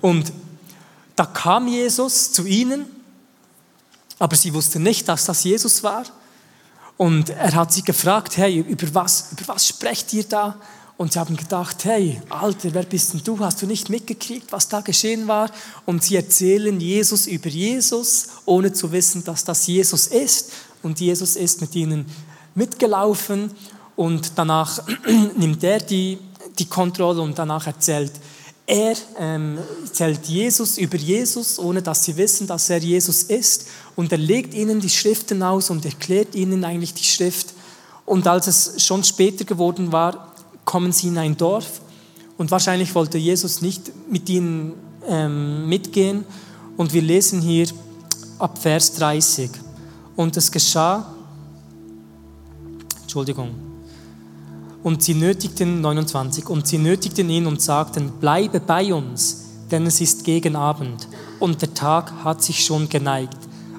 und 0.00 0.32
da 1.16 1.26
kam 1.26 1.68
Jesus 1.68 2.32
zu 2.32 2.46
ihnen, 2.46 2.86
aber 4.18 4.36
sie 4.36 4.54
wussten 4.54 4.82
nicht, 4.82 5.08
dass 5.08 5.26
das 5.26 5.44
Jesus 5.44 5.82
war. 5.82 6.04
Und 6.96 7.30
er 7.30 7.54
hat 7.54 7.72
sie 7.72 7.82
gefragt, 7.82 8.36
hey, 8.36 8.58
über 8.58 8.94
was, 8.94 9.32
über 9.32 9.54
was 9.54 9.66
sprecht 9.66 10.12
ihr 10.12 10.24
da? 10.24 10.56
Und 11.00 11.14
sie 11.14 11.18
haben 11.18 11.34
gedacht, 11.34 11.86
hey, 11.86 12.20
Alter, 12.28 12.74
wer 12.74 12.82
bist 12.82 13.14
denn 13.14 13.22
du? 13.24 13.38
Hast 13.38 13.62
du 13.62 13.66
nicht 13.66 13.88
mitgekriegt, 13.88 14.52
was 14.52 14.68
da 14.68 14.82
geschehen 14.82 15.28
war? 15.28 15.50
Und 15.86 16.04
sie 16.04 16.16
erzählen 16.16 16.78
Jesus 16.78 17.26
über 17.26 17.48
Jesus, 17.48 18.28
ohne 18.44 18.70
zu 18.74 18.92
wissen, 18.92 19.24
dass 19.24 19.42
das 19.42 19.66
Jesus 19.66 20.08
ist. 20.08 20.52
Und 20.82 21.00
Jesus 21.00 21.36
ist 21.36 21.62
mit 21.62 21.74
ihnen 21.74 22.04
mitgelaufen 22.54 23.50
und 23.96 24.32
danach 24.36 24.82
nimmt 25.38 25.64
er 25.64 25.78
die, 25.78 26.18
die 26.58 26.66
Kontrolle 26.66 27.22
und 27.22 27.38
danach 27.38 27.66
erzählt 27.66 28.12
er 28.66 28.94
ähm, 29.18 29.58
erzählt 29.82 30.26
Jesus 30.26 30.76
über 30.76 30.98
Jesus, 30.98 31.58
ohne 31.58 31.80
dass 31.80 32.04
sie 32.04 32.18
wissen, 32.18 32.46
dass 32.46 32.68
er 32.68 32.76
Jesus 32.76 33.22
ist. 33.22 33.68
Und 33.96 34.12
er 34.12 34.18
legt 34.18 34.52
ihnen 34.52 34.80
die 34.80 34.90
Schriften 34.90 35.42
aus 35.42 35.70
und 35.70 35.82
erklärt 35.86 36.34
ihnen 36.34 36.62
eigentlich 36.62 36.92
die 36.92 37.04
Schrift. 37.04 37.54
Und 38.04 38.26
als 38.26 38.48
es 38.48 38.84
schon 38.84 39.02
später 39.02 39.44
geworden 39.44 39.92
war, 39.92 40.29
kommen 40.64 40.92
sie 40.92 41.08
in 41.08 41.18
ein 41.18 41.36
Dorf 41.36 41.80
und 42.38 42.50
wahrscheinlich 42.50 42.94
wollte 42.94 43.18
Jesus 43.18 43.60
nicht 43.60 43.92
mit 44.10 44.28
ihnen 44.28 44.74
ähm, 45.06 45.68
mitgehen. 45.68 46.24
Und 46.76 46.92
wir 46.92 47.02
lesen 47.02 47.40
hier 47.40 47.66
ab 48.38 48.58
Vers 48.58 48.94
30. 48.94 49.50
Und 50.16 50.36
es 50.36 50.50
geschah, 50.50 51.14
Entschuldigung, 53.02 53.50
und 54.82 55.02
sie 55.02 55.14
nötigten, 55.14 55.80
29, 55.80 56.48
und 56.48 56.66
sie 56.66 56.78
nötigten 56.78 57.28
ihn 57.28 57.46
und 57.46 57.60
sagten, 57.60 58.12
bleibe 58.18 58.60
bei 58.60 58.94
uns, 58.94 59.44
denn 59.70 59.84
es 59.86 60.00
ist 60.00 60.24
gegen 60.24 60.56
Abend 60.56 61.06
und 61.38 61.60
der 61.60 61.74
Tag 61.74 62.12
hat 62.24 62.42
sich 62.42 62.64
schon 62.64 62.88
geneigt. 62.88 63.36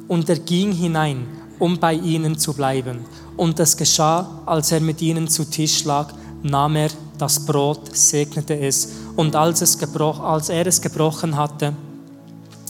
Und 0.07 0.29
er 0.29 0.37
ging 0.37 0.71
hinein, 0.71 1.25
um 1.59 1.79
bei 1.79 1.93
ihnen 1.93 2.37
zu 2.37 2.53
bleiben. 2.53 2.99
Und 3.37 3.59
es 3.59 3.77
geschah, 3.77 4.41
als 4.45 4.71
er 4.71 4.81
mit 4.81 5.01
ihnen 5.01 5.27
zu 5.27 5.45
Tisch 5.45 5.83
lag, 5.85 6.13
nahm 6.43 6.75
er 6.75 6.89
das 7.17 7.45
Brot, 7.45 7.95
segnete 7.95 8.57
es 8.59 8.93
und 9.15 9.35
als, 9.35 9.61
es 9.61 9.77
gebroch, 9.77 10.19
als 10.19 10.49
er 10.49 10.65
es 10.67 10.81
gebrochen 10.81 11.35
hatte, 11.35 11.73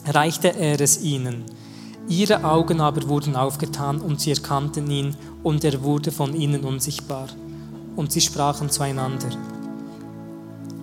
reichte 0.07 0.55
er 0.55 0.80
es 0.82 1.01
ihnen. 1.01 1.45
Ihre 2.07 2.43
Augen 2.43 2.82
aber 2.82 3.07
wurden 3.07 3.36
aufgetan 3.36 4.01
und 4.01 4.19
sie 4.19 4.32
erkannten 4.32 4.89
ihn 4.91 5.15
und 5.43 5.63
er 5.63 5.82
wurde 5.84 6.11
von 6.11 6.34
ihnen 6.34 6.63
unsichtbar. 6.63 7.28
Und 7.95 8.11
sie 8.11 8.22
sprachen 8.22 8.69
zueinander, 8.69 9.30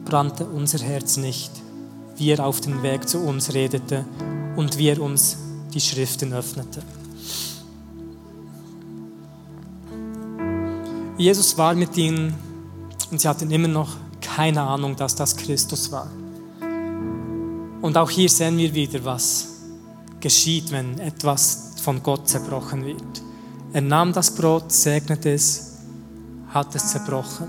brannte 0.04 0.46
unser 0.46 0.78
Herz 0.78 1.16
nicht, 1.16 1.50
wie 2.16 2.30
er 2.30 2.46
auf 2.46 2.60
den 2.60 2.82
Weg 2.82 3.08
zu 3.08 3.18
uns 3.18 3.52
redete 3.52 4.04
und 4.56 4.78
wie 4.78 4.88
er 4.88 5.00
uns 5.02 5.36
die 5.74 5.80
Schriften 5.80 6.32
öffnete. 6.32 6.82
Jesus 11.18 11.58
war 11.58 11.74
mit 11.74 11.96
ihnen 11.96 12.34
und 13.10 13.20
sie 13.20 13.28
hatten 13.28 13.50
immer 13.50 13.68
noch 13.68 13.96
keine 14.20 14.62
Ahnung, 14.62 14.96
dass 14.96 15.14
das 15.14 15.36
Christus 15.36 15.90
war. 15.90 16.10
Und 17.80 17.96
auch 17.96 18.10
hier 18.10 18.28
sehen 18.28 18.58
wir 18.58 18.74
wieder, 18.74 19.04
was 19.04 19.48
geschieht, 20.20 20.70
wenn 20.72 20.98
etwas 20.98 21.74
von 21.82 22.02
Gott 22.02 22.28
zerbrochen 22.28 22.84
wird. 22.84 23.22
Er 23.72 23.82
nahm 23.82 24.12
das 24.12 24.34
Brot, 24.34 24.72
segnete 24.72 25.32
es, 25.32 25.76
hat 26.48 26.74
es 26.74 26.88
zerbrochen 26.88 27.48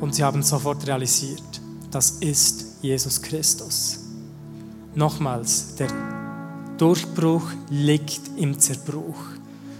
und 0.00 0.14
sie 0.14 0.24
haben 0.24 0.42
sofort 0.42 0.86
realisiert, 0.86 1.60
das 1.90 2.12
ist 2.20 2.78
Jesus 2.80 3.20
Christus. 3.20 3.98
Nochmals, 4.94 5.74
der 5.76 5.88
Durchbruch 6.78 7.42
liegt 7.68 8.22
im 8.36 8.58
Zerbruch. 8.58 9.18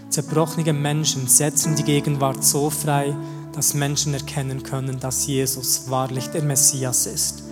Zerbrochene 0.09 0.73
Menschen 0.73 1.27
setzen 1.27 1.75
die 1.75 1.83
Gegenwart 1.83 2.43
so 2.43 2.69
frei, 2.69 3.15
dass 3.53 3.73
Menschen 3.73 4.13
erkennen 4.13 4.63
können, 4.63 4.99
dass 4.99 5.27
Jesus 5.27 5.89
wahrlich 5.89 6.27
der 6.27 6.43
Messias 6.43 7.05
ist. 7.05 7.43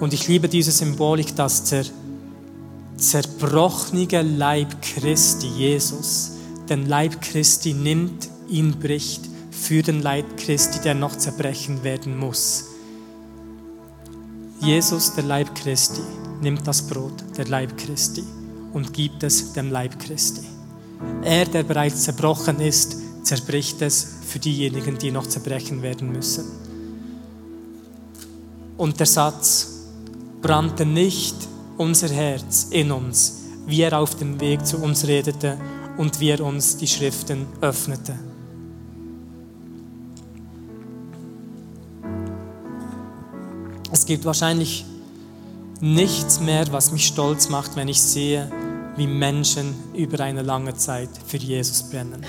Und 0.00 0.12
ich 0.12 0.26
liebe 0.26 0.48
diese 0.48 0.72
Symbolik, 0.72 1.36
dass 1.36 1.64
der 1.64 1.84
zerbrochene 2.96 4.22
Leib 4.22 4.82
Christi, 4.82 5.46
Jesus, 5.46 6.32
den 6.68 6.86
Leib 6.86 7.20
Christi 7.20 7.72
nimmt, 7.72 8.28
ihn 8.48 8.78
bricht 8.78 9.22
für 9.50 9.82
den 9.82 10.02
Leib 10.02 10.36
Christi, 10.36 10.80
der 10.80 10.94
noch 10.94 11.16
zerbrechen 11.16 11.82
werden 11.84 12.16
muss. 12.18 12.64
Jesus, 14.60 15.14
der 15.14 15.24
Leib 15.24 15.54
Christi, 15.54 16.02
nimmt 16.40 16.66
das 16.66 16.82
Brot, 16.82 17.24
der 17.36 17.46
Leib 17.46 17.76
Christi, 17.76 18.24
und 18.72 18.92
gibt 18.92 19.22
es 19.22 19.52
dem 19.52 19.70
Leib 19.70 19.98
Christi. 19.98 20.46
Er, 21.22 21.46
der 21.46 21.62
bereits 21.62 22.02
zerbrochen 22.02 22.60
ist, 22.60 22.96
zerbricht 23.22 23.82
es 23.82 24.11
für 24.32 24.38
diejenigen, 24.38 24.96
die 24.96 25.10
noch 25.10 25.26
zerbrechen 25.26 25.82
werden 25.82 26.10
müssen. 26.10 26.46
Und 28.78 28.98
der 28.98 29.06
Satz, 29.06 29.68
brannte 30.40 30.86
nicht 30.86 31.36
unser 31.76 32.08
Herz 32.08 32.68
in 32.70 32.90
uns, 32.90 33.42
wie 33.66 33.82
er 33.82 33.98
auf 33.98 34.16
dem 34.16 34.40
Weg 34.40 34.66
zu 34.66 34.78
uns 34.78 35.06
redete 35.06 35.58
und 35.98 36.18
wie 36.18 36.30
er 36.30 36.40
uns 36.40 36.78
die 36.78 36.86
Schriften 36.86 37.46
öffnete. 37.60 38.18
Es 43.92 44.06
gibt 44.06 44.24
wahrscheinlich 44.24 44.86
nichts 45.80 46.40
mehr, 46.40 46.72
was 46.72 46.90
mich 46.90 47.06
stolz 47.06 47.50
macht, 47.50 47.76
wenn 47.76 47.88
ich 47.88 48.00
sehe, 48.00 48.50
wie 48.96 49.06
Menschen 49.06 49.74
über 49.94 50.20
eine 50.20 50.42
lange 50.42 50.74
Zeit 50.74 51.10
für 51.26 51.36
Jesus 51.36 51.82
brennen. 51.90 52.24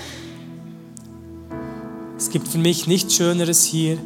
Es 2.24 2.30
gibt 2.30 2.48
für 2.48 2.56
mich 2.56 2.86
nichts 2.86 3.16
Schöneres 3.16 3.64
hier, 3.64 3.98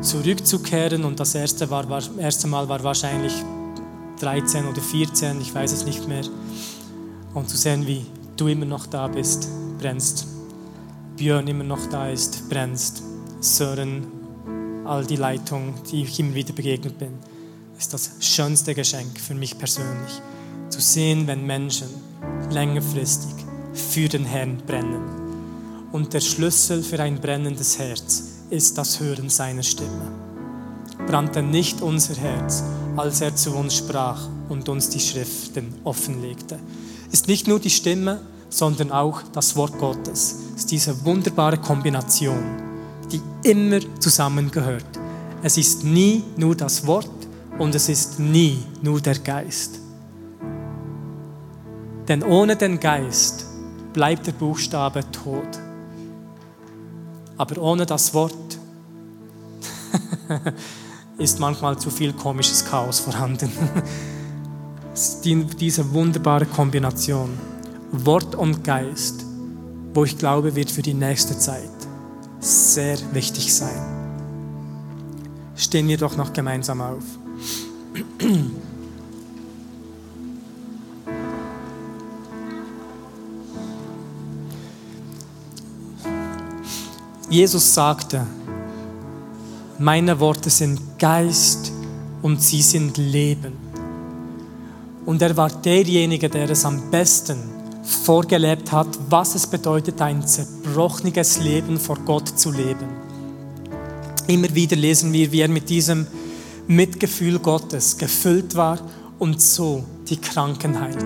zurückzukehren 0.00 1.04
und 1.04 1.18
das 1.18 1.34
erste, 1.34 1.68
war, 1.68 1.90
war, 1.90 2.00
erste 2.16 2.46
Mal 2.46 2.68
war 2.68 2.84
wahrscheinlich 2.84 3.32
13 4.20 4.68
oder 4.68 4.80
14, 4.80 5.40
ich 5.40 5.52
weiß 5.52 5.72
es 5.72 5.84
nicht 5.84 6.06
mehr. 6.06 6.22
und 7.34 7.48
zu 7.48 7.56
sehen, 7.56 7.84
wie 7.88 8.06
du 8.36 8.46
immer 8.46 8.66
noch 8.66 8.86
da 8.86 9.08
bist, 9.08 9.48
brennst. 9.80 10.28
Björn 11.16 11.48
immer 11.48 11.64
noch 11.64 11.86
da 11.86 12.08
ist, 12.08 12.48
brennst. 12.48 13.02
Sören, 13.40 14.06
all 14.84 15.04
die 15.04 15.16
Leitungen, 15.16 15.74
die 15.90 16.04
ich 16.04 16.20
immer 16.20 16.36
wieder 16.36 16.52
begegnet 16.52 17.00
bin, 17.00 17.14
ist 17.76 17.92
das 17.92 18.12
schönste 18.20 18.76
Geschenk 18.76 19.18
für 19.18 19.34
mich 19.34 19.58
persönlich. 19.58 20.22
Zu 20.68 20.80
sehen, 20.80 21.26
wenn 21.26 21.44
Menschen 21.44 21.88
längerfristig 22.48 23.34
für 23.72 24.08
den 24.08 24.24
Herrn 24.24 24.58
brennen. 24.64 25.25
Und 25.92 26.12
der 26.12 26.20
Schlüssel 26.20 26.82
für 26.82 27.00
ein 27.00 27.20
brennendes 27.20 27.78
Herz 27.78 28.22
ist 28.50 28.76
das 28.76 29.00
Hören 29.00 29.28
seiner 29.28 29.62
Stimme. 29.62 30.10
Brannte 31.06 31.42
nicht 31.42 31.82
unser 31.82 32.14
Herz, 32.14 32.62
als 32.96 33.20
er 33.20 33.34
zu 33.36 33.54
uns 33.54 33.76
sprach 33.76 34.28
und 34.48 34.68
uns 34.68 34.88
die 34.88 35.00
Schriften 35.00 35.74
offenlegte. 35.84 36.58
Ist 37.12 37.28
nicht 37.28 37.46
nur 37.46 37.60
die 37.60 37.70
Stimme, 37.70 38.20
sondern 38.48 38.90
auch 38.90 39.22
das 39.32 39.56
Wort 39.56 39.78
Gottes. 39.78 40.36
Es 40.54 40.62
ist 40.62 40.70
diese 40.70 41.04
wunderbare 41.04 41.58
Kombination, 41.58 42.42
die 43.10 43.20
immer 43.48 43.78
zusammengehört. 44.00 44.86
Es 45.42 45.56
ist 45.56 45.84
nie 45.84 46.24
nur 46.36 46.56
das 46.56 46.86
Wort 46.86 47.10
und 47.58 47.74
es 47.74 47.88
ist 47.88 48.18
nie 48.18 48.58
nur 48.82 49.00
der 49.00 49.18
Geist. 49.18 49.80
Denn 52.08 52.22
ohne 52.22 52.56
den 52.56 52.78
Geist 52.78 53.46
bleibt 53.92 54.26
der 54.26 54.32
Buchstabe 54.32 55.02
tot. 55.10 55.65
Aber 57.36 57.60
ohne 57.60 57.86
das 57.86 58.14
Wort 58.14 58.58
ist 61.18 61.38
manchmal 61.38 61.78
zu 61.78 61.90
viel 61.90 62.12
komisches 62.12 62.64
Chaos 62.64 63.00
vorhanden. 63.00 63.50
Diese 65.24 65.92
wunderbare 65.92 66.46
Kombination, 66.46 67.30
Wort 67.92 68.34
und 68.34 68.64
Geist, 68.64 69.24
wo 69.92 70.04
ich 70.04 70.16
glaube, 70.16 70.54
wird 70.56 70.70
für 70.70 70.82
die 70.82 70.94
nächste 70.94 71.38
Zeit 71.38 71.70
sehr 72.40 72.96
wichtig 73.12 73.54
sein. 73.54 73.96
Stehen 75.56 75.88
wir 75.88 75.98
doch 75.98 76.16
noch 76.16 76.32
gemeinsam 76.32 76.80
auf. 76.80 77.04
Jesus 87.36 87.74
sagte, 87.74 88.26
meine 89.78 90.18
Worte 90.20 90.48
sind 90.48 90.80
Geist 90.98 91.70
und 92.22 92.42
sie 92.42 92.62
sind 92.62 92.96
Leben. 92.96 93.52
Und 95.04 95.20
er 95.20 95.36
war 95.36 95.50
derjenige, 95.50 96.30
der 96.30 96.48
es 96.48 96.64
am 96.64 96.90
besten 96.90 97.36
vorgelebt 97.82 98.72
hat, 98.72 98.88
was 99.10 99.34
es 99.34 99.46
bedeutet, 99.46 100.00
ein 100.00 100.26
zerbrochenes 100.26 101.38
Leben 101.40 101.78
vor 101.78 101.98
Gott 102.06 102.26
zu 102.38 102.50
leben. 102.50 102.88
Immer 104.28 104.54
wieder 104.54 104.76
lesen 104.76 105.12
wir, 105.12 105.30
wie 105.30 105.40
er 105.42 105.48
mit 105.48 105.68
diesem 105.68 106.06
Mitgefühl 106.66 107.38
Gottes 107.38 107.98
gefüllt 107.98 108.54
war 108.54 108.78
und 109.18 109.42
so 109.42 109.84
die 110.08 110.16
Kranken 110.16 110.80
heilte. 110.80 111.04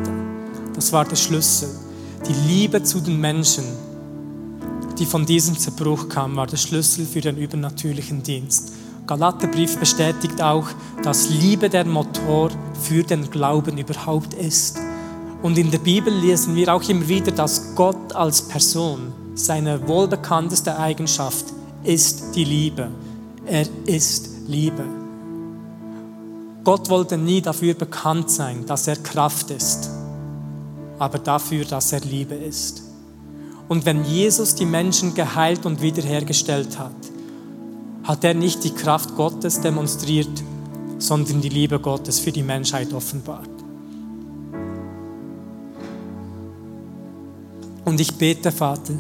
Das 0.77 0.93
war 0.93 1.05
der 1.05 1.17
Schlüssel. 1.17 1.71
Die 2.29 2.49
Liebe 2.49 2.85
zu 2.85 3.01
den 3.01 3.21
Menschen, 3.21 3.65
die 5.01 5.07
von 5.07 5.25
diesem 5.25 5.59
Zerbruch 5.59 6.11
kam, 6.11 6.37
war 6.37 6.47
der 6.47 6.59
Schlüssel 6.59 7.07
für 7.07 7.23
den 7.23 7.39
übernatürlichen 7.39 8.23
Dienst. 8.23 8.75
Galaterbrief 9.07 9.79
bestätigt 9.79 10.41
auch, 10.43 10.69
dass 11.03 11.31
Liebe 11.31 11.71
der 11.71 11.87
Motor 11.87 12.51
für 12.81 13.03
den 13.03 13.31
Glauben 13.31 13.79
überhaupt 13.79 14.35
ist. 14.35 14.79
Und 15.43 15.57
in 15.57 15.71
der 15.71 15.79
Bibel 15.79 16.13
lesen 16.13 16.55
wir 16.55 16.73
auch 16.73 16.87
immer 16.87 17.09
wieder, 17.09 17.33
dass 17.33 17.75
Gott 17.75 18.15
als 18.15 18.43
Person, 18.47 19.15
seine 19.35 19.89
wohlbekannteste 19.89 20.79
Eigenschaft 20.79 21.47
ist 21.83 22.35
die 22.35 22.45
Liebe. 22.45 22.89
Er 23.47 23.67
ist 23.87 24.29
Liebe. 24.49 24.85
Gott 26.63 26.91
wollte 26.91 27.17
nie 27.17 27.41
dafür 27.41 27.73
bekannt 27.73 28.31
sein, 28.31 28.67
dass 28.67 28.87
er 28.87 28.97
Kraft 28.97 29.51
ist, 29.51 29.89
aber 30.99 31.19
dafür, 31.19 31.65
dass 31.65 31.91
er 31.95 32.01
Liebe 32.01 32.35
ist. 32.35 32.90
Und 33.71 33.87
wenn 33.87 34.05
Jesus 34.05 34.57
die 34.57 34.67
Menschen 34.67 35.15
geheilt 35.15 35.65
und 35.65 35.81
wiederhergestellt 35.81 36.77
hat, 36.77 36.91
hat 38.03 38.25
er 38.25 38.35
nicht 38.35 38.65
die 38.65 38.75
Kraft 38.75 39.15
Gottes 39.15 39.61
demonstriert, 39.61 40.43
sondern 40.99 41.41
die 41.41 41.51
Liebe 41.51 41.79
Gottes 41.79 42.19
für 42.19 42.33
die 42.33 42.43
Menschheit 42.43 42.93
offenbart. 42.93 43.49
Und 47.85 48.01
ich 48.01 48.13
bete, 48.17 48.51
Vater, 48.51 48.95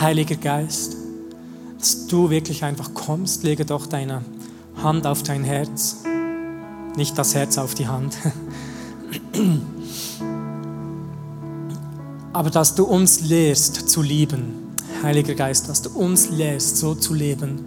Heiliger 0.00 0.34
Geist, 0.34 0.96
dass 1.78 2.08
du 2.08 2.28
wirklich 2.28 2.64
einfach 2.64 2.92
kommst, 2.92 3.44
lege 3.44 3.64
doch 3.64 3.86
deine 3.86 4.24
Hand 4.82 5.06
auf 5.06 5.22
dein 5.22 5.44
Herz, 5.44 6.02
nicht 6.96 7.16
das 7.16 7.36
Herz 7.36 7.56
auf 7.56 7.76
die 7.76 7.86
Hand. 7.86 8.16
Aber 12.32 12.50
dass 12.50 12.74
du 12.74 12.84
uns 12.84 13.22
lehrst 13.22 13.88
zu 13.88 14.02
lieben, 14.02 14.70
Heiliger 15.02 15.34
Geist, 15.34 15.68
dass 15.68 15.82
du 15.82 15.90
uns 15.90 16.28
lehrst, 16.28 16.76
so 16.76 16.94
zu 16.94 17.14
leben, 17.14 17.64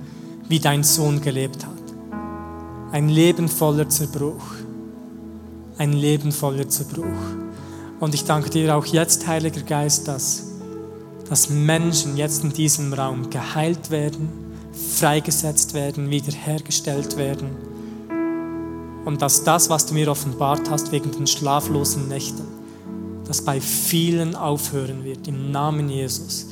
wie 0.48 0.60
dein 0.60 0.84
Sohn 0.84 1.20
gelebt 1.20 1.66
hat. 1.66 1.74
Ein 2.92 3.10
Leben 3.10 3.50
voller 3.50 3.90
Zerbruch. 3.90 4.44
Ein 5.78 5.94
Leben 5.94 6.32
voller 6.32 6.70
Zerbruch. 6.70 7.06
Und 8.00 8.14
ich 8.14 8.24
danke 8.24 8.52
dir 8.52 8.76
auch 8.76 8.86
jetzt, 8.86 9.26
Heiliger 9.26 9.62
Geist, 9.62 10.08
dass, 10.08 10.44
dass 11.28 11.50
Menschen 11.50 12.18
jetzt 12.18 12.44
in 12.44 12.54
diesem 12.54 12.94
Raum 12.94 13.32
geheilt 13.32 13.90
werden, 13.90 14.30
freigesetzt 14.72 15.74
werden, 15.74 16.10
wiederhergestellt 16.12 17.18
werden. 17.18 17.50
Und 19.06 19.22
dass 19.22 19.44
das, 19.44 19.70
was 19.70 19.88
du 19.88 19.96
mir 19.96 20.10
offenbart 20.10 20.70
hast 20.70 20.92
wegen 20.92 21.12
den 21.12 21.28
schlaflosen 21.28 22.08
Nächten, 22.08 22.53
das 23.26 23.42
bei 23.42 23.62
vielen 23.62 24.36
aufhören 24.36 25.04
wird, 25.04 25.28
im 25.28 25.52
Namen 25.52 25.90
Jesus. 25.90 26.48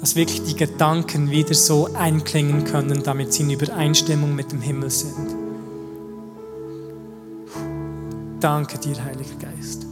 Dass 0.00 0.14
wirklich 0.16 0.42
die 0.44 0.56
Gedanken 0.56 1.30
wieder 1.30 1.54
so 1.54 1.88
einklingen 1.94 2.64
können, 2.64 3.02
damit 3.02 3.32
sie 3.32 3.42
in 3.42 3.50
Übereinstimmung 3.50 4.34
mit 4.34 4.52
dem 4.52 4.60
Himmel 4.60 4.90
sind. 4.90 5.36
Danke 8.40 8.78
dir, 8.78 9.02
Heiliger 9.04 9.34
Geist. 9.40 9.86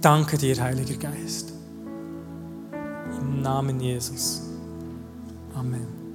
Danke 0.00 0.36
dir, 0.36 0.60
Heiliger 0.60 0.96
Geist. 0.96 1.52
Im 3.20 3.42
Namen 3.42 3.80
Jesus. 3.80 4.42
Amen. 5.54 6.05